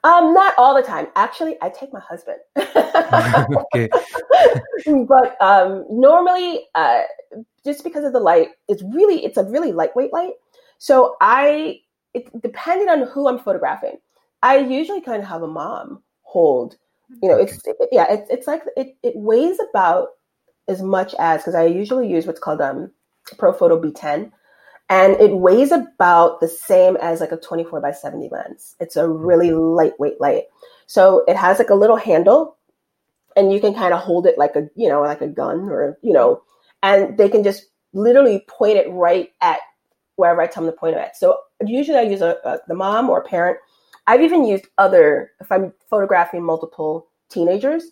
Um, 0.05 0.35
not 0.35 0.53
all 0.59 0.75
the 0.75 0.83
time. 0.83 1.07
Actually, 1.17 1.57
I 1.63 1.71
take 1.71 1.91
my 1.93 2.01
husband. 2.01 2.37
okay. 2.57 3.89
but 5.09 5.41
um, 5.41 5.87
normally, 5.89 6.67
uh, 6.75 7.03
just 7.65 7.83
because 7.83 8.05
of 8.05 8.13
the 8.13 8.21
light, 8.21 8.49
it's 8.69 8.83
really 8.83 9.25
it's 9.25 9.39
a 9.39 9.45
really 9.45 9.73
lightweight 9.73 10.13
light. 10.13 10.35
So 10.79 11.17
I, 11.23 11.81
it, 12.13 12.29
depending 12.43 12.91
on 12.91 13.07
who 13.09 13.27
I'm 13.29 13.39
photographing, 13.39 13.97
I 14.43 14.59
usually 14.59 15.01
kind 15.01 15.23
of 15.23 15.29
have 15.29 15.43
a 15.43 15.49
mom 15.49 16.03
hold. 16.23 16.77
You 17.23 17.31
know, 17.31 17.37
okay. 17.37 17.53
it's 17.55 17.67
it, 17.67 17.77
yeah, 17.91 18.07
it's 18.11 18.29
it's 18.31 18.47
like 18.47 18.63
it 18.77 18.97
it 19.03 19.15
weighs 19.17 19.57
about 19.71 20.09
as 20.69 20.83
much 20.83 21.15
as 21.19 21.41
because 21.41 21.55
I 21.55 21.65
usually 21.65 22.11
use 22.11 22.27
what's 22.27 22.41
called 22.41 22.61
um 22.61 22.91
Profoto 23.37 23.81
B10. 23.81 24.31
And 24.91 25.14
it 25.14 25.35
weighs 25.35 25.72
about 25.72 26.41
the 26.41 26.49
same 26.49 26.97
as 26.99 27.20
like 27.20 27.33
a 27.33 27.39
24 27.39 27.81
by 27.81 27.93
70 27.93 28.29
lens. 28.31 28.77
It's 28.81 28.97
a 28.97 29.09
really 29.09 29.53
lightweight 29.53 30.20
light. 30.20 30.45
So 30.87 31.25
it 31.27 31.37
has 31.37 31.59
like 31.59 31.70
a 31.70 31.75
little 31.75 31.97
handle 31.97 32.57
and 33.37 33.53
you 33.53 33.61
can 33.61 33.75
kind 33.75 33.95
of 33.95 34.01
hold 34.01 34.27
it 34.27 34.39
like 34.39 34.57
a, 34.57 34.68
you 34.77 34.89
know, 34.89 35.01
like 35.01 35.22
a 35.22 35.27
gun 35.27 35.70
or, 35.70 35.99
you 36.03 36.12
know, 36.12 36.43
and 36.83 37.16
they 37.16 37.29
can 37.29 37.43
just 37.43 37.66
literally 37.95 38.45
point 38.47 38.77
it 38.77 38.91
right 38.91 39.33
at 39.41 39.61
wherever 40.16 40.43
I 40.43 40.47
tell 40.47 40.64
them 40.64 40.72
to 40.72 40.79
point 40.79 40.97
it 40.97 41.01
at. 41.01 41.16
So 41.16 41.39
usually 41.64 41.99
I 41.99 42.03
use 42.03 42.20
a, 42.20 42.37
a, 42.45 42.59
the 42.68 42.75
mom 42.75 43.09
or 43.09 43.25
parent. 43.25 43.59
I've 44.07 44.20
even 44.20 44.45
used 44.45 44.66
other, 44.77 45.33
if 45.41 45.51
I'm 45.51 45.72
photographing 45.89 46.45
multiple 46.45 47.09
teenagers, 47.31 47.85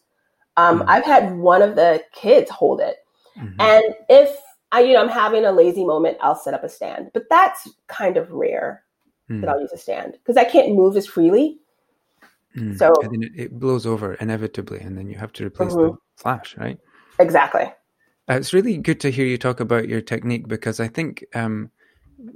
um, 0.57 0.80
mm-hmm. 0.80 0.91
I've 0.91 1.05
had 1.05 1.35
one 1.37 1.62
of 1.62 1.74
the 1.74 2.05
kids 2.12 2.51
hold 2.51 2.80
it. 2.80 2.97
Mm-hmm. 3.37 3.61
And 3.61 3.85
if 4.11 4.37
I, 4.73 4.81
you 4.81 4.95
know, 4.95 5.03
I'm 5.03 5.09
having 5.09 5.45
a 5.45 5.53
lazy 5.53 5.85
moment, 5.85 6.16
I'll 6.20 6.35
set 6.35 6.55
up 6.55 6.64
a 6.64 6.68
stand. 6.68 7.11
But 7.12 7.25
that's 7.31 7.68
kind 7.89 8.16
of 8.16 8.31
rare 8.33 8.83
mm. 9.31 9.41
that 9.41 9.49
I'll 9.49 9.61
use 9.61 9.73
a 9.73 9.79
stand 9.79 10.14
because 10.14 10.37
I 10.37 10.45
can't 10.45 10.75
move 10.75 10.97
as 10.97 11.07
freely. 11.07 11.59
Mm. 12.57 12.79
So 12.79 12.95
and 13.03 13.12
then 13.12 13.23
it, 13.23 13.33
it, 13.37 13.59
blows 13.59 13.87
over 13.87 14.14
inevitably, 14.14 14.81
and 14.81 14.97
then 14.97 15.09
you 15.09 15.16
have 15.16 15.33
to 15.35 15.47
replace 15.47 15.73
mm-hmm. 15.73 15.93
the 15.93 15.99
flash, 16.16 16.57
right? 16.59 16.79
Exactly. 17.18 17.64
Uh, 18.29 18.35
it's 18.35 18.53
really 18.53 18.77
good 18.77 19.01
to 19.01 19.11
hear 19.11 19.27
you 19.27 19.39
talk 19.39 19.61
about 19.61 19.89
your 19.89 20.01
technique 20.01 20.49
because 20.49 20.79
I 20.79 20.89
think 20.89 21.25
um, 21.35 21.70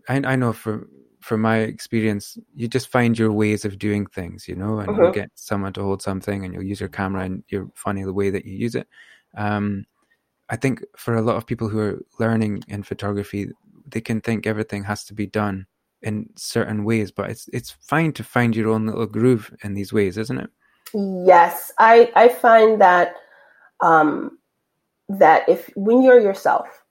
I, 0.09 0.16
I, 0.16 0.37
know 0.37 0.53
for 0.55 0.89
for 1.20 1.37
my 1.37 1.59
experience, 1.59 2.39
you 2.55 2.66
just 2.66 2.89
find 2.89 3.18
your 3.18 3.30
ways 3.30 3.66
of 3.66 3.78
doing 3.78 4.07
things, 4.07 4.49
you 4.49 4.57
know, 4.57 4.78
and 4.78 4.89
mm-hmm. 4.89 5.05
you 5.05 5.12
get 5.12 5.30
someone 5.34 5.74
to 5.74 5.82
hold 5.82 6.01
something, 6.01 6.45
and 6.45 6.55
you'll 6.55 6.62
use 6.62 6.80
your 6.80 6.89
camera, 6.89 7.24
and 7.24 7.45
you're 7.49 7.68
funny 7.74 8.03
the 8.03 8.12
way 8.12 8.30
that 8.30 8.47
you 8.47 8.57
use 8.57 8.74
it. 8.74 8.89
Um, 9.37 9.84
I 10.49 10.57
think 10.57 10.84
for 10.97 11.16
a 11.16 11.22
lot 11.22 11.36
of 11.36 11.47
people 11.47 11.68
who 11.68 11.78
are 11.78 12.03
learning 12.18 12.62
in 12.68 12.82
photography, 12.82 13.51
they 13.86 14.01
can 14.01 14.20
think 14.20 14.47
everything 14.47 14.84
has 14.84 15.05
to 15.05 15.14
be 15.14 15.26
done 15.26 15.66
in 16.03 16.28
certain 16.36 16.84
ways, 16.84 17.11
but 17.11 17.30
it's 17.30 17.49
it's 17.53 17.70
fine 17.80 18.12
to 18.12 18.24
find 18.24 18.55
your 18.55 18.70
own 18.70 18.86
little 18.86 19.07
groove 19.07 19.53
in 19.62 19.74
these 19.74 19.92
ways, 19.92 20.18
isn't 20.18 20.38
it? 20.38 20.51
Yes, 20.94 21.72
I 21.78 22.12
I 22.14 22.28
find 22.28 22.80
that 22.80 23.16
um, 23.80 24.38
that 25.09 25.49
if 25.49 25.70
when 25.74 26.03
you're 26.03 26.20
yourself, 26.20 26.84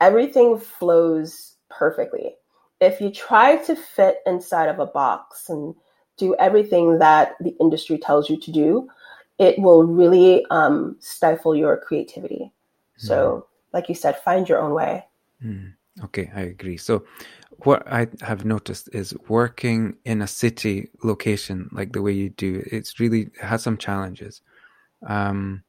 everything 0.00 0.58
flows 0.58 1.56
perfectly. 1.68 2.36
If 2.80 3.00
you 3.00 3.10
try 3.10 3.56
to 3.64 3.74
fit 3.74 4.18
inside 4.24 4.68
of 4.68 4.78
a 4.78 4.86
box 4.86 5.48
and 5.48 5.74
do 6.16 6.34
everything 6.36 6.98
that 6.98 7.34
the 7.40 7.54
industry 7.60 7.98
tells 7.98 8.30
you 8.30 8.38
to 8.40 8.52
do, 8.52 8.88
it 9.38 9.58
will 9.58 9.84
really 9.84 10.44
um, 10.50 10.96
stifle 11.00 11.54
your 11.54 11.76
creativity. 11.76 12.52
So, 12.98 13.16
mm. 13.16 13.42
like 13.72 13.88
you 13.88 13.94
said, 13.94 14.18
find 14.18 14.48
your 14.48 14.60
own 14.60 14.74
way. 14.74 15.04
Mm. 15.44 15.74
Okay, 16.04 16.30
I 16.34 16.42
agree. 16.42 16.76
So, 16.76 17.04
what 17.64 17.90
I 17.90 18.06
have 18.20 18.44
noticed 18.44 18.88
is 18.92 19.14
working 19.28 19.96
in 20.04 20.22
a 20.22 20.28
city 20.28 20.90
location 21.02 21.68
like 21.72 21.92
the 21.92 22.02
way 22.02 22.12
you 22.12 22.30
do, 22.30 22.62
it's 22.70 23.00
really 23.00 23.22
it 23.22 23.40
has 23.40 23.62
some 23.62 23.78
challenges. 23.78 24.42
Um, 25.06 25.64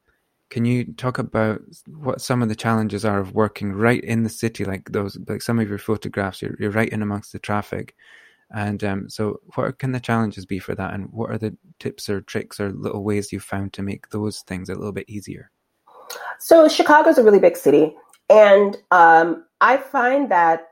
can 0.50 0.64
you 0.64 0.92
talk 0.94 1.18
about 1.18 1.60
what 1.86 2.20
some 2.20 2.42
of 2.42 2.48
the 2.48 2.56
challenges 2.56 3.04
are 3.04 3.20
of 3.20 3.34
working 3.34 3.72
right 3.72 4.02
in 4.02 4.24
the 4.24 4.28
city, 4.28 4.64
like 4.64 4.90
those, 4.90 5.16
like 5.28 5.42
some 5.42 5.60
of 5.60 5.68
your 5.68 5.78
photographs, 5.78 6.42
you're, 6.42 6.56
you're 6.58 6.72
right 6.72 6.88
in 6.88 7.02
amongst 7.02 7.32
the 7.32 7.38
traffic, 7.38 7.94
and 8.52 8.82
um, 8.82 9.08
so 9.08 9.40
what 9.54 9.78
can 9.78 9.92
the 9.92 10.00
challenges 10.00 10.44
be 10.44 10.58
for 10.58 10.74
that, 10.74 10.92
and 10.92 11.12
what 11.12 11.30
are 11.30 11.38
the 11.38 11.56
tips 11.78 12.08
or 12.08 12.20
tricks 12.20 12.58
or 12.58 12.72
little 12.72 13.04
ways 13.04 13.32
you 13.32 13.38
found 13.38 13.72
to 13.74 13.82
make 13.82 14.10
those 14.10 14.40
things 14.40 14.68
a 14.68 14.74
little 14.74 14.92
bit 14.92 15.08
easier? 15.08 15.50
So 16.38 16.68
Chicago 16.68 17.10
is 17.10 17.18
a 17.18 17.24
really 17.24 17.38
big 17.38 17.56
city, 17.56 17.94
and 18.28 18.76
um, 18.90 19.44
I 19.60 19.76
find 19.76 20.30
that 20.30 20.68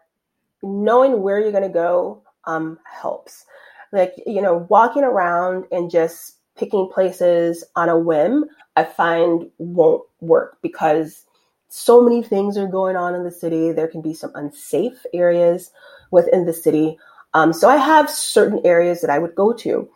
knowing 0.62 1.22
where 1.22 1.41
you're 1.41 1.53
going 1.53 1.62
to 1.62 1.68
go 1.68 2.22
um, 2.45 2.78
helps. 2.84 3.45
Like 3.93 4.14
you 4.26 4.43
know, 4.43 4.66
walking 4.68 5.05
around 5.05 5.64
and 5.70 5.91
just 5.91 6.36
picking 6.57 6.91
places 6.93 7.64
on 7.76 7.89
a 7.89 7.99
whim, 7.99 8.45
I 8.76 8.84
find 8.84 9.51
won't 9.59 10.03
work 10.20 10.59
because 10.62 11.24
so 11.68 12.03
many 12.03 12.22
things 12.22 12.57
are 12.57 12.66
going 12.66 12.97
on 12.97 13.14
in 13.14 13.24
the 13.24 13.30
city. 13.30 13.72
There 13.72 13.89
can 13.89 14.03
be 14.03 14.14
some 14.14 14.32
unsafe 14.34 15.05
areas 15.14 15.70
within 16.11 16.47
the 16.47 16.53
city. 16.53 16.99
Um, 17.34 17.53
so 17.53 17.68
I 17.68 17.76
have 17.76 18.11
certain 18.11 18.61
areas 18.64 19.01
that 19.03 19.11
I 19.11 19.18
would 19.18 19.34
go 19.34 19.53
to 19.53 19.89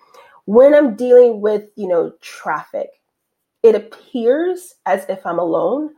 when 0.45 0.75
I'm 0.75 0.97
dealing 0.97 1.41
with 1.41 1.65
you 1.77 1.89
know 1.89 2.13
traffic 2.21 2.91
it 3.63 3.75
appears 3.75 4.75
as 4.87 5.07
if 5.09 5.25
I'm 5.27 5.39
alone, 5.39 5.91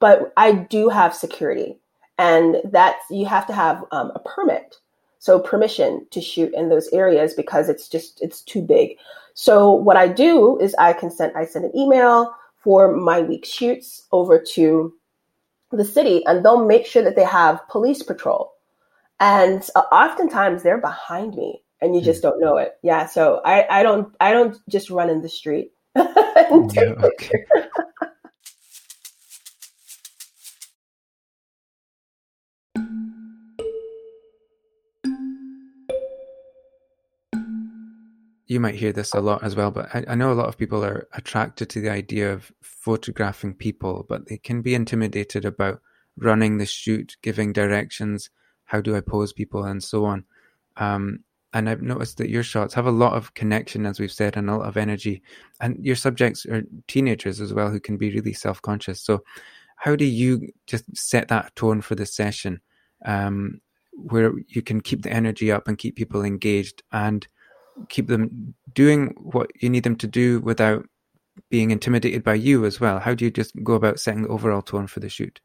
but 0.00 0.32
I 0.36 0.52
do 0.52 0.88
have 0.88 1.14
security. 1.14 1.78
And 2.18 2.56
that's, 2.64 3.04
you 3.10 3.26
have 3.26 3.46
to 3.46 3.52
have 3.52 3.84
um, 3.92 4.12
a 4.14 4.20
permit. 4.20 4.76
So 5.18 5.38
permission 5.38 6.06
to 6.10 6.20
shoot 6.20 6.52
in 6.52 6.68
those 6.68 6.88
areas 6.88 7.34
because 7.34 7.68
it's 7.68 7.88
just, 7.88 8.20
it's 8.20 8.42
too 8.42 8.60
big. 8.60 8.96
So 9.34 9.70
what 9.72 9.96
I 9.96 10.08
do 10.08 10.58
is 10.58 10.74
I 10.78 10.92
can 10.92 11.10
send, 11.10 11.32
I 11.36 11.44
send 11.44 11.64
an 11.64 11.76
email 11.76 12.34
for 12.58 12.94
my 12.94 13.20
week 13.20 13.44
shoots 13.44 14.06
over 14.12 14.38
to 14.54 14.92
the 15.70 15.84
city 15.84 16.24
and 16.26 16.44
they'll 16.44 16.66
make 16.66 16.86
sure 16.86 17.02
that 17.02 17.16
they 17.16 17.24
have 17.24 17.66
police 17.68 18.02
patrol. 18.02 18.52
And 19.20 19.66
uh, 19.76 19.82
oftentimes 19.92 20.62
they're 20.62 20.78
behind 20.78 21.36
me 21.36 21.62
and 21.80 21.94
you 21.94 22.02
just 22.02 22.20
hmm. 22.20 22.28
don't 22.28 22.40
know 22.40 22.56
it. 22.56 22.78
Yeah. 22.82 23.06
So 23.06 23.40
I, 23.44 23.80
I 23.80 23.82
don't, 23.82 24.14
I 24.20 24.32
don't 24.32 24.58
just 24.68 24.90
run 24.90 25.08
in 25.08 25.22
the 25.22 25.28
street. 25.28 25.72
Yeah, 26.74 26.94
okay. 26.98 27.44
you 38.52 38.60
might 38.60 38.74
hear 38.74 38.92
this 38.92 39.14
a 39.14 39.20
lot 39.20 39.42
as 39.42 39.56
well, 39.56 39.70
but 39.70 39.88
I, 39.94 40.04
I, 40.08 40.14
know 40.14 40.30
a 40.30 40.34
lot 40.34 40.48
of 40.48 40.58
people 40.58 40.84
are 40.84 41.08
attracted 41.14 41.70
to 41.70 41.80
the 41.80 41.88
idea 41.88 42.30
of 42.32 42.52
photographing 42.60 43.54
people, 43.54 44.04
but 44.08 44.28
they 44.28 44.36
can 44.36 44.60
be 44.60 44.74
intimidated 44.74 45.44
about 45.46 45.80
running 46.18 46.58
the 46.58 46.66
shoot, 46.66 47.16
giving 47.22 47.52
directions, 47.52 48.28
how 48.64 48.80
do 48.82 48.94
I 48.94 49.00
pose 49.00 49.32
people, 49.32 49.64
and 49.64 49.82
so 49.82 50.04
on. 50.04 50.24
Um, 50.76 51.20
and 51.52 51.68
I've 51.68 51.82
noticed 51.82 52.18
that 52.18 52.30
your 52.30 52.42
shots 52.42 52.72
have 52.74 52.86
a 52.86 52.90
lot 52.90 53.12
of 53.12 53.34
connection, 53.34 53.84
as 53.84 54.00
we've 54.00 54.12
said, 54.12 54.36
and 54.36 54.48
a 54.48 54.56
lot 54.56 54.68
of 54.68 54.76
energy. 54.76 55.22
And 55.60 55.76
your 55.84 55.96
subjects 55.96 56.46
are 56.46 56.62
teenagers 56.88 57.40
as 57.40 57.52
well, 57.52 57.70
who 57.70 57.80
can 57.80 57.96
be 57.96 58.10
really 58.10 58.32
self-conscious. 58.32 59.00
So, 59.00 59.22
how 59.76 59.96
do 59.96 60.04
you 60.04 60.48
just 60.66 60.84
set 60.96 61.28
that 61.28 61.54
tone 61.56 61.80
for 61.80 61.94
the 61.94 62.06
session, 62.06 62.60
um, 63.04 63.60
where 63.92 64.32
you 64.48 64.62
can 64.62 64.80
keep 64.80 65.02
the 65.02 65.12
energy 65.12 65.52
up 65.52 65.68
and 65.68 65.76
keep 65.76 65.96
people 65.96 66.24
engaged 66.24 66.82
and 66.92 67.26
keep 67.88 68.06
them 68.06 68.54
doing 68.72 69.14
what 69.18 69.50
you 69.60 69.68
need 69.68 69.82
them 69.82 69.96
to 69.96 70.06
do 70.06 70.40
without 70.40 70.86
being 71.50 71.70
intimidated 71.70 72.22
by 72.22 72.34
you 72.34 72.64
as 72.64 72.80
well? 72.80 72.98
How 72.98 73.14
do 73.14 73.24
you 73.24 73.30
just 73.30 73.52
go 73.62 73.74
about 73.74 74.00
setting 74.00 74.22
the 74.22 74.28
overall 74.28 74.62
tone 74.62 74.86
for 74.86 75.00
the 75.00 75.08
shoot? 75.08 75.40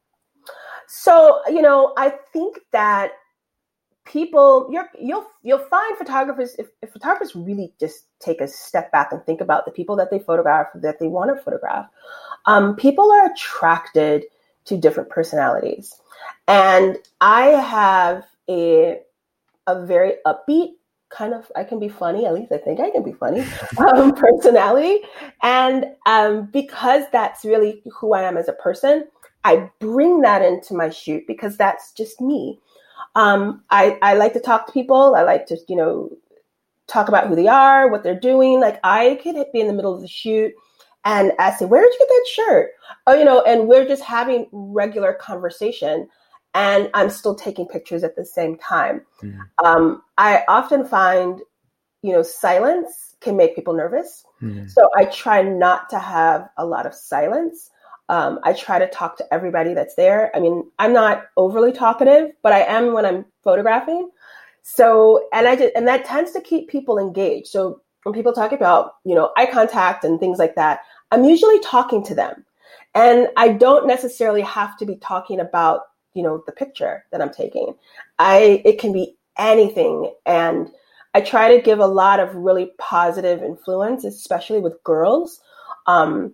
So, 0.87 1.41
you 1.47 1.61
know, 1.61 1.93
I 1.97 2.13
think 2.31 2.59
that 2.71 3.11
people 4.07 4.67
you're 4.71 4.89
you'll 4.99 5.27
you'll 5.43 5.59
find 5.59 5.97
photographers 5.97 6.55
if, 6.57 6.67
if 6.81 6.91
photographers 6.91 7.35
really 7.35 7.73
just 7.79 8.05
take 8.19 8.41
a 8.41 8.47
step 8.47 8.91
back 8.91 9.11
and 9.11 9.23
think 9.25 9.41
about 9.41 9.65
the 9.65 9.71
people 9.71 9.95
that 9.95 10.09
they 10.09 10.19
photograph 10.19 10.67
that 10.75 10.99
they 10.99 11.07
want 11.07 11.35
to 11.35 11.43
photograph 11.43 11.87
um, 12.45 12.75
people 12.75 13.11
are 13.11 13.31
attracted 13.31 14.23
to 14.65 14.77
different 14.77 15.09
personalities 15.09 15.93
and 16.47 16.97
i 17.21 17.47
have 17.47 18.25
a 18.49 18.99
a 19.67 19.85
very 19.85 20.13
upbeat 20.25 20.71
kind 21.09 21.33
of 21.33 21.49
I 21.55 21.63
can 21.63 21.79
be 21.79 21.87
funny. 21.87 22.25
At 22.25 22.33
least 22.33 22.51
I 22.51 22.57
think 22.57 22.79
I 22.79 22.89
can 22.89 23.03
be 23.03 23.13
funny 23.13 23.45
um, 23.77 24.13
personality, 24.13 24.99
and 25.41 25.85
um, 26.05 26.49
because 26.51 27.03
that's 27.11 27.45
really 27.45 27.81
who 27.93 28.13
I 28.13 28.23
am 28.23 28.37
as 28.37 28.47
a 28.47 28.53
person, 28.53 29.07
I 29.43 29.69
bring 29.79 30.21
that 30.21 30.41
into 30.41 30.73
my 30.73 30.89
shoot 30.89 31.23
because 31.27 31.55
that's 31.55 31.93
just 31.93 32.19
me. 32.19 32.59
Um, 33.15 33.63
I 33.69 33.97
I 34.01 34.13
like 34.15 34.33
to 34.33 34.39
talk 34.39 34.67
to 34.67 34.73
people. 34.73 35.15
I 35.15 35.23
like 35.23 35.45
to 35.47 35.57
you 35.67 35.75
know 35.75 36.09
talk 36.87 37.07
about 37.09 37.27
who 37.27 37.35
they 37.35 37.47
are, 37.47 37.89
what 37.89 38.03
they're 38.03 38.19
doing. 38.19 38.59
Like 38.59 38.79
I 38.83 39.19
could 39.21 39.35
be 39.53 39.59
in 39.59 39.67
the 39.67 39.73
middle 39.73 39.93
of 39.93 40.01
the 40.01 40.07
shoot. 40.07 40.53
And 41.05 41.31
I 41.39 41.51
say, 41.51 41.65
where 41.65 41.81
did 41.81 41.93
you 41.93 41.99
get 41.99 42.09
that 42.09 42.27
shirt? 42.29 42.71
Oh, 43.05 43.13
you 43.13 43.23
know, 43.23 43.41
and 43.43 43.67
we're 43.67 43.87
just 43.87 44.03
having 44.03 44.47
regular 44.51 45.13
conversation 45.13 46.09
and 46.57 46.89
I'm 46.95 47.09
still 47.11 47.35
taking 47.35 47.67
pictures 47.67 48.03
at 48.03 48.15
the 48.15 48.25
same 48.25 48.57
time. 48.57 49.01
Mm. 49.21 49.39
Um, 49.63 50.01
I 50.17 50.43
often 50.47 50.85
find, 50.85 51.39
you 52.01 52.11
know, 52.11 52.23
silence 52.23 53.15
can 53.21 53.37
make 53.37 53.55
people 53.55 53.73
nervous. 53.73 54.25
Mm. 54.41 54.69
So 54.69 54.89
I 54.95 55.05
try 55.05 55.43
not 55.43 55.87
to 55.91 55.99
have 55.99 56.49
a 56.57 56.65
lot 56.65 56.87
of 56.87 56.95
silence. 56.95 57.69
Um, 58.09 58.39
I 58.43 58.53
try 58.53 58.79
to 58.79 58.87
talk 58.87 59.17
to 59.17 59.33
everybody 59.33 59.73
that's 59.73 59.95
there. 59.95 60.31
I 60.35 60.39
mean, 60.39 60.63
I'm 60.79 60.93
not 60.93 61.25
overly 61.35 61.71
talkative, 61.71 62.31
but 62.41 62.53
I 62.53 62.61
am 62.61 62.93
when 62.93 63.05
I'm 63.05 63.25
photographing. 63.43 64.09
So, 64.63 65.27
and 65.33 65.47
I 65.47 65.55
just, 65.55 65.73
and 65.75 65.87
that 65.87 66.05
tends 66.05 66.31
to 66.31 66.41
keep 66.41 66.69
people 66.69 66.97
engaged. 66.97 67.47
So 67.47 67.81
when 68.03 68.13
people 68.13 68.33
talk 68.33 68.51
about, 68.51 68.95
you 69.05 69.15
know, 69.15 69.31
eye 69.37 69.45
contact 69.45 70.03
and 70.03 70.19
things 70.19 70.39
like 70.39 70.55
that, 70.55 70.81
I'm 71.11 71.25
usually 71.25 71.59
talking 71.59 72.03
to 72.05 72.15
them. 72.15 72.45
And 72.95 73.27
I 73.37 73.49
don't 73.49 73.87
necessarily 73.87 74.41
have 74.41 74.77
to 74.77 74.85
be 74.85 74.95
talking 74.95 75.39
about 75.39 75.81
you 76.17 76.23
know 76.23 76.43
the 76.47 76.51
picture 76.51 77.05
that 77.11 77.21
i'm 77.21 77.31
taking 77.31 77.75
i 78.17 78.61
it 78.65 78.79
can 78.79 78.91
be 78.91 79.15
anything 79.37 80.11
and 80.25 80.69
i 81.13 81.21
try 81.21 81.55
to 81.55 81.61
give 81.61 81.79
a 81.79 81.85
lot 81.85 82.19
of 82.19 82.35
really 82.35 82.71
positive 82.79 83.43
influence 83.43 84.03
especially 84.03 84.59
with 84.59 84.83
girls 84.83 85.39
um, 85.85 86.33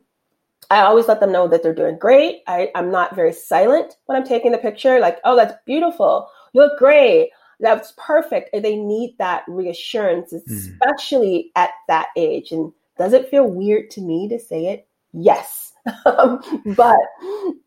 i 0.72 0.82
always 0.82 1.08
let 1.08 1.20
them 1.20 1.32
know 1.32 1.48
that 1.48 1.64
they're 1.64 1.74
doing 1.74 1.98
great 1.98 2.42
I, 2.48 2.72
i'm 2.76 2.92
not 2.92 3.16
very 3.16 3.34
silent 3.34 3.98
when 4.06 4.18
i'm 4.18 4.28
taking 4.28 4.52
the 4.52 4.58
picture 4.58 5.00
like 5.00 5.20
oh 5.24 5.36
that's 5.36 5.56
beautiful 5.66 6.30
you 6.54 6.62
look 6.62 6.78
great 6.78 7.30
that's 7.60 7.94
perfect 7.98 8.50
they 8.54 8.76
need 8.76 9.16
that 9.20 9.44
reassurance 9.48 10.32
hmm. 10.32 10.54
especially 10.54 11.52
mm. 11.56 11.62
at 11.62 11.72
that 11.88 12.08
age 12.18 12.52
and 12.52 12.72
does 12.98 13.14
it 13.14 13.30
feel 13.30 13.48
weird 13.48 13.90
to 13.92 14.02
me 14.02 14.28
to 14.28 14.40
say 14.40 14.68
it 14.68 14.88
yes 15.14 15.74
but 16.06 16.98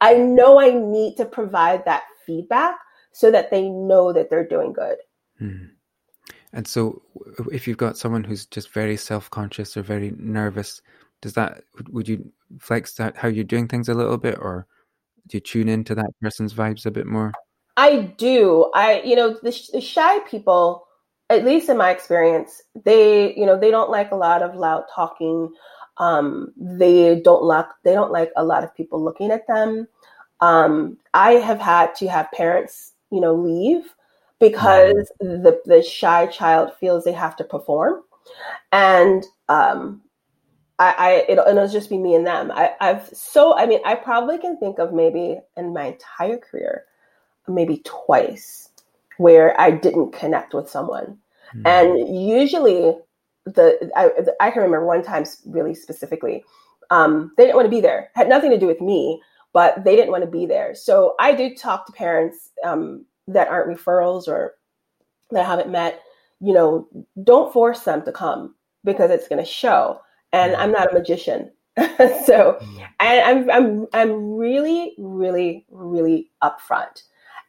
I 0.00 0.14
know 0.14 0.58
I 0.60 0.70
need 0.70 1.16
to 1.16 1.24
provide 1.24 1.84
that 1.84 2.04
feedback 2.24 2.76
so 3.12 3.30
that 3.30 3.50
they 3.50 3.68
know 3.68 4.12
that 4.12 4.30
they're 4.30 4.46
doing 4.46 4.72
good. 4.72 4.96
Hmm. 5.38 5.66
And 6.52 6.66
so, 6.66 7.02
if 7.52 7.68
you've 7.68 7.76
got 7.76 7.98
someone 7.98 8.24
who's 8.24 8.46
just 8.46 8.72
very 8.72 8.96
self 8.96 9.28
conscious 9.30 9.76
or 9.76 9.82
very 9.82 10.14
nervous, 10.16 10.80
does 11.20 11.34
that 11.34 11.64
would 11.90 12.08
you 12.08 12.32
flex 12.58 12.94
that 12.94 13.16
how 13.16 13.28
you're 13.28 13.44
doing 13.44 13.68
things 13.68 13.88
a 13.88 13.94
little 13.94 14.18
bit, 14.18 14.38
or 14.40 14.66
do 15.28 15.36
you 15.36 15.40
tune 15.40 15.68
into 15.68 15.94
that 15.94 16.10
person's 16.20 16.54
vibes 16.54 16.86
a 16.86 16.90
bit 16.90 17.06
more? 17.06 17.32
I 17.76 18.14
do. 18.16 18.70
I 18.74 19.02
you 19.02 19.16
know 19.16 19.30
the, 19.42 19.68
the 19.72 19.80
shy 19.80 20.20
people, 20.20 20.86
at 21.30 21.44
least 21.44 21.68
in 21.68 21.76
my 21.76 21.90
experience, 21.90 22.62
they 22.84 23.34
you 23.34 23.46
know 23.46 23.58
they 23.58 23.70
don't 23.70 23.90
like 23.90 24.12
a 24.12 24.16
lot 24.16 24.42
of 24.42 24.54
loud 24.54 24.84
talking 24.94 25.52
um, 25.98 26.52
they 26.56 27.20
don't 27.20 27.42
like 27.42 27.66
they 27.82 27.92
don't 27.92 28.12
like 28.12 28.30
a 28.36 28.44
lot 28.44 28.64
of 28.64 28.74
people 28.74 29.02
looking 29.02 29.30
at 29.30 29.46
them. 29.46 29.88
Um, 30.40 30.98
I 31.14 31.32
have 31.32 31.60
had 31.60 31.94
to 31.96 32.08
have 32.08 32.30
parents, 32.32 32.92
you 33.10 33.20
know, 33.20 33.34
leave 33.34 33.94
because 34.38 35.10
mm-hmm. 35.22 35.42
the 35.42 35.60
the 35.64 35.82
shy 35.82 36.26
child 36.26 36.72
feels 36.78 37.04
they 37.04 37.12
have 37.12 37.36
to 37.36 37.44
perform, 37.44 38.02
and 38.72 39.24
um, 39.48 40.02
I, 40.78 40.94
I 40.98 41.24
it'll, 41.28 41.46
it'll 41.46 41.68
just 41.68 41.90
be 41.90 41.98
me 41.98 42.14
and 42.14 42.26
them. 42.26 42.50
I, 42.52 42.72
I've 42.80 43.08
so 43.08 43.56
I 43.56 43.66
mean 43.66 43.80
I 43.84 43.94
probably 43.94 44.38
can 44.38 44.58
think 44.58 44.78
of 44.78 44.92
maybe 44.92 45.38
in 45.56 45.72
my 45.72 45.86
entire 45.86 46.38
career, 46.38 46.84
maybe 47.48 47.82
twice 47.84 48.70
where 49.18 49.58
I 49.60 49.70
didn't 49.70 50.12
connect 50.12 50.52
with 50.52 50.68
someone, 50.68 51.18
mm-hmm. 51.54 51.66
and 51.66 52.20
usually 52.28 52.96
the 53.44 53.90
I, 53.96 54.10
I 54.40 54.50
can 54.50 54.62
remember 54.62 54.86
one 54.86 55.02
time 55.02 55.24
really 55.46 55.74
specifically 55.74 56.44
um, 56.90 57.32
they 57.36 57.44
didn't 57.44 57.56
want 57.56 57.66
to 57.66 57.70
be 57.70 57.80
there. 57.80 58.10
Had 58.14 58.28
nothing 58.28 58.50
to 58.50 58.58
do 58.58 58.66
with 58.66 58.80
me 58.80 59.20
but 59.56 59.84
they 59.84 59.96
didn't 59.96 60.10
want 60.10 60.22
to 60.22 60.30
be 60.30 60.44
there. 60.44 60.74
So 60.74 61.14
i 61.18 61.34
do 61.34 61.54
talk 61.54 61.86
to 61.86 61.92
parents 61.92 62.50
um, 62.62 63.06
that 63.26 63.48
aren't 63.48 63.74
referrals 63.74 64.28
or 64.28 64.54
that 65.30 65.40
i 65.40 65.48
haven't 65.48 65.70
met. 65.70 66.02
You 66.40 66.52
know 66.52 66.88
don't 67.24 67.52
force 67.54 67.80
them 67.80 68.02
to 68.04 68.12
come 68.12 68.54
because 68.84 69.10
it's 69.10 69.28
going 69.28 69.42
to 69.42 69.50
show 69.50 69.98
and 70.36 70.56
i'm 70.56 70.72
not 70.72 70.90
a 70.90 70.94
magician 70.94 71.50
so 71.76 72.58
mm. 72.60 72.88
and 73.00 73.48
I'm, 73.50 73.50
I'm 73.50 73.86
i'm 73.92 74.36
really 74.36 74.94
really 74.98 75.66
really 75.70 76.30
upfront 76.42 77.02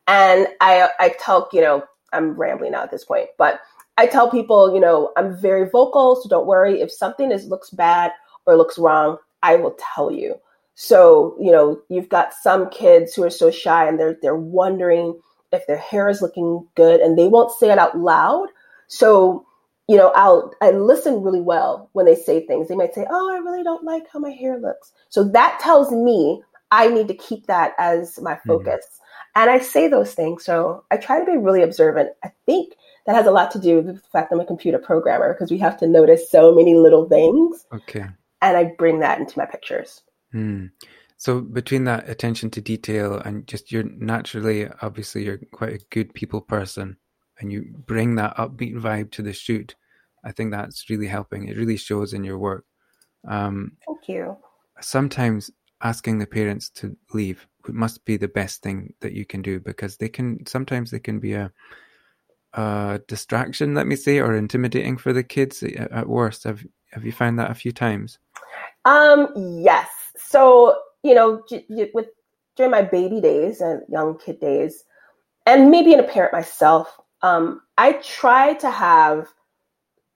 and 0.07 0.47
i 0.61 0.89
i 0.99 1.15
tell 1.19 1.49
you 1.53 1.61
know 1.61 1.83
i'm 2.13 2.31
rambling 2.31 2.71
now 2.71 2.83
at 2.83 2.91
this 2.91 3.05
point 3.05 3.29
but 3.38 3.61
I 3.97 4.05
tell 4.05 4.29
people, 4.29 4.73
you 4.73 4.79
know, 4.79 5.11
I'm 5.17 5.35
very 5.35 5.67
vocal, 5.67 6.15
so 6.17 6.29
don't 6.29 6.45
worry. 6.45 6.81
If 6.81 6.91
something 6.91 7.31
is 7.31 7.47
looks 7.47 7.71
bad 7.71 8.11
or 8.45 8.55
looks 8.55 8.77
wrong, 8.77 9.17
I 9.41 9.55
will 9.55 9.75
tell 9.95 10.11
you. 10.11 10.35
So, 10.75 11.35
you 11.39 11.51
know, 11.51 11.81
you've 11.89 12.09
got 12.09 12.33
some 12.33 12.69
kids 12.69 13.15
who 13.15 13.23
are 13.23 13.31
so 13.31 13.49
shy 13.49 13.88
and 13.88 13.99
they're 13.99 14.17
they're 14.21 14.35
wondering 14.35 15.19
if 15.51 15.65
their 15.65 15.77
hair 15.77 16.07
is 16.09 16.21
looking 16.21 16.67
good 16.75 17.01
and 17.01 17.17
they 17.17 17.27
won't 17.27 17.57
say 17.57 17.71
it 17.71 17.79
out 17.79 17.97
loud. 17.97 18.49
So, 18.88 19.47
you 19.88 19.95
know, 19.95 20.11
I'll 20.15 20.51
I 20.61 20.71
listen 20.71 21.23
really 21.23 21.41
well 21.41 21.89
when 21.93 22.05
they 22.05 22.15
say 22.15 22.45
things. 22.45 22.67
They 22.67 22.75
might 22.75 22.93
say, 22.93 23.05
"Oh, 23.09 23.33
I 23.33 23.38
really 23.38 23.63
don't 23.63 23.83
like 23.83 24.03
how 24.11 24.19
my 24.19 24.31
hair 24.31 24.59
looks." 24.59 24.91
So 25.09 25.23
that 25.29 25.59
tells 25.61 25.91
me 25.91 26.41
I 26.71 26.88
need 26.88 27.07
to 27.07 27.13
keep 27.13 27.47
that 27.47 27.73
as 27.77 28.19
my 28.21 28.33
mm-hmm. 28.33 28.49
focus. 28.49 28.85
Mm-hmm. 28.85 29.41
And 29.41 29.49
I 29.51 29.59
say 29.59 29.88
those 29.88 30.13
things. 30.13 30.43
So 30.43 30.83
I 30.91 30.97
try 30.97 31.19
to 31.19 31.25
be 31.25 31.38
really 31.38 31.61
observant. 31.61 32.09
I 32.23 32.31
think 32.45 32.73
that 33.05 33.15
has 33.15 33.27
a 33.27 33.31
lot 33.31 33.51
to 33.51 33.59
do 33.59 33.77
with 33.77 33.95
the 33.95 34.09
fact 34.11 34.31
I'm 34.31 34.39
a 34.39 34.45
computer 34.45 34.79
programmer 34.79 35.33
because 35.33 35.51
we 35.51 35.59
have 35.59 35.77
to 35.77 35.88
notice 35.88 36.29
so 36.29 36.53
many 36.53 36.75
little 36.75 37.07
things. 37.07 37.65
Okay. 37.71 38.05
And 38.41 38.57
I 38.57 38.73
bring 38.77 38.99
that 38.99 39.19
into 39.19 39.38
my 39.38 39.45
pictures. 39.45 40.01
Hmm. 40.31 40.67
So 41.17 41.41
between 41.41 41.85
that 41.85 42.09
attention 42.09 42.51
to 42.51 42.61
detail 42.61 43.15
and 43.15 43.47
just 43.47 43.71
you're 43.71 43.83
naturally, 43.83 44.69
obviously, 44.81 45.25
you're 45.25 45.39
quite 45.51 45.73
a 45.73 45.85
good 45.89 46.13
people 46.13 46.41
person, 46.41 46.97
and 47.39 47.51
you 47.51 47.73
bring 47.85 48.15
that 48.15 48.35
upbeat 48.38 48.75
vibe 48.75 49.11
to 49.11 49.21
the 49.21 49.33
shoot. 49.33 49.75
I 50.23 50.31
think 50.31 50.51
that's 50.51 50.89
really 50.89 51.07
helping. 51.07 51.47
It 51.47 51.57
really 51.57 51.77
shows 51.77 52.13
in 52.13 52.23
your 52.23 52.38
work. 52.38 52.65
Um, 53.27 53.73
Thank 53.85 54.09
you. 54.09 54.38
Sometimes 54.81 55.51
asking 55.81 56.19
the 56.19 56.25
parents 56.25 56.69
to 56.71 56.97
leave 57.13 57.47
must 57.67 58.03
be 58.05 58.17
the 58.17 58.27
best 58.27 58.63
thing 58.63 58.93
that 59.01 59.13
you 59.13 59.25
can 59.25 59.41
do 59.41 59.59
because 59.59 59.97
they 59.97 60.09
can 60.09 60.45
sometimes 60.45 60.89
they 60.89 60.99
can 60.99 61.19
be 61.19 61.33
a 61.33 61.51
uh, 62.53 62.97
distraction, 63.07 63.75
let 63.75 63.85
me 63.85 63.95
say, 63.95 64.19
or 64.19 64.35
intimidating 64.35 64.97
for 64.97 65.13
the 65.13 65.23
kids 65.23 65.63
at 65.63 66.07
worst. 66.07 66.43
Have 66.45 66.65
Have 66.91 67.05
you 67.05 67.11
found 67.11 67.38
that 67.39 67.51
a 67.51 67.55
few 67.55 67.71
times? 67.71 68.19
Um, 68.85 69.27
yes. 69.35 69.89
So 70.17 70.79
you 71.03 71.13
know, 71.13 71.43
with 71.93 72.07
during 72.55 72.71
my 72.71 72.81
baby 72.81 73.21
days 73.21 73.61
and 73.61 73.81
young 73.89 74.17
kid 74.17 74.39
days, 74.39 74.83
and 75.45 75.69
maybe 75.69 75.93
in 75.93 75.99
a 75.99 76.03
parent 76.03 76.33
myself, 76.33 76.97
um, 77.28 77.61
I 77.78 77.93
try 77.93 78.53
to 78.55 78.71
have 78.71 79.28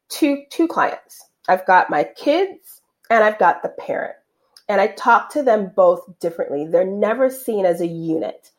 two 0.10 0.44
two 0.50 0.68
clients. 0.68 1.24
I've 1.50 1.66
got 1.66 1.90
my 1.90 2.04
kids 2.04 2.82
and 3.10 3.24
I've 3.24 3.40
got 3.40 3.62
the 3.62 3.70
parent. 3.70 4.16
And 4.70 4.80
I 4.80 4.88
talk 4.88 5.30
to 5.32 5.44
them 5.44 5.72
both 5.76 6.02
differently. 6.20 6.66
They're 6.66 6.86
never 6.86 7.30
seen 7.30 7.66
as 7.66 7.82
a 7.82 7.88
unit. 7.88 8.52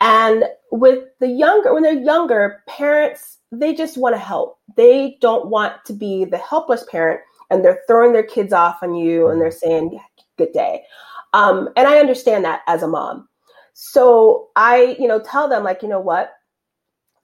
And 0.00 0.44
with 0.72 1.04
the 1.20 1.28
younger, 1.28 1.72
when 1.72 1.84
they're 1.84 1.92
younger, 1.92 2.62
parents, 2.66 3.38
they 3.52 3.72
just 3.72 3.96
want 3.96 4.16
to 4.16 4.20
help. 4.20 4.58
They 4.76 5.16
don't 5.20 5.48
want 5.48 5.84
to 5.84 5.92
be 5.92 6.24
the 6.24 6.38
helpless 6.38 6.84
parent 6.90 7.20
and 7.50 7.64
they're 7.64 7.82
throwing 7.86 8.12
their 8.12 8.26
kids 8.26 8.52
off 8.52 8.82
on 8.82 8.96
you 8.96 9.28
and 9.28 9.40
they're 9.40 9.52
saying, 9.52 10.00
good 10.36 10.52
day. 10.52 10.82
Um, 11.34 11.68
and 11.76 11.86
I 11.86 11.98
understand 11.98 12.44
that 12.44 12.62
as 12.66 12.82
a 12.82 12.88
mom. 12.88 13.28
So 13.74 14.48
I, 14.56 14.96
you 14.98 15.06
know, 15.06 15.20
tell 15.20 15.48
them, 15.48 15.62
like, 15.62 15.82
you 15.82 15.88
know 15.88 16.00
what? 16.00 16.32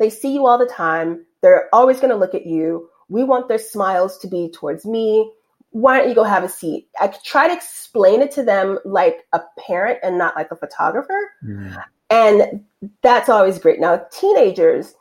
They 0.01 0.11
see 0.11 0.33
you 0.33 0.47
all 0.47 0.59
the 0.59 0.67
time. 0.67 1.25
They're 1.43 1.69
always 1.73 2.01
going 2.01 2.11
to 2.11 2.17
look 2.17 2.35
at 2.35 2.47
you. 2.47 2.89
We 3.09 3.23
want 3.23 3.49
their 3.49 3.59
smiles 3.59 4.19
to 4.19 4.27
be 4.27 4.51
towards 4.51 4.87
me. 4.87 5.31
Why 5.73 5.99
don't 5.99 6.09
you 6.09 6.15
go 6.15 6.25
have 6.25 6.43
a 6.43 6.49
seat? 6.49 6.89
I 6.99 7.09
try 7.23 7.47
to 7.47 7.55
explain 7.55 8.23
it 8.23 8.33
to 8.33 8.43
them 8.43 8.79
like 8.85 9.27
a 9.35 9.43
parent 9.59 9.99
and 10.03 10.19
not 10.19 10.35
like 10.35 10.51
a 10.51 10.57
photographer. 10.57 11.31
Mm. 11.45 11.85
And 12.09 12.65
that's 13.03 13.29
always 13.29 13.59
great. 13.59 13.79
Now, 13.79 14.05
teenagers, 14.11 14.95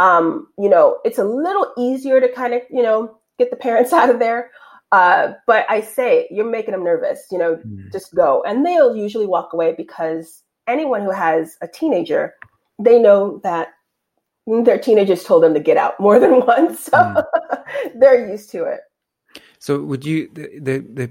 um, 0.00 0.48
you 0.58 0.70
know, 0.70 0.98
it's 1.04 1.18
a 1.18 1.24
little 1.24 1.72
easier 1.76 2.18
to 2.18 2.32
kind 2.32 2.54
of, 2.54 2.62
you 2.70 2.82
know, 2.82 3.18
get 3.38 3.50
the 3.50 3.56
parents 3.56 3.92
out 3.92 4.10
of 4.10 4.18
there. 4.18 4.50
Uh, 4.90 5.34
but 5.46 5.66
I 5.68 5.82
say, 5.82 6.28
you're 6.30 6.48
making 6.48 6.72
them 6.72 6.82
nervous, 6.82 7.26
you 7.30 7.36
know, 7.36 7.56
mm. 7.56 7.92
just 7.92 8.14
go. 8.14 8.42
And 8.46 8.64
they'll 8.64 8.96
usually 8.96 9.26
walk 9.26 9.52
away 9.52 9.74
because 9.76 10.42
anyone 10.66 11.02
who 11.02 11.10
has 11.10 11.58
a 11.60 11.68
teenager, 11.68 12.34
they 12.78 12.98
know 12.98 13.38
that 13.42 13.68
their 14.46 14.78
teenagers 14.78 15.24
told 15.24 15.42
them 15.42 15.54
to 15.54 15.60
get 15.60 15.76
out 15.76 15.98
more 16.00 16.18
than 16.18 16.40
once. 16.46 16.84
So 16.84 16.92
mm. 16.92 17.24
they're 17.94 18.28
used 18.28 18.50
to 18.50 18.64
it. 18.64 18.80
So 19.58 19.82
would 19.82 20.04
you, 20.04 20.28
the, 20.32 20.58
the, 20.60 20.78
the 20.78 21.10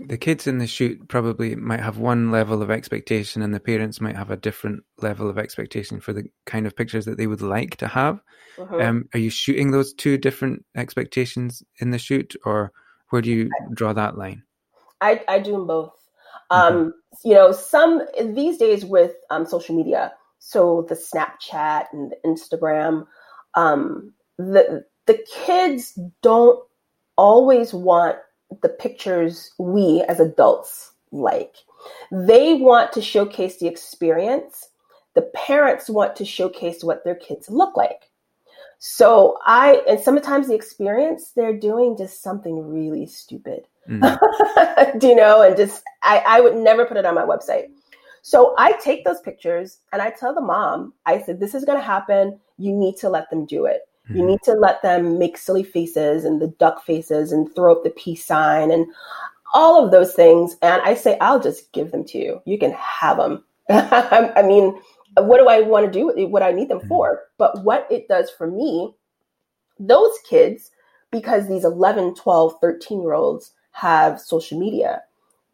the, 0.00 0.16
kids 0.16 0.46
in 0.46 0.58
the 0.58 0.66
shoot 0.66 1.06
probably 1.08 1.54
might 1.54 1.80
have 1.80 1.98
one 1.98 2.30
level 2.30 2.62
of 2.62 2.70
expectation 2.70 3.42
and 3.42 3.54
the 3.54 3.60
parents 3.60 4.00
might 4.00 4.16
have 4.16 4.30
a 4.30 4.36
different 4.36 4.82
level 4.98 5.28
of 5.28 5.38
expectation 5.38 6.00
for 6.00 6.12
the 6.12 6.24
kind 6.46 6.66
of 6.66 6.74
pictures 6.74 7.04
that 7.04 7.18
they 7.18 7.26
would 7.26 7.42
like 7.42 7.76
to 7.76 7.86
have 7.86 8.20
uh-huh. 8.58 8.78
um, 8.78 9.08
are 9.12 9.20
you 9.20 9.30
shooting 9.30 9.70
those 9.70 9.92
two 9.92 10.16
different 10.16 10.64
expectations 10.76 11.62
in 11.80 11.90
the 11.90 11.98
shoot 11.98 12.34
or 12.44 12.72
where 13.10 13.22
do 13.22 13.30
you 13.30 13.50
draw 13.74 13.92
that 13.92 14.16
line 14.16 14.42
i, 15.00 15.22
I 15.28 15.38
do 15.38 15.52
them 15.52 15.66
both 15.66 15.92
mm-hmm. 16.50 16.76
um, 16.76 16.94
you 17.24 17.34
know 17.34 17.52
some 17.52 18.02
these 18.34 18.56
days 18.56 18.84
with 18.84 19.14
um, 19.30 19.44
social 19.44 19.76
media 19.76 20.12
so 20.46 20.86
the 20.88 20.94
snapchat 20.94 21.86
and 21.92 22.12
the 22.12 22.16
instagram 22.24 23.06
um, 23.54 24.12
the 24.38 24.84
the 25.06 25.18
kids 25.32 25.98
don't 26.22 26.62
always 27.16 27.72
want 27.72 28.18
the 28.62 28.68
pictures 28.68 29.50
we 29.58 30.04
as 30.08 30.20
adults 30.20 30.92
like. 31.10 31.54
They 32.10 32.54
want 32.54 32.92
to 32.92 33.02
showcase 33.02 33.58
the 33.58 33.66
experience. 33.66 34.68
The 35.14 35.22
parents 35.34 35.88
want 35.88 36.16
to 36.16 36.24
showcase 36.24 36.84
what 36.84 37.04
their 37.04 37.14
kids 37.14 37.48
look 37.48 37.76
like. 37.76 38.10
So 38.78 39.38
I, 39.46 39.82
and 39.88 39.98
sometimes 39.98 40.48
the 40.48 40.54
experience, 40.54 41.32
they're 41.34 41.58
doing 41.58 41.96
just 41.96 42.22
something 42.22 42.68
really 42.68 43.06
stupid. 43.06 43.66
Mm-hmm. 43.88 44.98
Do 44.98 45.06
you 45.06 45.14
know? 45.14 45.42
And 45.42 45.56
just, 45.56 45.82
I, 46.02 46.22
I 46.26 46.40
would 46.40 46.56
never 46.56 46.84
put 46.84 46.98
it 46.98 47.06
on 47.06 47.14
my 47.14 47.22
website. 47.22 47.68
So 48.26 48.56
I 48.58 48.72
take 48.82 49.04
those 49.04 49.20
pictures 49.20 49.78
and 49.92 50.02
I 50.02 50.10
tell 50.10 50.34
the 50.34 50.40
mom, 50.40 50.94
I 51.06 51.22
said, 51.22 51.38
this 51.38 51.54
is 51.54 51.64
going 51.64 51.78
to 51.78 51.84
happen. 51.84 52.40
You 52.58 52.72
need 52.72 52.96
to 52.96 53.08
let 53.08 53.30
them 53.30 53.46
do 53.46 53.66
it. 53.66 53.82
Mm-hmm. 54.08 54.16
You 54.16 54.26
need 54.26 54.40
to 54.42 54.54
let 54.54 54.82
them 54.82 55.16
make 55.16 55.38
silly 55.38 55.62
faces 55.62 56.24
and 56.24 56.42
the 56.42 56.48
duck 56.58 56.84
faces 56.84 57.30
and 57.30 57.54
throw 57.54 57.76
up 57.76 57.84
the 57.84 57.90
peace 57.90 58.24
sign 58.24 58.72
and 58.72 58.84
all 59.54 59.84
of 59.84 59.92
those 59.92 60.12
things. 60.12 60.56
And 60.60 60.82
I 60.82 60.94
say, 60.94 61.16
I'll 61.20 61.38
just 61.38 61.70
give 61.70 61.92
them 61.92 62.02
to 62.06 62.18
you. 62.18 62.42
You 62.46 62.58
can 62.58 62.72
have 62.72 63.18
them. 63.18 63.44
I 63.70 64.42
mean, 64.44 64.76
what 65.18 65.38
do 65.38 65.46
I 65.46 65.60
want 65.60 65.86
to 65.86 65.92
do? 65.92 66.26
What 66.26 66.42
I 66.42 66.50
need 66.50 66.68
them 66.68 66.78
mm-hmm. 66.78 66.88
for? 66.88 67.20
But 67.38 67.62
what 67.62 67.86
it 67.92 68.08
does 68.08 68.28
for 68.28 68.50
me, 68.50 68.92
those 69.78 70.18
kids, 70.28 70.72
because 71.12 71.46
these 71.46 71.64
11, 71.64 72.16
12, 72.16 72.54
13 72.60 73.02
year 73.02 73.12
olds 73.12 73.52
have 73.70 74.20
social 74.20 74.58
media, 74.58 75.02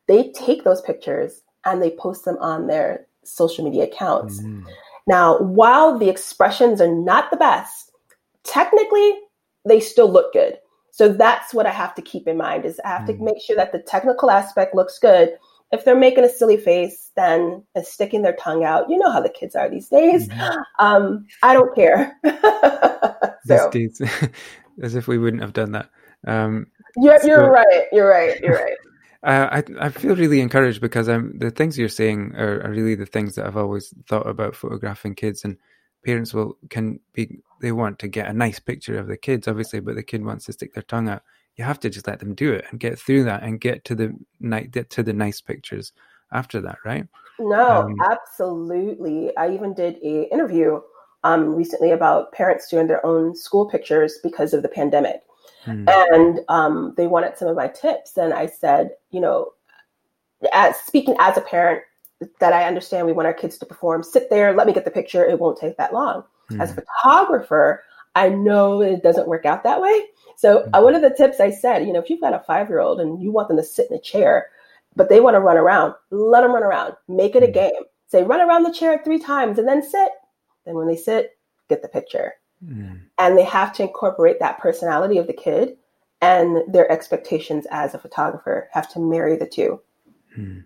they 0.08 0.32
take 0.32 0.64
those 0.64 0.80
pictures 0.80 1.42
and 1.64 1.82
they 1.82 1.90
post 1.90 2.24
them 2.24 2.36
on 2.40 2.66
their 2.66 3.06
social 3.24 3.64
media 3.64 3.84
accounts. 3.84 4.40
Mm. 4.40 4.64
Now, 5.06 5.38
while 5.38 5.98
the 5.98 6.08
expressions 6.08 6.80
are 6.80 6.92
not 6.92 7.30
the 7.30 7.36
best, 7.36 7.92
technically 8.44 9.12
they 9.64 9.80
still 9.80 10.10
look 10.10 10.32
good. 10.32 10.58
So 10.90 11.08
that's 11.08 11.54
what 11.54 11.66
I 11.66 11.70
have 11.70 11.94
to 11.94 12.02
keep 12.02 12.28
in 12.28 12.36
mind 12.36 12.64
is 12.64 12.80
I 12.84 12.88
have 12.88 13.02
mm-hmm. 13.02 13.18
to 13.18 13.24
make 13.24 13.42
sure 13.42 13.56
that 13.56 13.72
the 13.72 13.78
technical 13.78 14.30
aspect 14.30 14.74
looks 14.74 14.98
good. 14.98 15.36
If 15.72 15.84
they're 15.84 15.96
making 15.96 16.24
a 16.24 16.28
silly 16.28 16.58
face, 16.58 17.10
then 17.16 17.64
and 17.74 17.86
sticking 17.86 18.22
their 18.22 18.36
tongue 18.36 18.62
out, 18.62 18.90
you 18.90 18.98
know 18.98 19.10
how 19.10 19.22
the 19.22 19.30
kids 19.30 19.56
are 19.56 19.70
these 19.70 19.88
days. 19.88 20.28
Mm-hmm. 20.28 20.84
Um, 20.84 21.26
I 21.42 21.54
don't 21.54 21.74
care. 21.74 22.18
so. 23.46 23.70
Days, 23.70 24.02
as 24.82 24.94
if 24.94 25.08
we 25.08 25.16
wouldn't 25.16 25.42
have 25.42 25.54
done 25.54 25.72
that. 25.72 25.88
Um, 26.26 26.66
you're, 26.96 27.18
you're 27.24 27.50
right. 27.50 27.86
You're 27.90 28.08
right. 28.08 28.38
You're 28.42 28.62
right. 28.62 28.76
Uh, 29.24 29.48
I 29.52 29.86
I 29.86 29.88
feel 29.90 30.16
really 30.16 30.40
encouraged 30.40 30.80
because 30.80 31.08
I'm 31.08 31.38
the 31.38 31.50
things 31.52 31.78
you're 31.78 31.88
saying 31.88 32.34
are, 32.34 32.62
are 32.62 32.70
really 32.70 32.96
the 32.96 33.06
things 33.06 33.36
that 33.36 33.46
I've 33.46 33.56
always 33.56 33.94
thought 34.08 34.26
about 34.26 34.56
photographing 34.56 35.14
kids 35.14 35.44
and 35.44 35.58
parents 36.04 36.34
will 36.34 36.58
can 36.70 36.98
be 37.12 37.38
they 37.60 37.70
want 37.70 38.00
to 38.00 38.08
get 38.08 38.28
a 38.28 38.32
nice 38.32 38.58
picture 38.58 38.98
of 38.98 39.06
the 39.06 39.16
kids 39.16 39.46
obviously 39.46 39.78
but 39.78 39.94
the 39.94 40.02
kid 40.02 40.24
wants 40.24 40.46
to 40.46 40.52
stick 40.52 40.74
their 40.74 40.82
tongue 40.82 41.08
out. 41.08 41.22
You 41.56 41.64
have 41.64 41.78
to 41.80 41.90
just 41.90 42.08
let 42.08 42.18
them 42.18 42.34
do 42.34 42.52
it 42.52 42.64
and 42.70 42.80
get 42.80 42.98
through 42.98 43.24
that 43.24 43.44
and 43.44 43.60
get 43.60 43.84
to 43.84 43.94
the 43.94 44.12
night 44.40 44.72
get 44.72 44.90
to 44.90 45.04
the 45.04 45.12
nice 45.12 45.40
pictures 45.40 45.92
after 46.32 46.60
that 46.62 46.78
right? 46.84 47.06
No 47.38 47.82
um, 47.82 47.96
absolutely. 48.10 49.36
I 49.36 49.50
even 49.50 49.72
did 49.72 49.98
a 50.02 50.32
interview 50.32 50.80
um, 51.22 51.54
recently 51.54 51.92
about 51.92 52.32
parents 52.32 52.68
doing 52.68 52.88
their 52.88 53.04
own 53.06 53.36
school 53.36 53.68
pictures 53.68 54.18
because 54.20 54.52
of 54.52 54.62
the 54.62 54.68
pandemic 54.68 55.22
hmm. 55.64 55.88
and 55.88 56.40
um, 56.48 56.94
they 56.96 57.06
wanted 57.06 57.36
some 57.36 57.48
of 57.48 57.56
my 57.56 57.68
tips 57.68 58.16
and 58.16 58.32
i 58.32 58.46
said 58.46 58.90
you 59.10 59.20
know 59.20 59.52
as 60.52 60.76
speaking 60.76 61.14
as 61.18 61.36
a 61.36 61.42
parent 61.42 61.82
that 62.40 62.52
I 62.52 62.64
understand 62.64 63.06
we 63.06 63.12
want 63.12 63.26
our 63.26 63.34
kids 63.34 63.58
to 63.58 63.66
perform. 63.66 64.02
Sit 64.02 64.30
there, 64.30 64.54
let 64.54 64.66
me 64.66 64.72
get 64.72 64.84
the 64.84 64.90
picture. 64.90 65.24
It 65.24 65.38
won't 65.38 65.58
take 65.58 65.76
that 65.76 65.92
long. 65.92 66.24
Mm. 66.50 66.60
As 66.60 66.72
a 66.72 66.82
photographer, 66.82 67.84
I 68.14 68.28
know 68.28 68.82
it 68.82 69.02
doesn't 69.02 69.28
work 69.28 69.46
out 69.46 69.64
that 69.64 69.80
way. 69.80 70.02
So 70.36 70.68
mm. 70.72 70.82
one 70.82 70.94
of 70.94 71.02
the 71.02 71.14
tips 71.14 71.40
I 71.40 71.50
said, 71.50 71.86
you 71.86 71.92
know, 71.92 72.00
if 72.00 72.10
you've 72.10 72.20
got 72.20 72.34
a 72.34 72.40
five 72.40 72.68
year 72.68 72.80
old 72.80 73.00
and 73.00 73.22
you 73.22 73.30
want 73.30 73.48
them 73.48 73.56
to 73.56 73.62
sit 73.62 73.90
in 73.90 73.96
a 73.96 74.00
chair, 74.00 74.48
but 74.94 75.08
they 75.08 75.20
want 75.20 75.34
to 75.34 75.40
run 75.40 75.56
around, 75.56 75.94
let 76.10 76.42
them 76.42 76.52
run 76.52 76.62
around. 76.62 76.94
Make 77.08 77.34
it 77.34 77.42
a 77.42 77.46
hmm. 77.46 77.52
game. 77.52 77.82
Say 78.08 78.22
run 78.22 78.40
around 78.40 78.64
the 78.64 78.72
chair 78.72 79.00
three 79.02 79.18
times 79.18 79.58
and 79.58 79.66
then 79.66 79.82
sit. 79.82 80.10
Then 80.66 80.74
when 80.74 80.86
they 80.86 80.96
sit, 80.96 81.30
get 81.68 81.82
the 81.82 81.88
picture. 81.88 82.34
Mm. 82.64 83.00
And 83.18 83.38
they 83.38 83.44
have 83.44 83.72
to 83.74 83.82
incorporate 83.82 84.38
that 84.40 84.58
personality 84.58 85.18
of 85.18 85.26
the 85.26 85.32
kid 85.32 85.76
and 86.20 86.72
their 86.72 86.90
expectations 86.90 87.66
as 87.70 87.94
a 87.94 87.98
photographer 87.98 88.68
have 88.72 88.88
to 88.92 89.00
marry 89.00 89.36
the 89.36 89.46
two. 89.46 89.80
Mm. 90.38 90.64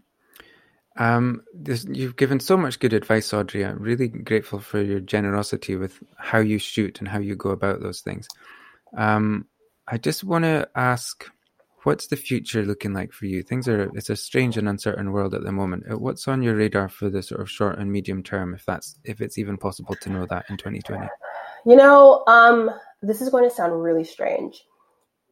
Um, 0.98 1.42
this, 1.54 1.84
you've 1.84 2.16
given 2.16 2.40
so 2.40 2.56
much 2.56 2.78
good 2.78 2.92
advice, 2.92 3.32
Audrey. 3.32 3.64
I'm 3.64 3.78
really 3.78 4.08
grateful 4.08 4.60
for 4.60 4.80
your 4.80 5.00
generosity 5.00 5.76
with 5.76 6.02
how 6.16 6.38
you 6.38 6.58
shoot 6.58 6.98
and 6.98 7.08
how 7.08 7.18
you 7.18 7.36
go 7.36 7.50
about 7.50 7.80
those 7.80 8.00
things. 8.00 8.28
Um, 8.96 9.46
I 9.86 9.98
just 9.98 10.24
want 10.24 10.44
to 10.44 10.68
ask, 10.74 11.30
what's 11.82 12.06
the 12.06 12.16
future 12.16 12.64
looking 12.64 12.92
like 12.94 13.12
for 13.12 13.26
you? 13.26 13.42
Things 13.42 13.68
are 13.68 13.90
it's 13.94 14.10
a 14.10 14.16
strange 14.16 14.56
and 14.56 14.68
uncertain 14.68 15.12
world 15.12 15.34
at 15.34 15.42
the 15.42 15.52
moment. 15.52 15.84
Uh, 15.90 15.98
what's 15.98 16.26
on 16.28 16.42
your 16.42 16.56
radar 16.56 16.88
for 16.88 17.10
the 17.10 17.22
sort 17.22 17.40
of 17.40 17.50
short 17.50 17.78
and 17.78 17.92
medium 17.92 18.22
term, 18.22 18.54
if 18.54 18.64
that's 18.64 18.96
if 19.04 19.20
it's 19.20 19.38
even 19.38 19.58
possible 19.58 19.94
to 20.00 20.10
know 20.10 20.26
that 20.26 20.46
in 20.48 20.56
2020? 20.56 21.06
You 21.66 21.76
know, 21.76 22.22
um, 22.26 22.70
this 23.02 23.20
is 23.20 23.28
going 23.28 23.48
to 23.48 23.54
sound 23.54 23.82
really 23.82 24.04
strange. 24.04 24.62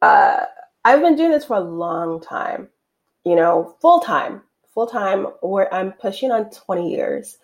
Uh, 0.01 0.45
I've 0.83 1.01
been 1.01 1.15
doing 1.15 1.31
this 1.31 1.45
for 1.45 1.55
a 1.55 1.61
long 1.61 2.21
time. 2.21 2.69
You 3.23 3.35
know, 3.35 3.75
full 3.81 4.01
time 4.01 4.41
full 4.75 4.85
time 4.85 5.27
where 5.41 5.73
I'm 5.73 5.93
pushing 5.93 6.31
on 6.31 6.51
20 6.51 6.91
years. 6.91 7.37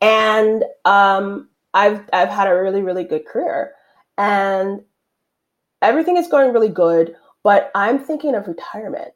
And 0.00 0.64
um, 0.84 1.50
I've 1.72 2.08
I've 2.12 2.30
had 2.30 2.48
a 2.48 2.60
really, 2.60 2.82
really 2.82 3.04
good 3.04 3.26
career. 3.26 3.72
And 4.18 4.82
everything 5.80 6.16
is 6.16 6.26
going 6.26 6.52
really 6.52 6.70
good, 6.70 7.14
but 7.44 7.70
I'm 7.74 8.00
thinking 8.00 8.34
of 8.34 8.48
retirement. 8.48 9.12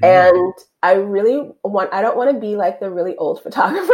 Mm. 0.00 0.30
And 0.30 0.54
I 0.82 0.94
really 0.94 1.50
want 1.62 1.92
I 1.92 2.00
don't 2.00 2.16
want 2.16 2.32
to 2.32 2.40
be 2.40 2.56
like 2.56 2.80
the 2.80 2.90
really 2.90 3.16
old 3.16 3.42
photographer 3.42 3.92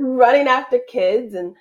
running 0.00 0.48
after 0.48 0.78
kids 0.86 1.34
and 1.34 1.54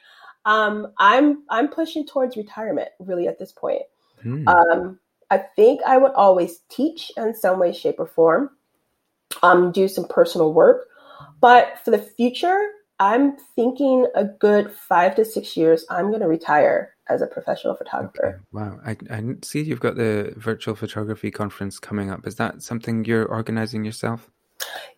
um, 0.45 0.91
I'm 0.97 1.43
I'm 1.49 1.67
pushing 1.67 2.05
towards 2.05 2.37
retirement 2.37 2.89
really 2.99 3.27
at 3.27 3.39
this 3.39 3.51
point. 3.51 3.83
Mm. 4.23 4.47
Um, 4.47 4.99
I 5.29 5.37
think 5.37 5.81
I 5.85 5.97
would 5.97 6.11
always 6.13 6.59
teach 6.69 7.11
in 7.15 7.33
some 7.33 7.59
way, 7.59 7.73
shape, 7.73 7.99
or 7.99 8.07
form 8.07 8.51
um, 9.43 9.71
do 9.71 9.87
some 9.87 10.07
personal 10.07 10.53
work. 10.53 10.87
But 11.39 11.79
for 11.83 11.91
the 11.91 11.99
future, 11.99 12.69
I'm 12.99 13.35
thinking 13.55 14.05
a 14.15 14.25
good 14.25 14.71
five 14.71 15.15
to 15.15 15.25
six 15.25 15.57
years, 15.57 15.85
I'm 15.89 16.09
going 16.09 16.21
to 16.21 16.27
retire 16.27 16.95
as 17.09 17.21
a 17.21 17.27
professional 17.27 17.75
photographer. 17.75 18.27
Okay. 18.27 18.37
Wow. 18.51 18.79
I, 18.85 18.95
I 19.09 19.23
see 19.43 19.61
you've 19.61 19.79
got 19.79 19.95
the 19.95 20.33
virtual 20.37 20.75
photography 20.75 21.31
conference 21.31 21.79
coming 21.79 22.11
up. 22.11 22.27
Is 22.27 22.35
that 22.35 22.61
something 22.61 23.03
you're 23.05 23.25
organizing 23.25 23.83
yourself? 23.83 24.29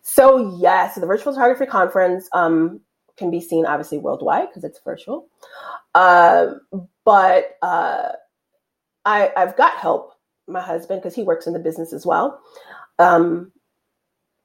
So, 0.02 0.58
yes, 0.60 0.96
the 0.96 1.06
virtual 1.06 1.32
photography 1.32 1.66
conference 1.66 2.28
um, 2.32 2.80
can 3.16 3.30
be 3.30 3.40
seen 3.40 3.66
obviously 3.66 3.98
worldwide 3.98 4.48
because 4.48 4.64
it's 4.64 4.80
virtual. 4.80 5.28
Uh, 5.94 6.54
but 7.04 7.56
uh, 7.62 8.12
I, 9.04 9.32
I've 9.36 9.56
got 9.56 9.74
help, 9.74 10.14
my 10.48 10.60
husband, 10.60 11.00
because 11.00 11.14
he 11.14 11.22
works 11.22 11.46
in 11.46 11.52
the 11.52 11.58
business 11.58 11.92
as 11.92 12.04
well. 12.04 12.40
Um, 12.98 13.52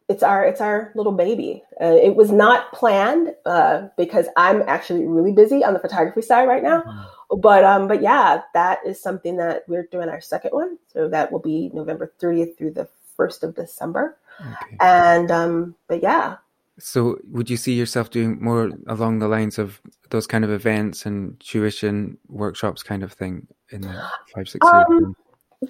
it's 0.07 0.24
our 0.24 0.43
it's 0.43 0.59
our 0.59 0.91
little 0.95 1.11
baby. 1.11 1.63
Uh, 1.80 1.95
it 2.01 2.15
was 2.15 2.32
not 2.32 2.74
planned 2.74 3.36
uh, 3.45 3.88
because 3.95 4.26
I'm 4.36 4.63
actually 4.63 5.05
really 5.05 5.32
busy 5.32 5.63
on 5.63 5.74
the 5.74 5.80
photography 5.80 6.24
side 6.24 6.47
right 6.47 6.63
now. 6.63 6.82
Mm-hmm. 6.82 7.39
But 7.41 7.63
um, 7.63 7.88
but 7.88 8.01
yeah, 8.01 8.41
that 8.55 8.80
is 8.86 8.99
something 8.99 9.38
that 9.38 9.63
we're 9.67 9.88
doing 9.91 10.09
our 10.09 10.20
second 10.20 10.51
one. 10.51 10.80
So 10.91 11.07
that 11.09 11.32
will 11.32 11.39
be 11.39 11.70
November 11.74 12.11
30th 12.20 12.57
through 12.57 12.72
the 12.72 12.88
1st 13.20 13.43
of 13.43 13.55
December. 13.55 14.17
Okay. 14.41 14.78
And 14.80 15.30
um, 15.30 15.76
but 15.88 16.01
yeah. 16.01 16.38
So 16.80 17.17
would 17.25 17.49
you 17.49 17.57
see 17.57 17.73
yourself 17.73 18.09
doing 18.09 18.41
more 18.41 18.71
along 18.88 19.19
the 19.19 19.27
lines 19.27 19.57
of 19.57 19.82
those 20.09 20.27
kind 20.27 20.43
of 20.43 20.51
events 20.51 21.05
and 21.05 21.39
tuition 21.39 22.17
workshops 22.27 22.84
kind 22.84 23.03
of 23.03 23.13
thing 23.13 23.47
in 23.69 23.82
the 23.82 24.09
five 24.34 24.47
six 24.49 24.65
years? 24.65 24.86
Um, 24.89 25.15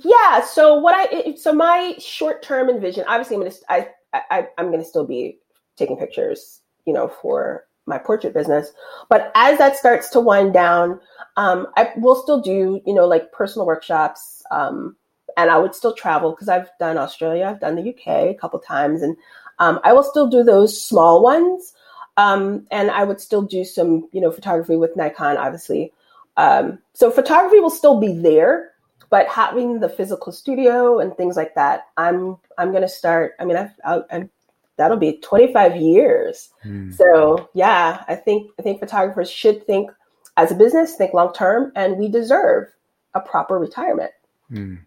yeah. 0.03 0.41
So 0.41 0.76
what 0.76 0.95
I 0.95 1.36
so 1.36 1.53
my 1.53 1.95
short 1.99 2.43
term 2.43 2.70
envision, 2.70 3.05
obviously, 3.07 3.38
I'm 3.38 3.43
gonna 3.43 3.55
I 3.70 3.88
I, 4.14 4.47
I'm 4.57 4.72
to 4.72 4.84
still 4.84 5.05
be 5.05 5.39
taking 5.78 5.97
pictures, 5.97 6.62
you 6.86 6.93
know, 6.93 7.07
for 7.07 7.66
my 7.86 7.97
portrait 7.97 8.34
business. 8.34 8.72
But 9.10 9.32
as 9.36 9.57
that 9.57 9.78
starts 9.78 10.10
to 10.10 10.20
wind 10.20 10.53
down, 10.53 10.99
um, 11.38 11.68
I 11.76 11.91
will 11.97 12.16
still 12.16 12.39
do, 12.39 12.82
you 12.86 12.93
know, 12.93 13.07
like 13.07 13.32
personal 13.32 13.66
workshops. 13.66 14.43
Um, 14.51 14.95
and 15.38 15.49
I 15.49 15.57
would 15.57 15.76
still 15.76 15.93
travel 15.93 16.32
because 16.32 16.49
I've 16.49 16.70
done 16.80 16.97
Australia, 16.97 17.45
I've 17.45 17.62
done 17.62 17.76
the 17.76 17.89
UK 17.89 18.07
a 18.07 18.38
couple 18.39 18.60
times, 18.60 19.01
and 19.01 19.16
um, 19.60 19.80
I 19.84 19.93
will 19.93 20.03
still 20.03 20.28
do 20.28 20.43
those 20.43 20.82
small 20.82 21.22
ones. 21.22 21.74
Um, 22.18 22.68
and 22.70 22.91
I 22.91 23.05
would 23.05 23.22
still 23.22 23.41
do 23.41 23.64
some, 23.64 24.10
you 24.12 24.20
know, 24.20 24.30
photography 24.30 24.76
with 24.76 24.97
Nikon, 24.97 25.38
obviously. 25.38 25.93
Um, 26.36 26.80
so 26.93 27.12
photography 27.12 27.60
will 27.60 27.70
still 27.70 27.99
be 27.99 28.14
there, 28.14 28.72
but 29.10 29.28
having 29.28 29.80
the 29.80 29.88
physical 29.88 30.32
studio 30.32 30.99
and 30.99 31.16
things 31.16 31.38
like 31.38 31.55
that, 31.55 31.88
I'm 31.95 32.38
I'm 32.57 32.74
gonna 32.74 32.89
start. 32.89 33.36
I 33.39 33.45
mean, 33.45 33.57
I've, 33.57 33.72
I, 33.86 34.01
I'm 34.12 34.30
that'll 34.76 34.97
be 34.97 35.18
25 35.18 35.76
years. 35.78 36.49
Mm. 36.66 36.93
So 36.93 37.49
yeah, 37.53 38.03
I 38.07 38.16
think 38.16 38.51
I 38.60 38.64
think 38.64 38.80
photographers 38.80 39.30
should 39.30 39.66
think 39.66 39.91
as 40.36 40.51
a 40.51 40.55
business, 40.55 40.95
think 40.95 41.14
long 41.14 41.34
term, 41.34 41.72
and 41.76 41.97
we 41.97 42.10
deserve 42.10 42.68
a 43.14 43.20
proper 43.20 43.57
retirement. 43.57 44.12
Mm. 44.51 44.80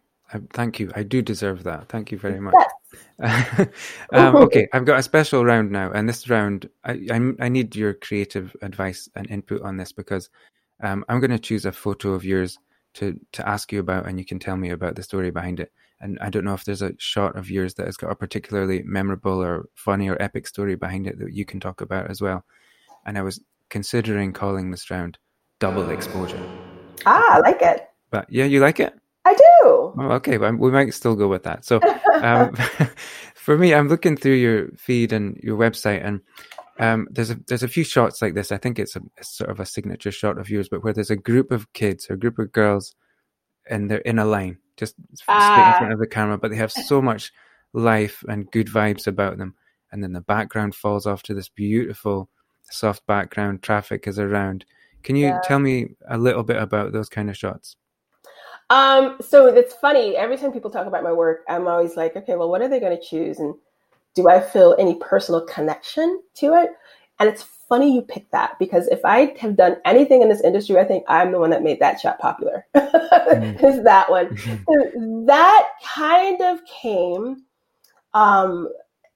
Thank 0.53 0.81
you. 0.81 0.91
I 0.95 1.03
do 1.03 1.23
deserve 1.23 1.65
that. 1.65 1.89
Thank 1.89 2.13
you 2.13 2.19
very 2.19 2.41
much. 2.41 2.55
Yes. 3.19 3.69
um, 4.13 4.37
okay, 4.37 4.69
I've 4.73 4.85
got 4.85 4.99
a 4.99 5.03
special 5.03 5.45
round 5.45 5.71
now, 5.71 5.91
and 5.93 6.09
this 6.09 6.29
round, 6.29 6.69
I, 6.85 6.93
I, 7.11 7.33
I 7.41 7.49
need 7.49 7.75
your 7.75 7.95
creative 7.95 8.55
advice 8.63 9.09
and 9.15 9.31
input 9.31 9.63
on 9.63 9.77
this 9.77 9.93
because 9.93 10.29
um, 10.83 11.05
I'm 11.09 11.21
going 11.21 11.31
to 11.31 11.39
choose 11.39 11.65
a 11.65 11.73
photo 11.73 12.13
of 12.13 12.25
yours 12.25 12.59
to 12.95 13.19
to 13.33 13.49
ask 13.49 13.73
you 13.73 13.81
about, 13.81 14.07
and 14.07 14.19
you 14.19 14.25
can 14.25 14.39
tell 14.39 14.57
me 14.57 14.71
about 14.71 14.97
the 14.97 15.03
story 15.03 15.31
behind 15.31 15.61
it. 15.61 15.73
And 16.01 16.19
I 16.21 16.31
don't 16.31 16.45
know 16.45 16.55
if 16.55 16.65
there's 16.65 16.83
a 16.83 16.95
shot 16.99 17.37
of 17.37 17.49
yours 17.49 17.75
that 17.75 17.87
has 17.87 17.97
got 17.97 18.11
a 18.11 18.17
particularly 18.17 18.83
memorable 18.85 19.41
or 19.41 19.67
funny 19.75 20.09
or 20.09 20.21
epic 20.21 20.49
story 20.49 20.75
behind 20.75 21.07
it 21.07 21.19
that 21.21 21.33
you 21.33 21.45
can 21.45 21.61
talk 21.61 21.81
about 21.81 22.11
as 22.11 22.21
well. 22.21 22.45
And 23.07 23.17
I 23.17 23.23
was 23.23 23.41
considering 23.71 24.33
calling 24.33 24.71
this 24.71 24.91
round 24.91 25.17
double 25.61 25.91
exposure. 25.91 26.43
Ah, 27.07 27.37
I 27.37 27.39
like 27.39 27.63
it. 27.63 27.89
But 28.11 28.27
yeah, 28.29 28.45
you 28.45 28.61
like 28.61 28.81
it? 28.81 28.95
I 29.25 29.35
do. 29.35 29.82
Oh, 29.99 30.13
okay, 30.13 30.39
we 30.39 30.71
might 30.71 30.95
still 30.95 31.15
go 31.15 31.29
with 31.29 31.43
that. 31.45 31.65
So, 31.65 31.81
um, 32.23 32.55
for 33.35 33.59
me, 33.59 33.75
I'm 33.75 33.89
looking 33.89 34.17
through 34.17 34.35
your 34.35 34.69
feed 34.77 35.13
and 35.13 35.37
your 35.43 35.59
website, 35.59 36.05
and 36.05 36.21
um, 36.79 37.09
there's 37.11 37.31
a 37.31 37.39
there's 37.47 37.63
a 37.63 37.69
few 37.69 37.85
shots 37.85 38.23
like 38.23 38.35
this. 38.35 38.53
I 38.53 38.59
think 38.59 38.79
it's 38.79 38.97
a, 38.97 39.03
a, 39.19 39.25
sort 39.25 39.51
of 39.51 39.61
a 39.61 39.67
signature 39.67 40.11
shot 40.11 40.39
of 40.39 40.51
yours, 40.51 40.69
but 40.69 40.83
where 40.83 40.93
there's 40.93 41.11
a 41.11 41.17
group 41.17 41.51
of 41.51 41.73
kids 41.73 42.09
or 42.09 42.15
a 42.15 42.19
group 42.19 42.39
of 42.39 42.53
girls, 42.53 42.95
and 43.69 43.91
they're 43.91 43.99
in 43.99 44.19
a 44.19 44.25
line, 44.25 44.59
just 44.77 44.95
straight 45.15 45.35
in 45.35 45.43
ah. 45.43 45.77
front 45.79 45.93
of 45.93 45.99
the 45.99 46.07
camera, 46.07 46.39
but 46.39 46.51
they 46.51 46.57
have 46.57 46.73
so 46.73 47.03
much 47.03 47.33
life 47.73 48.25
and 48.29 48.51
good 48.51 48.69
vibes 48.69 49.07
about 49.07 49.39
them. 49.39 49.55
And 49.91 50.03
then 50.03 50.13
the 50.13 50.21
background 50.21 50.75
falls 50.75 51.07
off 51.07 51.23
to 51.25 51.35
this 51.35 51.49
beautiful 51.49 52.31
soft 52.71 53.07
background. 53.07 53.63
Traffic 53.63 54.07
is 54.07 54.19
around. 54.19 54.65
Can 55.03 55.17
you 55.17 55.27
yeah. 55.27 55.41
tell 55.45 55.59
me 55.59 55.91
a 56.09 56.17
little 56.17 56.43
bit 56.43 56.57
about 56.57 56.93
those 56.93 57.09
kind 57.09 57.29
of 57.29 57.37
shots? 57.37 57.77
Um, 58.71 59.19
so 59.21 59.47
it's 59.47 59.75
funny. 59.75 60.17
Every 60.17 60.37
time 60.37 60.53
people 60.53 60.71
talk 60.71 60.87
about 60.87 61.03
my 61.03 61.13
work, 61.13 61.41
I'm 61.49 61.67
always 61.67 61.97
like, 61.97 62.17
okay, 62.17 62.37
well, 62.37 62.49
what 62.49 62.63
are 62.63 62.69
they 62.69 62.81
going 62.81 62.97
to 62.97 63.03
choose? 63.03 63.39
And 63.39 63.55
do 64.15 64.29
I 64.29 64.41
feel 64.41 64.77
any 64.79 64.97
personal 64.97 65.43
connection 65.43 66.23
to 66.37 66.55
it? 66.55 66.71
And 67.19 67.29
it's 67.29 67.43
funny 67.69 67.95
you 67.95 68.03
pick 68.03 68.31
that 68.33 68.59
because 68.59 68.87
if 68.89 69.01
I 69.05 69.35
have 69.39 69.57
done 69.57 69.77
anything 69.87 70.21
in 70.21 70.29
this 70.29 70.43
industry, 70.43 70.79
I 70.79 70.85
think 70.85 71.05
I'm 71.09 71.33
the 71.33 71.39
one 71.39 71.49
that 71.51 71.63
made 71.63 71.81
that 71.81 72.01
shot 72.01 72.19
popular. 72.19 72.67
mm. 72.75 73.65
Is 73.65 73.83
that 73.85 74.11
one? 74.11 74.37
so 74.39 75.25
that 75.27 75.69
kind 75.83 76.41
of 76.43 76.61
came. 76.67 77.45
Um, 78.13 78.69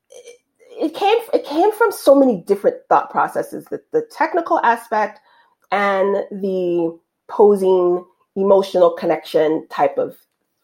it, 0.08 0.36
it 0.80 0.94
came. 0.94 1.18
It 1.34 1.44
came 1.44 1.72
from 1.72 1.92
so 1.92 2.14
many 2.14 2.42
different 2.46 2.76
thought 2.88 3.10
processes: 3.10 3.66
the, 3.70 3.82
the 3.92 4.08
technical 4.10 4.58
aspect 4.60 5.20
and 5.70 6.24
the 6.30 6.98
posing, 7.28 8.04
emotional 8.36 8.90
connection 8.90 9.66
type 9.68 9.98
of 9.98 10.16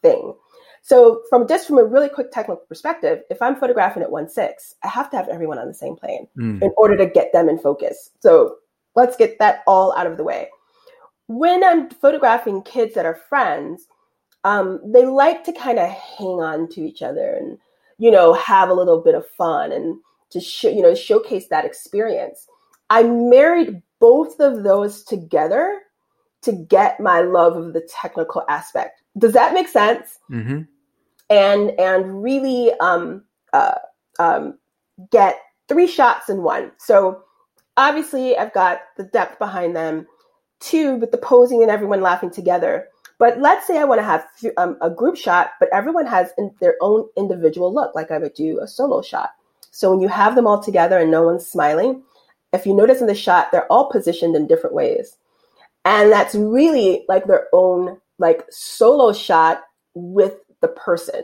thing. 0.03 0.35
So 0.83 1.23
from 1.31 1.47
just 1.47 1.67
from 1.67 1.79
a 1.79 1.85
really 1.85 2.09
quick 2.09 2.33
technical 2.33 2.65
perspective, 2.67 3.23
if 3.31 3.41
I'm 3.41 3.57
photographing 3.57 4.03
at 4.03 4.11
one 4.11 4.29
six, 4.29 4.75
I 4.83 4.89
have 4.89 5.11
to 5.11 5.17
have 5.17 5.29
everyone 5.29 5.59
on 5.59 5.69
the 5.69 5.75
same 5.75 5.97
plane 5.97 6.27
mm. 6.37 6.61
in 6.61 6.73
order 6.77 6.97
to 6.97 7.07
get 7.07 7.33
them 7.33 7.49
in 7.49 7.59
focus. 7.59 8.11
So 8.21 8.57
let's 8.97 9.17
get 9.17 9.39
that 9.39 9.63
all 9.67 9.95
out 9.97 10.09
of 10.09 10.17
the 10.17 10.25
way. 10.25 10.49
When 11.29 11.63
I'm 11.63 11.89
photographing 11.89 12.63
kids 12.63 12.95
that 12.95 13.07
are 13.07 13.15
friends, 13.15 13.87
um, 14.45 14.81
they 14.85 15.07
like 15.07 15.45
to 15.45 15.53
kind 15.53 15.79
of 15.79 15.89
hang 15.89 16.41
on 16.41 16.69
to 16.71 16.81
each 16.81 17.01
other 17.01 17.37
and 17.39 17.59
you 17.99 18.11
know 18.11 18.33
have 18.35 18.69
a 18.69 18.75
little 18.75 19.01
bit 19.01 19.15
of 19.15 19.27
fun 19.29 19.71
and 19.71 20.01
to 20.31 20.41
show 20.41 20.69
you 20.69 20.83
know 20.83 20.97
showcase 20.97 21.47
that 21.49 21.65
experience. 21.65 22.49
I 22.91 23.05
married 23.05 23.81
both 24.01 24.41
of 24.41 24.65
those 24.65 25.05
together 25.05 25.81
to 26.43 26.53
get 26.53 27.01
my 27.01 27.21
love 27.21 27.57
of 27.57 27.73
the 27.73 27.89
technical 27.89 28.45
aspect. 28.49 29.03
Does 29.19 29.33
that 29.33 29.55
make 29.55 29.69
sense? 29.69 30.19
Mm-hmm 30.31 30.63
and 31.33 31.71
and 31.81 32.23
really 32.23 32.73
um, 32.81 33.25
uh, 33.53 33.77
um, 34.19 34.59
get 35.11 35.41
three 35.69 35.87
shots 35.87 36.29
in 36.29 36.43
one. 36.43 36.73
So 36.79 37.23
obviously, 37.77 38.37
I've 38.37 38.53
got 38.53 38.81
the 38.97 39.05
depth 39.05 39.39
behind 39.39 39.75
them. 39.75 40.07
Two, 40.61 40.97
with 40.97 41.11
the 41.11 41.19
posing 41.19 41.63
and 41.63 41.73
everyone 41.73 42.03
laughing 42.03 42.31
together. 42.31 42.87
But 43.19 43.41
let's 43.41 43.67
say 43.67 43.79
I 43.79 43.85
want 43.85 44.01
to 44.01 44.05
have 44.05 44.27
um, 44.57 44.77
a 44.81 44.91
group 44.91 45.17
shot, 45.17 45.53
but 45.59 45.69
everyone 45.73 46.07
has 46.07 46.31
in 46.39 46.53
their 46.61 46.77
own 46.81 47.09
individual 47.17 47.75
look, 47.75 47.95
like 47.97 48.13
I 48.13 48.19
would 48.19 48.35
do 48.35 48.61
a 48.61 48.69
solo 48.69 49.03
shot. 49.03 49.31
So 49.73 49.91
when 49.91 50.01
you 50.01 50.09
have 50.09 50.37
them 50.37 50.47
all 50.47 50.63
together 50.63 50.99
and 50.99 51.11
no 51.11 51.23
one's 51.23 51.47
smiling, 51.47 52.03
if 52.53 52.65
you 52.65 52.75
notice 52.75 53.01
in 53.01 53.09
the 53.09 53.15
shot, 53.15 53.51
they're 53.51 53.71
all 53.73 53.91
positioned 53.91 54.37
in 54.37 54.47
different 54.47 54.75
ways. 54.77 55.17
And 55.85 56.13
that's 56.13 56.35
really 56.35 57.05
like 57.09 57.27
their 57.27 57.49
own 57.53 57.99
like 58.19 58.45
solo 58.51 59.13
shot 59.13 59.63
with 59.95 60.35
the 60.61 60.69
person. 60.69 61.23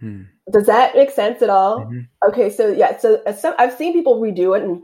Hmm. 0.00 0.22
Does 0.50 0.66
that 0.66 0.94
make 0.94 1.10
sense 1.10 1.42
at 1.42 1.50
all? 1.50 1.80
Mm-hmm. 1.80 2.28
Okay, 2.28 2.50
so 2.50 2.68
yeah, 2.68 2.96
so 2.96 3.22
uh, 3.26 3.32
some, 3.32 3.54
I've 3.58 3.74
seen 3.74 3.92
people 3.92 4.20
redo 4.20 4.56
it, 4.56 4.62
and 4.62 4.82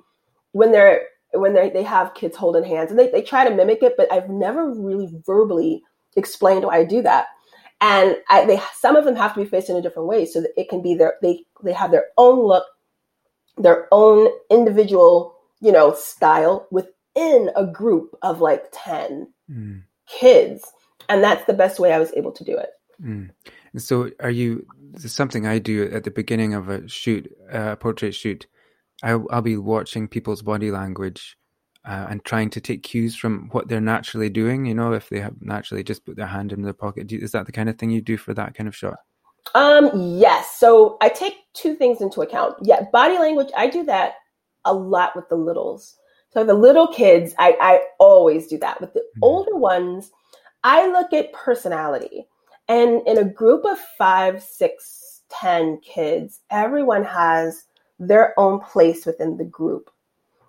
when 0.52 0.72
they're 0.72 1.02
when 1.32 1.54
they 1.54 1.70
they 1.70 1.82
have 1.82 2.14
kids 2.14 2.36
holding 2.36 2.64
hands, 2.64 2.90
and 2.90 2.98
they, 2.98 3.10
they 3.10 3.22
try 3.22 3.48
to 3.48 3.54
mimic 3.54 3.82
it, 3.82 3.94
but 3.96 4.12
I've 4.12 4.28
never 4.28 4.70
really 4.72 5.08
verbally 5.26 5.82
explained 6.16 6.64
why 6.64 6.78
I 6.78 6.84
do 6.84 7.02
that. 7.02 7.26
And 7.80 8.16
I, 8.28 8.44
they 8.44 8.60
some 8.74 8.96
of 8.96 9.04
them 9.04 9.16
have 9.16 9.34
to 9.34 9.40
be 9.40 9.48
faced 9.48 9.70
in 9.70 9.76
a 9.76 9.82
different 9.82 10.08
way, 10.08 10.26
so 10.26 10.40
that 10.42 10.52
it 10.56 10.68
can 10.68 10.82
be 10.82 10.94
their 10.94 11.14
they 11.22 11.44
they 11.62 11.72
have 11.72 11.90
their 11.90 12.06
own 12.18 12.40
look, 12.40 12.64
their 13.56 13.88
own 13.92 14.28
individual 14.50 15.36
you 15.60 15.72
know 15.72 15.94
style 15.94 16.66
within 17.14 17.50
a 17.56 17.66
group 17.66 18.16
of 18.22 18.40
like 18.40 18.64
ten 18.72 19.32
mm. 19.50 19.82
kids, 20.06 20.64
and 21.08 21.22
that's 21.22 21.44
the 21.46 21.52
best 21.52 21.78
way 21.78 21.92
I 21.92 21.98
was 21.98 22.12
able 22.14 22.32
to 22.32 22.44
do 22.44 22.56
it. 22.56 22.70
Mm. 23.02 23.30
So, 23.76 24.10
are 24.20 24.30
you? 24.30 24.66
This 24.92 25.04
is 25.04 25.12
something 25.12 25.46
I 25.46 25.58
do 25.58 25.90
at 25.92 26.04
the 26.04 26.10
beginning 26.10 26.54
of 26.54 26.68
a 26.68 26.88
shoot, 26.88 27.30
uh, 27.52 27.72
a 27.72 27.76
portrait 27.76 28.14
shoot. 28.14 28.46
I'll, 29.02 29.26
I'll 29.30 29.42
be 29.42 29.56
watching 29.56 30.06
people's 30.06 30.42
body 30.42 30.70
language 30.70 31.36
uh, 31.84 32.06
and 32.08 32.24
trying 32.24 32.48
to 32.50 32.60
take 32.60 32.84
cues 32.84 33.16
from 33.16 33.48
what 33.50 33.66
they're 33.66 33.80
naturally 33.80 34.30
doing. 34.30 34.66
You 34.66 34.74
know, 34.74 34.92
if 34.92 35.08
they 35.08 35.18
have 35.18 35.34
naturally 35.40 35.82
just 35.82 36.06
put 36.06 36.16
their 36.16 36.28
hand 36.28 36.52
in 36.52 36.62
their 36.62 36.72
pocket, 36.72 37.10
is 37.12 37.32
that 37.32 37.46
the 37.46 37.52
kind 37.52 37.68
of 37.68 37.76
thing 37.76 37.90
you 37.90 38.00
do 38.00 38.16
for 38.16 38.32
that 38.34 38.54
kind 38.54 38.68
of 38.68 38.76
shot? 38.76 38.98
Um, 39.54 39.90
yes. 39.94 40.56
So 40.58 40.96
I 41.00 41.08
take 41.08 41.34
two 41.54 41.74
things 41.74 42.00
into 42.00 42.22
account. 42.22 42.54
Yeah, 42.62 42.82
body 42.92 43.18
language. 43.18 43.50
I 43.56 43.66
do 43.66 43.84
that 43.84 44.14
a 44.64 44.72
lot 44.72 45.16
with 45.16 45.28
the 45.28 45.36
littles. 45.36 45.96
So 46.34 46.44
the 46.44 46.54
little 46.54 46.88
kids, 46.88 47.32
I, 47.38 47.56
I 47.60 47.80
always 47.98 48.48
do 48.48 48.58
that. 48.58 48.80
With 48.80 48.92
the 48.92 49.00
mm-hmm. 49.00 49.20
older 49.22 49.56
ones, 49.56 50.10
I 50.64 50.88
look 50.88 51.12
at 51.12 51.32
personality. 51.32 52.26
And 52.68 53.06
in 53.06 53.18
a 53.18 53.24
group 53.24 53.64
of 53.64 53.78
five, 53.96 54.42
six, 54.42 55.22
ten 55.30 55.78
kids, 55.80 56.40
everyone 56.50 57.04
has 57.04 57.64
their 58.00 58.38
own 58.38 58.60
place 58.60 59.06
within 59.06 59.36
the 59.36 59.44
group. 59.44 59.90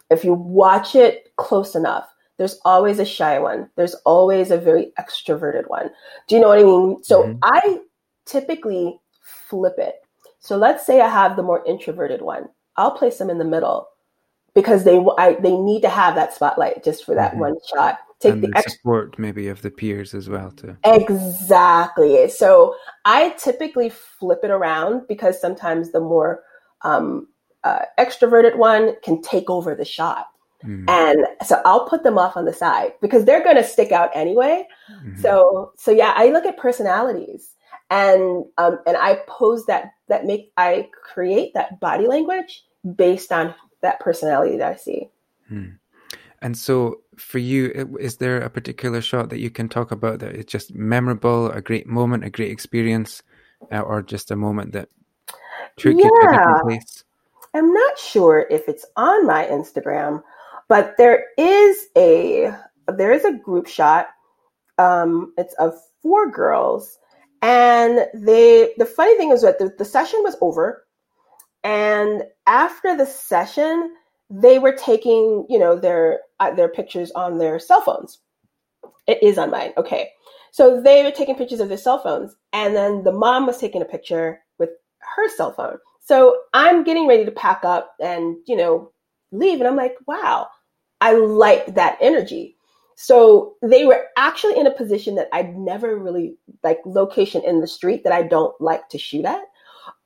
If 0.10 0.24
you 0.24 0.34
watch 0.34 0.96
it 0.96 1.32
close 1.36 1.76
enough, 1.76 2.08
there's 2.38 2.60
always 2.66 3.00
a 3.00 3.06
shy 3.06 3.40
one. 3.40 3.70
There's 3.76 3.96
always 4.06 4.52
a 4.52 4.58
very 4.58 4.92
extroverted 5.00 5.68
one. 5.68 5.90
Do 6.28 6.36
you 6.36 6.42
know 6.42 6.50
what 6.50 6.60
I 6.60 6.64
mean? 6.64 7.04
So 7.04 7.24
mm-hmm. 7.24 7.40
I 7.44 7.80
typically 8.26 9.00
flip 9.50 9.76
it. 9.78 9.96
So 10.40 10.58
let's 10.58 10.86
say 10.86 11.02
I 11.02 11.08
have 11.08 11.36
the 11.36 11.44
more 11.44 11.66
introverted 11.66 12.22
one. 12.22 12.46
I'll 12.76 12.92
place 12.92 13.18
them 13.18 13.30
in 13.30 13.38
the 13.38 13.46
middle 13.46 13.88
because 14.56 14.86
they 14.86 14.98
I, 15.18 15.34
they 15.34 15.56
need 15.56 15.82
to 15.82 15.90
have 15.90 16.16
that 16.16 16.34
spotlight 16.34 16.84
just 16.84 17.06
for 17.06 17.14
that 17.14 17.32
mm-hmm. 17.32 17.42
one 17.42 17.56
shot. 17.74 18.00
Take 18.20 18.34
and 18.34 18.44
the, 18.44 18.48
the 18.48 18.64
support 18.70 19.20
maybe 19.20 19.50
of 19.50 19.62
the 19.62 19.70
peers 19.70 20.14
as 20.14 20.30
well 20.30 20.52
too. 20.52 20.78
Exactly. 20.86 22.30
So 22.30 22.76
I 23.04 23.36
typically 23.38 23.90
flip 23.90 24.40
it 24.44 24.50
around 24.50 25.08
because 25.08 25.40
sometimes 25.40 25.92
the 25.92 26.00
more 26.00 26.42
um, 26.82 27.28
uh, 27.66 27.82
extroverted 28.00 28.56
one 28.56 28.96
can 29.04 29.22
take 29.22 29.50
over 29.50 29.76
the 29.76 29.86
shot. 29.86 30.28
Mm-hmm. 30.64 30.90
And 30.90 31.28
so 31.46 31.62
I'll 31.66 31.88
put 31.88 32.04
them 32.04 32.18
off 32.18 32.38
on 32.38 32.46
the 32.46 32.54
side 32.54 32.94
because 33.02 33.26
they're 33.26 33.44
going 33.44 33.58
to 33.58 33.64
stick 33.64 33.92
out 33.92 34.10
anyway. 34.16 34.66
Mm-hmm. 34.90 35.22
So 35.22 35.74
so 35.78 35.92
yeah, 35.92 36.14
I 36.16 36.30
look 36.30 36.46
at 36.46 36.58
personalities 36.58 37.56
and 37.90 38.46
um, 38.58 38.80
and 38.88 38.96
I 38.96 39.20
pose 39.28 39.66
that 39.66 39.92
that 40.08 40.26
make 40.26 40.52
I 40.56 40.90
create 41.04 41.54
that 41.54 41.82
body 41.82 42.08
language 42.08 42.64
based 42.96 43.32
on 43.32 43.54
that 43.86 44.00
personality 44.00 44.58
that 44.58 44.74
I 44.74 44.76
see. 44.76 45.10
Mm. 45.52 45.78
And 46.42 46.58
so, 46.58 47.02
for 47.16 47.40
you, 47.40 47.98
is 48.00 48.18
there 48.18 48.42
a 48.42 48.50
particular 48.50 49.02
shot 49.02 49.30
that 49.30 49.40
you 49.40 49.50
can 49.50 49.70
talk 49.70 49.92
about 49.92 50.20
that 50.20 50.36
is 50.36 50.46
just 50.46 50.76
memorable, 50.76 51.50
a 51.52 51.62
great 51.62 51.88
moment, 51.88 52.26
a 52.26 52.30
great 52.30 52.52
experience, 52.52 53.24
uh, 53.72 53.80
or 53.80 54.02
just 54.02 54.32
a 54.32 54.36
moment 54.36 54.74
that 54.74 54.90
took 55.78 55.96
yeah. 55.98 56.04
you 56.04 56.10
to 56.10 56.28
a 56.28 56.32
different 56.32 56.64
place? 56.64 57.04
I'm 57.54 57.74
not 57.74 57.98
sure 57.98 58.46
if 58.52 58.68
it's 58.68 58.86
on 58.98 59.26
my 59.26 59.46
Instagram, 59.46 60.22
but 60.68 60.96
there 60.98 61.26
is 61.38 61.88
a 61.98 62.54
there 62.88 63.14
is 63.14 63.24
a 63.24 63.34
group 63.34 63.68
shot. 63.68 64.08
Um, 64.78 65.34
it's 65.38 65.54
of 65.56 65.74
four 66.04 66.30
girls, 66.30 67.00
and 67.42 68.08
they. 68.14 68.74
The 68.78 68.86
funny 68.86 69.18
thing 69.18 69.32
is 69.32 69.42
that 69.42 69.58
the, 69.58 69.74
the 69.78 69.86
session 69.86 70.20
was 70.22 70.36
over, 70.42 70.85
and 71.66 72.24
after 72.46 72.96
the 72.96 73.08
session, 73.08 73.96
they 74.30 74.60
were 74.60 74.72
taking 74.72 75.46
you 75.50 75.60
know 75.60 75.78
their 75.78 76.20
uh, 76.40 76.52
their 76.52 76.70
pictures 76.70 77.12
on 77.12 77.40
their 77.40 77.60
cell 77.60 77.82
phones. 77.82 78.20
It 79.08 79.22
is 79.22 79.38
on 79.38 79.50
mine. 79.50 79.74
Okay, 79.76 80.12
so 80.52 80.80
they 80.80 81.04
were 81.04 81.12
taking 81.12 81.36
pictures 81.36 81.60
of 81.60 81.68
their 81.68 81.78
cell 81.78 81.98
phones, 81.98 82.36
and 82.54 82.76
then 82.76 83.04
the 83.04 83.12
mom 83.12 83.48
was 83.48 83.58
taking 83.58 83.82
a 83.82 83.86
picture 83.86 84.40
with 84.60 84.70
her 85.00 85.28
cell 85.30 85.54
phone. 85.54 85.78
So 86.00 86.38
I'm 86.54 86.84
getting 86.84 87.08
ready 87.08 87.26
to 87.26 87.32
pack 87.32 87.66
up 87.66 87.96
and 88.00 88.38
you 88.46 88.56
know 88.56 88.92
leave, 89.32 89.60
and 89.60 89.68
I'm 89.68 89.76
like, 89.76 89.96
wow, 90.08 90.48
I 91.02 91.16
like 91.16 91.74
that 91.74 91.98
energy. 92.00 92.56
So 92.96 93.56
they 93.62 93.86
were 93.86 94.06
actually 94.18 94.58
in 94.58 94.68
a 94.68 94.72
position 94.72 95.16
that 95.16 95.28
I'd 95.34 95.58
never 95.58 95.98
really 95.98 96.38
like 96.64 96.80
location 96.86 97.44
in 97.44 97.60
the 97.60 97.68
street 97.68 98.04
that 98.04 98.14
I 98.14 98.22
don't 98.22 98.56
like 98.62 98.88
to 98.90 99.00
shoot 99.00 99.26
at. 99.26 99.42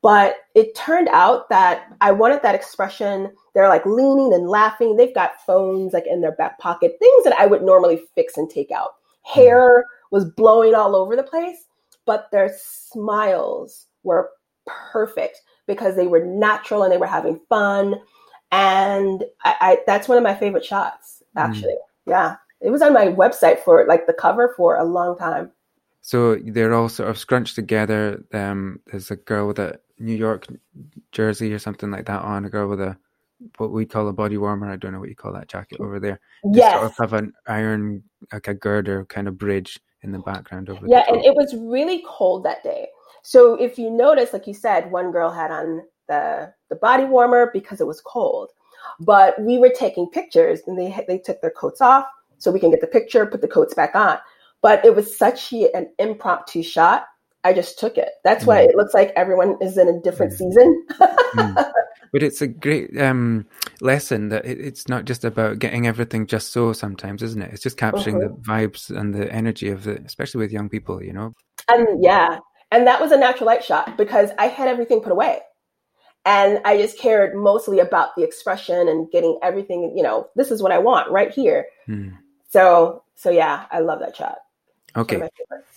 But 0.01 0.37
it 0.55 0.75
turned 0.75 1.09
out 1.09 1.49
that 1.49 1.87
I 2.01 2.11
wanted 2.11 2.41
that 2.41 2.55
expression. 2.55 3.31
They're 3.53 3.67
like 3.67 3.85
leaning 3.85 4.33
and 4.33 4.47
laughing. 4.47 4.95
They've 4.95 5.13
got 5.13 5.41
phones 5.45 5.93
like 5.93 6.07
in 6.07 6.21
their 6.21 6.31
back 6.33 6.57
pocket, 6.59 6.95
things 6.99 7.23
that 7.23 7.37
I 7.37 7.45
would 7.45 7.63
normally 7.63 8.01
fix 8.15 8.37
and 8.37 8.49
take 8.49 8.71
out. 8.71 8.91
Hair 9.23 9.85
was 10.11 10.25
blowing 10.25 10.73
all 10.73 10.95
over 10.95 11.15
the 11.15 11.23
place, 11.23 11.65
but 12.05 12.29
their 12.31 12.51
smiles 12.57 13.87
were 14.03 14.29
perfect 14.65 15.41
because 15.67 15.95
they 15.95 16.07
were 16.07 16.23
natural 16.23 16.83
and 16.83 16.91
they 16.91 16.97
were 16.97 17.05
having 17.05 17.39
fun 17.49 17.95
and 18.51 19.23
I, 19.43 19.55
I, 19.61 19.77
that's 19.85 20.07
one 20.07 20.17
of 20.17 20.23
my 20.23 20.35
favorite 20.35 20.65
shots 20.65 21.21
mm. 21.37 21.41
actually 21.41 21.73
mm. 21.73 22.07
yeah 22.07 22.35
it 22.61 22.71
was 22.71 22.81
on 22.81 22.93
my 22.93 23.07
website 23.07 23.59
for 23.59 23.85
like 23.87 24.07
the 24.07 24.13
cover 24.13 24.53
for 24.57 24.77
a 24.77 24.83
long 24.83 25.17
time 25.17 25.51
so 26.09 26.35
they're 26.43 26.73
all 26.73 26.89
sort 26.89 27.09
of 27.09 27.17
scrunched 27.17 27.55
together 27.55 28.23
um 28.33 28.79
there's 28.87 29.11
a 29.11 29.15
girl 29.15 29.47
with 29.47 29.59
a 29.59 29.79
new 29.99 30.15
york 30.15 30.47
jersey 31.11 31.53
or 31.53 31.59
something 31.59 31.91
like 31.91 32.05
that 32.05 32.21
on 32.21 32.45
a 32.45 32.49
girl 32.49 32.67
with 32.67 32.81
a 32.81 32.97
what 33.57 33.71
we 33.71 33.85
call 33.85 34.07
a 34.07 34.13
body 34.13 34.37
warmer 34.37 34.69
i 34.69 34.75
don't 34.75 34.91
know 34.91 34.99
what 34.99 35.09
you 35.09 35.15
call 35.15 35.33
that 35.33 35.47
jacket 35.47 35.79
over 35.79 35.99
there 35.99 36.19
yes. 36.53 36.73
sort 36.73 36.85
of 36.85 36.97
have 36.97 37.13
an 37.13 37.33
iron 37.47 38.03
like 38.33 38.47
a 38.47 38.53
girder 38.53 39.05
kind 39.05 39.27
of 39.27 39.37
bridge 39.37 39.79
in 40.01 40.11
the 40.11 40.19
background 40.19 40.69
over 40.69 40.79
there. 40.85 40.99
yeah 40.99 41.03
and 41.07 41.23
it 41.23 41.35
was 41.35 41.55
really 41.55 42.03
cold 42.07 42.43
that 42.43 42.63
day 42.63 42.87
so 43.21 43.55
if 43.55 43.77
you 43.77 43.89
notice 43.89 44.33
like 44.33 44.47
you 44.47 44.53
said 44.53 44.91
one 44.91 45.11
girl 45.11 45.29
had 45.29 45.51
on 45.51 45.81
the, 46.09 46.51
the 46.67 46.75
body 46.75 47.05
warmer 47.05 47.49
because 47.53 47.79
it 47.79 47.87
was 47.87 48.01
cold. 48.01 48.49
But 48.99 49.39
we 49.41 49.57
were 49.57 49.69
taking 49.69 50.09
pictures 50.09 50.59
and 50.67 50.77
they, 50.77 50.93
they 51.07 51.19
took 51.19 51.39
their 51.39 51.51
coats 51.51 51.79
off 51.79 52.05
so 52.37 52.51
we 52.51 52.59
can 52.59 52.71
get 52.71 52.81
the 52.81 52.87
picture, 52.87 53.25
put 53.25 53.39
the 53.41 53.47
coats 53.47 53.73
back 53.73 53.95
on. 53.95 54.17
But 54.61 54.83
it 54.85 54.95
was 54.95 55.17
such 55.17 55.51
an 55.53 55.89
impromptu 55.97 56.63
shot. 56.63 57.05
I 57.43 57.53
just 57.53 57.79
took 57.79 57.97
it. 57.97 58.09
That's 58.23 58.45
why 58.45 58.65
mm. 58.65 58.69
it 58.69 58.75
looks 58.75 58.93
like 58.93 59.13
everyone 59.15 59.57
is 59.61 59.77
in 59.77 59.87
a 59.87 59.99
different 60.01 60.33
mm. 60.33 60.37
season. 60.37 60.85
mm. 60.91 61.71
But 62.11 62.23
it's 62.23 62.41
a 62.41 62.47
great 62.47 62.99
um, 62.99 63.45
lesson 63.81 64.29
that 64.29 64.45
it, 64.45 64.59
it's 64.59 64.87
not 64.87 65.05
just 65.05 65.23
about 65.23 65.59
getting 65.59 65.87
everything 65.87 66.25
just 66.25 66.51
so 66.51 66.73
sometimes, 66.73 67.21
isn't 67.21 67.41
it? 67.41 67.53
It's 67.53 67.61
just 67.61 67.77
capturing 67.77 68.19
mm-hmm. 68.19 68.41
the 68.41 68.41
vibes 68.41 68.89
and 68.89 69.13
the 69.13 69.31
energy 69.31 69.69
of 69.69 69.87
it, 69.87 70.03
especially 70.05 70.39
with 70.39 70.51
young 70.51 70.69
people, 70.69 71.03
you 71.03 71.13
know? 71.13 71.33
And 71.67 72.03
yeah. 72.03 72.39
And 72.71 72.87
that 72.87 73.01
was 73.01 73.11
a 73.11 73.17
natural 73.17 73.47
light 73.47 73.63
shot 73.63 73.97
because 73.97 74.31
I 74.37 74.47
had 74.47 74.67
everything 74.67 75.01
put 75.01 75.11
away. 75.11 75.39
And 76.25 76.59
I 76.65 76.77
just 76.77 76.99
cared 76.99 77.35
mostly 77.35 77.79
about 77.79 78.15
the 78.15 78.23
expression 78.23 78.87
and 78.87 79.09
getting 79.11 79.39
everything, 79.41 79.93
you 79.95 80.03
know, 80.03 80.27
this 80.35 80.51
is 80.51 80.61
what 80.61 80.71
I 80.71 80.77
want 80.77 81.09
right 81.09 81.31
here. 81.31 81.65
Hmm. 81.85 82.09
So, 82.49 83.03
so 83.15 83.29
yeah, 83.29 83.65
I 83.71 83.79
love 83.79 83.99
that 83.99 84.15
shot. 84.15 84.37
Okay. 84.95 85.29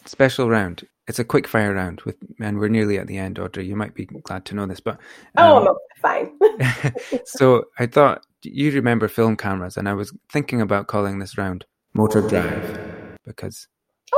Special 0.04 0.48
round. 0.48 0.86
It's 1.08 1.18
a 1.18 1.24
quick 1.24 1.48
fire 1.48 1.74
round 1.74 2.00
with, 2.02 2.16
and 2.40 2.58
we're 2.58 2.68
nearly 2.68 2.98
at 2.98 3.06
the 3.06 3.18
end, 3.18 3.38
Audrey. 3.38 3.66
You 3.66 3.76
might 3.76 3.94
be 3.94 4.06
glad 4.06 4.44
to 4.46 4.54
know 4.54 4.66
this, 4.66 4.80
but. 4.80 4.98
Um, 5.36 5.68
oh, 5.68 5.78
fine. 6.00 6.38
so 7.24 7.64
I 7.78 7.86
thought 7.86 8.24
you 8.42 8.70
remember 8.70 9.08
film 9.08 9.36
cameras, 9.36 9.76
and 9.76 9.88
I 9.88 9.94
was 9.94 10.12
thinking 10.30 10.60
about 10.60 10.86
calling 10.86 11.18
this 11.18 11.36
round 11.36 11.64
Motor 11.94 12.26
Drive 12.28 13.18
because 13.24 13.68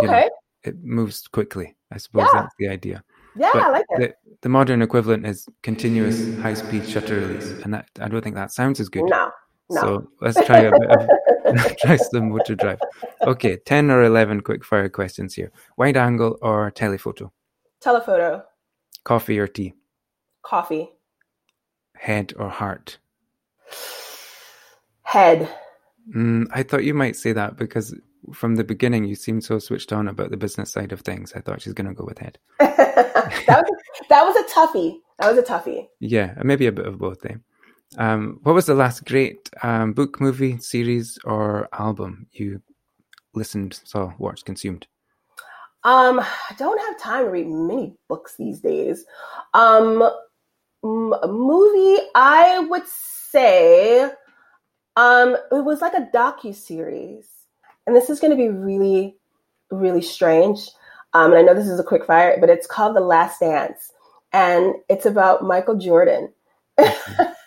okay. 0.01 0.07
Know, 0.07 0.31
it 0.63 0.83
moves 0.83 1.27
quickly. 1.29 1.75
I 1.91 1.99
suppose 1.99 2.29
yeah. 2.33 2.43
that's 2.43 2.55
the 2.59 2.69
idea. 2.69 3.03
Yeah, 3.37 3.51
but 3.53 3.63
I 3.63 3.69
like 3.71 3.87
it. 3.91 3.99
The, 3.99 4.33
the, 4.43 4.49
modern 4.49 4.83
equivalent 4.83 5.27
is 5.27 5.47
continuous 5.63 6.37
high 6.39 6.55
speed 6.55 6.89
shutter 6.89 7.21
release, 7.21 7.51
and 7.65 7.75
that 7.75 7.89
I 8.01 8.09
don't 8.09 8.23
think 8.23 8.37
that 8.37 8.53
sounds 8.53 8.79
as 8.79 8.89
good. 8.89 9.05
No, 9.07 9.31
no. 9.71 9.81
So 9.81 10.09
let's 10.21 10.45
try 10.47 10.61
a 10.61 10.71
bit 10.71 10.91
of 10.91 11.77
try 11.79 11.97
some 11.97 12.31
motor 12.31 12.55
drive. 12.55 12.81
Okay, 13.23 13.57
ten 13.57 13.91
or 13.91 14.03
eleven 14.03 14.41
quick 14.41 14.65
fire 14.65 14.89
questions 14.89 15.35
here. 15.35 15.51
Wide 15.77 15.97
angle 15.97 16.39
or 16.43 16.71
telephoto? 16.71 17.33
Telephoto. 17.81 18.43
Coffee 19.05 19.39
or 19.39 19.47
tea? 19.47 19.75
Coffee. 20.43 20.91
Head 21.97 22.33
or 22.37 22.49
heart? 22.49 22.99
Head. 25.03 25.49
Mm, 26.15 26.47
I 26.53 26.63
thought 26.63 26.85
you 26.85 26.95
might 26.95 27.17
say 27.17 27.33
that 27.33 27.57
because 27.57 27.95
from 28.33 28.57
the 28.57 28.65
beginning 28.65 29.05
you 29.05 29.15
seemed 29.15 29.45
so 29.45 29.59
switched 29.59 29.93
on 29.93 30.09
about 30.09 30.31
the 30.31 30.37
business 30.37 30.73
side 30.73 30.93
of 30.93 31.01
things. 31.01 31.33
I 31.35 31.41
thought 31.41 31.61
she's 31.61 31.75
going 31.75 31.89
to 31.89 31.95
go 31.95 32.05
with 32.05 32.19
head. 32.19 32.39
that 32.59 33.47
was 33.49 33.81
that 34.09 34.25
was 34.25 34.37
a 34.37 34.55
toughie. 34.55 34.97
That 35.19 35.35
was 35.35 35.39
a 35.39 35.43
toughie. 35.43 35.89
Yeah, 36.01 36.35
maybe 36.43 36.67
a 36.67 36.73
bit 36.73 36.87
of 36.87 36.99
both. 36.99 37.21
There. 37.21 37.41
Um, 37.99 38.41
what 38.43 38.55
was 38.55 38.67
the 38.67 38.75
last 38.75 39.05
great 39.05 39.51
um, 39.63 39.93
book, 39.93 40.21
movie, 40.21 40.59
series, 40.59 41.19
or 41.25 41.69
album 41.73 42.27
you 42.33 42.61
listened, 43.35 43.81
saw, 43.85 44.13
watched, 44.19 44.45
consumed? 44.45 44.87
Um, 45.85 46.21
I 46.21 46.55
don't 46.57 46.81
have 46.81 46.99
time 46.99 47.25
to 47.25 47.31
read 47.31 47.49
many 47.49 47.95
books 48.09 48.37
these 48.37 48.61
days. 48.61 49.05
Um, 49.53 50.03
m- 50.83 51.15
movie, 51.29 52.03
I 52.15 52.67
would 52.71 52.87
say, 52.87 54.11
um, 54.97 55.37
it 55.53 55.65
was 55.65 55.81
like 55.81 55.95
a 55.95 56.09
docu 56.15 56.55
series 56.55 57.35
and 57.87 57.95
this 57.95 58.11
is 58.11 58.21
going 58.21 58.31
to 58.31 58.37
be 58.37 58.49
really, 58.49 59.17
really 59.71 60.03
strange. 60.03 60.69
Um, 61.13 61.33
and 61.33 61.39
I 61.39 61.43
know 61.43 61.55
this 61.55 61.69
is 61.69 61.81
a 61.81 61.85
quick 61.85 62.07
fire, 62.07 62.37
but 62.41 62.51
it's 62.51 62.67
called 62.67 62.97
The 62.97 63.01
Last 63.01 63.41
Dance, 63.41 63.93
and 64.33 64.75
it's 64.89 65.07
about 65.07 65.45
Michael 65.45 65.77
Jordan, 65.77 66.33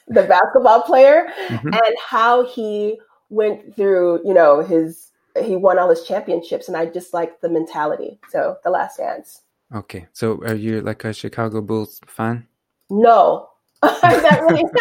the 0.07 0.23
basketball 0.23 0.81
player, 0.81 1.27
mm-hmm. 1.47 1.67
and 1.67 1.95
how 2.05 2.45
he 2.45 2.99
went 3.29 3.75
through, 3.75 4.21
you 4.25 4.33
know, 4.33 4.61
his 4.61 5.11
he 5.43 5.55
won 5.55 5.77
all 5.77 5.89
his 5.89 6.03
championships, 6.03 6.67
and 6.67 6.75
I 6.75 6.85
just 6.85 7.13
like 7.13 7.41
the 7.41 7.49
mentality. 7.49 8.19
So, 8.29 8.57
The 8.63 8.69
Last 8.69 8.97
Dance. 8.97 9.41
Okay, 9.73 10.07
so 10.13 10.41
are 10.45 10.55
you 10.55 10.81
like 10.81 11.03
a 11.03 11.13
Chicago 11.13 11.61
Bulls 11.61 11.99
fan? 12.07 12.47
No, 12.89 13.49
I'm 13.83 14.23
not 14.23 14.41
really. 14.41 14.63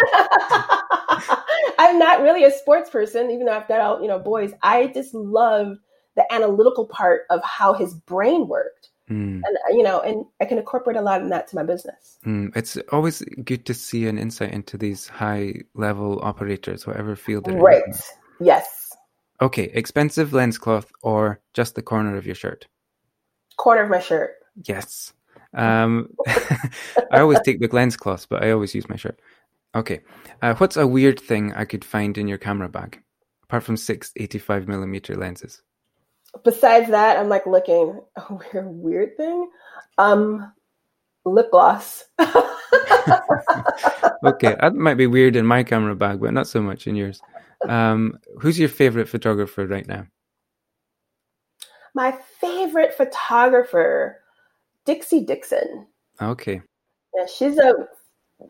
I'm 1.79 1.99
not 1.99 2.21
really 2.21 2.43
a 2.43 2.51
sports 2.51 2.89
person, 2.89 3.29
even 3.29 3.45
though 3.45 3.53
I've 3.53 3.67
got 3.67 3.81
all, 3.81 4.01
you 4.01 4.07
know, 4.07 4.19
boys. 4.19 4.53
I 4.63 4.87
just 4.87 5.13
love 5.13 5.77
the 6.15 6.33
analytical 6.33 6.87
part 6.87 7.23
of 7.29 7.43
how 7.43 7.73
his 7.73 7.93
brain 7.93 8.47
worked. 8.47 8.89
Mm. 9.09 9.41
And, 9.45 9.57
you 9.71 9.83
know, 9.83 10.01
and 10.01 10.25
I 10.41 10.45
can 10.45 10.57
incorporate 10.57 10.97
a 10.97 11.01
lot 11.01 11.21
of 11.21 11.29
that 11.29 11.47
to 11.49 11.55
my 11.55 11.63
business. 11.63 12.17
Mm. 12.25 12.55
It's 12.55 12.77
always 12.91 13.21
good 13.43 13.65
to 13.67 13.73
see 13.73 14.07
an 14.07 14.17
insight 14.17 14.51
into 14.51 14.77
these 14.77 15.07
high 15.07 15.61
level 15.73 16.19
operators, 16.21 16.85
whatever 16.85 17.15
field 17.15 17.45
they're 17.45 17.55
in. 17.55 17.63
Right. 17.63 18.01
Yes. 18.39 18.91
Okay, 19.41 19.69
expensive 19.73 20.33
lens 20.33 20.57
cloth 20.57 20.91
or 21.03 21.39
just 21.53 21.75
the 21.75 21.81
corner 21.81 22.17
of 22.17 22.25
your 22.25 22.35
shirt? 22.35 22.67
Corner 23.55 23.83
of 23.83 23.89
my 23.89 23.99
shirt. 23.99 24.31
Yes. 24.65 25.13
Um, 25.53 26.09
I 27.11 27.19
always 27.19 27.39
take 27.41 27.59
the 27.59 27.69
lens 27.71 27.95
cloth, 27.95 28.27
but 28.29 28.43
I 28.43 28.51
always 28.51 28.73
use 28.75 28.89
my 28.89 28.95
shirt. 28.95 29.19
Okay. 29.75 30.01
Uh, 30.41 30.55
what's 30.55 30.77
a 30.77 30.87
weird 30.87 31.19
thing 31.19 31.53
I 31.53 31.65
could 31.65 31.85
find 31.85 32.17
in 32.17 32.27
your 32.27 32.37
camera 32.39 32.67
bag, 32.67 33.01
apart 33.43 33.63
from 33.63 33.77
six 33.77 34.11
85 34.15 34.67
millimeter 34.67 35.15
lenses? 35.15 35.61
Besides 36.43 36.89
that, 36.89 37.17
I'm 37.17 37.29
like 37.29 37.45
looking 37.45 37.99
a 38.15 38.33
weird, 38.33 38.67
weird 38.67 39.17
thing. 39.17 39.49
Um, 39.97 40.53
lip 41.25 41.51
gloss. 41.51 42.05
okay, 44.23 44.55
that 44.59 44.73
might 44.75 44.95
be 44.95 45.07
weird 45.07 45.35
in 45.35 45.45
my 45.45 45.63
camera 45.63 45.95
bag, 45.95 46.19
but 46.19 46.33
not 46.33 46.47
so 46.47 46.61
much 46.61 46.87
in 46.87 46.95
yours. 46.95 47.21
Um, 47.67 48.19
who's 48.39 48.59
your 48.59 48.69
favorite 48.69 49.09
photographer 49.09 49.65
right 49.65 49.87
now? 49.87 50.05
My 51.93 52.17
favorite 52.39 52.93
photographer, 52.93 54.21
Dixie 54.85 55.23
Dixon. 55.23 55.87
Okay. 56.21 56.61
Yeah, 57.15 57.25
she's 57.25 57.57
a 57.57 57.73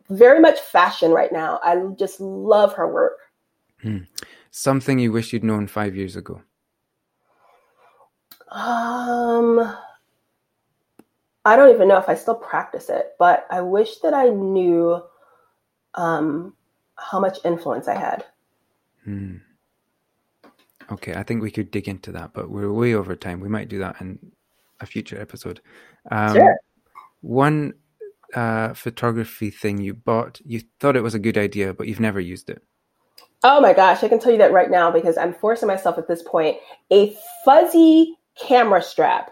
very 0.10 0.42
much 0.42 0.60
fashion 0.60 1.12
right 1.12 1.32
now. 1.32 1.60
I 1.64 1.82
just 1.98 2.20
love 2.20 2.74
her 2.74 2.92
work. 2.92 3.18
Hmm. 3.82 4.00
Something 4.52 5.00
you 5.00 5.12
wish 5.12 5.32
you'd 5.32 5.44
known 5.44 5.68
five 5.68 5.96
years 5.96 6.16
ago. 6.16 6.42
Um, 8.50 9.76
I 11.46 11.56
don't 11.56 11.74
even 11.74 11.88
know 11.88 11.98
if 11.98 12.10
I 12.10 12.16
still 12.16 12.36
practice 12.36 12.90
it, 12.90 13.14
but 13.20 13.46
I 13.50 13.62
wish 13.62 14.00
that 14.00 14.14
I 14.14 14.30
knew 14.30 15.02
um, 15.96 16.54
how 16.96 17.20
much 17.20 17.40
influence 17.46 17.88
I 17.88 17.96
had. 17.96 18.26
Hmm. 19.04 19.38
Okay, 20.92 21.14
I 21.14 21.24
think 21.24 21.42
we 21.42 21.52
could 21.52 21.72
dig 21.72 21.88
into 21.88 22.12
that, 22.14 22.34
but 22.34 22.50
we're 22.50 22.72
way 22.72 22.94
over 22.94 23.16
time. 23.16 23.42
We 23.42 23.50
might 23.50 23.70
do 23.70 23.80
that 23.80 24.00
in 24.00 24.20
a 24.80 24.86
future 24.86 25.20
episode. 25.20 25.62
Um, 26.12 26.36
Sure. 26.36 26.56
One 27.22 27.74
uh, 28.34 28.74
photography 28.74 29.50
thing 29.50 29.82
you 29.82 29.94
bought, 29.94 30.40
you 30.46 30.62
thought 30.80 30.96
it 30.96 31.04
was 31.04 31.16
a 31.16 31.20
good 31.20 31.38
idea, 31.38 31.74
but 31.74 31.88
you've 31.88 32.00
never 32.00 32.20
used 32.20 32.50
it. 32.50 32.62
Oh 33.44 33.62
my 33.62 33.74
gosh, 33.74 34.04
I 34.04 34.08
can 34.08 34.20
tell 34.20 34.32
you 34.32 34.38
that 34.40 34.52
right 34.52 34.70
now 34.70 34.92
because 34.92 35.18
I'm 35.18 35.34
forcing 35.34 35.68
myself 35.68 35.98
at 35.98 36.08
this 36.08 36.24
point 36.24 36.58
a 36.92 37.16
fuzzy 37.46 38.18
camera 38.40 38.82
strap. 38.82 39.32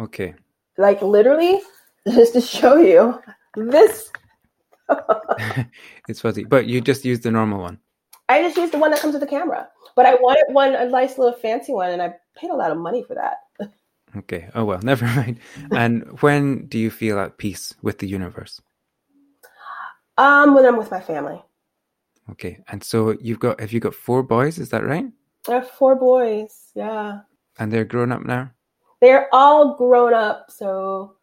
Okay. 0.00 0.34
Like 0.78 1.02
literally, 1.02 1.60
just 2.08 2.32
to 2.34 2.40
show 2.40 2.76
you 2.76 3.20
this. 3.56 4.10
it's 6.08 6.20
fuzzy, 6.20 6.44
but 6.44 6.66
you 6.66 6.80
just 6.80 7.04
used 7.04 7.22
the 7.22 7.30
normal 7.30 7.60
one. 7.60 7.78
I 8.28 8.42
just 8.42 8.56
used 8.56 8.72
the 8.72 8.78
one 8.78 8.90
that 8.90 9.00
comes 9.00 9.12
with 9.12 9.20
the 9.20 9.26
camera, 9.26 9.68
but 9.96 10.06
I 10.06 10.14
wanted 10.14 10.44
one, 10.48 10.74
a 10.74 10.88
nice 10.88 11.18
little 11.18 11.38
fancy 11.38 11.72
one, 11.72 11.90
and 11.90 12.00
I 12.00 12.14
paid 12.36 12.50
a 12.50 12.54
lot 12.56 12.70
of 12.70 12.78
money 12.78 13.02
for 13.02 13.14
that. 13.14 13.38
Okay. 14.16 14.48
Oh 14.54 14.64
well, 14.64 14.78
never 14.80 15.04
mind. 15.06 15.40
and 15.72 16.04
when 16.22 16.66
do 16.66 16.78
you 16.78 16.88
feel 16.88 17.18
at 17.18 17.36
peace 17.36 17.74
with 17.82 17.98
the 17.98 18.06
universe? 18.06 18.60
Um, 20.16 20.54
when 20.54 20.64
I'm 20.64 20.76
with 20.76 20.92
my 20.92 21.00
family. 21.00 21.42
Okay. 22.30 22.62
And 22.68 22.84
so 22.84 23.16
you've 23.20 23.40
got 23.40 23.58
have 23.58 23.72
you 23.72 23.80
got 23.80 23.92
four 23.92 24.22
boys, 24.22 24.58
is 24.58 24.70
that 24.70 24.84
right? 24.84 25.06
I 25.48 25.54
have 25.54 25.68
four 25.68 25.96
boys. 25.96 26.70
Yeah. 26.76 27.22
And 27.58 27.72
they're 27.72 27.84
grown 27.84 28.12
up 28.12 28.24
now? 28.24 28.50
They're 29.00 29.28
all 29.32 29.76
grown 29.76 30.14
up. 30.14 30.50
So 30.50 31.14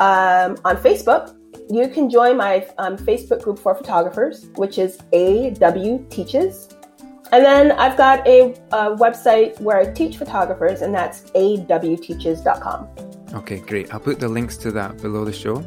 Um, 0.00 0.58
on 0.66 0.76
Facebook, 0.76 1.34
you 1.70 1.88
can 1.88 2.08
join 2.08 2.36
my 2.36 2.66
um, 2.78 2.96
Facebook 2.96 3.42
group 3.42 3.58
for 3.58 3.74
photographers, 3.74 4.46
which 4.56 4.78
is 4.78 4.98
AW 5.12 5.98
Teaches. 6.08 6.68
And 7.30 7.44
then 7.44 7.72
I've 7.72 7.96
got 7.96 8.26
a, 8.26 8.52
a 8.72 8.96
website 8.96 9.60
where 9.60 9.76
I 9.76 9.92
teach 9.92 10.16
photographers, 10.16 10.80
and 10.80 10.94
that's 10.94 11.30
awteaches.com. 11.32 12.88
Okay, 13.34 13.60
great. 13.60 13.92
I'll 13.92 14.00
put 14.00 14.18
the 14.18 14.28
links 14.28 14.56
to 14.58 14.72
that 14.72 14.96
below 15.02 15.24
the 15.26 15.32
show. 15.32 15.62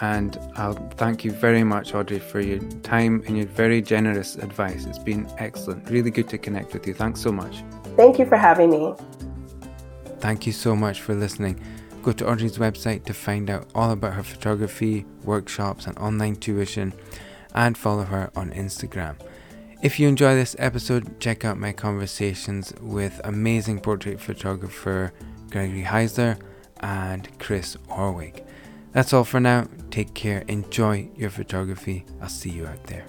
And 0.00 0.36
I'll 0.56 0.74
thank 0.96 1.24
you 1.24 1.30
very 1.30 1.62
much, 1.62 1.94
Audrey, 1.94 2.18
for 2.18 2.40
your 2.40 2.58
time 2.80 3.22
and 3.26 3.36
your 3.36 3.46
very 3.46 3.80
generous 3.82 4.36
advice. 4.36 4.84
It's 4.86 4.98
been 4.98 5.28
excellent. 5.38 5.88
Really 5.90 6.10
good 6.10 6.28
to 6.30 6.38
connect 6.38 6.72
with 6.72 6.86
you. 6.86 6.94
Thanks 6.94 7.20
so 7.20 7.30
much. 7.30 7.62
Thank 7.96 8.18
you 8.18 8.26
for 8.26 8.36
having 8.36 8.70
me. 8.70 8.94
Thank 10.18 10.46
you 10.46 10.52
so 10.52 10.74
much 10.74 11.02
for 11.02 11.14
listening. 11.14 11.60
Go 12.02 12.12
to 12.12 12.28
Audrey's 12.28 12.58
website 12.58 13.04
to 13.04 13.14
find 13.14 13.48
out 13.48 13.70
all 13.74 13.92
about 13.92 14.14
her 14.14 14.22
photography, 14.24 15.06
workshops, 15.24 15.86
and 15.86 15.96
online 15.98 16.36
tuition, 16.36 16.92
and 17.54 17.78
follow 17.78 18.02
her 18.02 18.30
on 18.34 18.50
Instagram. 18.50 19.16
If 19.82 19.98
you 19.98 20.08
enjoy 20.08 20.34
this 20.34 20.56
episode, 20.58 21.20
check 21.20 21.44
out 21.44 21.58
my 21.58 21.72
conversations 21.72 22.72
with 22.80 23.20
amazing 23.24 23.80
portrait 23.80 24.20
photographer 24.20 25.12
Gregory 25.50 25.82
Heisler 25.82 26.40
and 26.80 27.28
Chris 27.38 27.76
Orwig. 27.88 28.44
That's 28.92 29.12
all 29.12 29.24
for 29.24 29.40
now. 29.40 29.68
Take 29.90 30.14
care, 30.14 30.44
enjoy 30.48 31.08
your 31.16 31.30
photography. 31.30 32.04
I'll 32.20 32.28
see 32.28 32.50
you 32.50 32.66
out 32.66 32.84
there. 32.84 33.06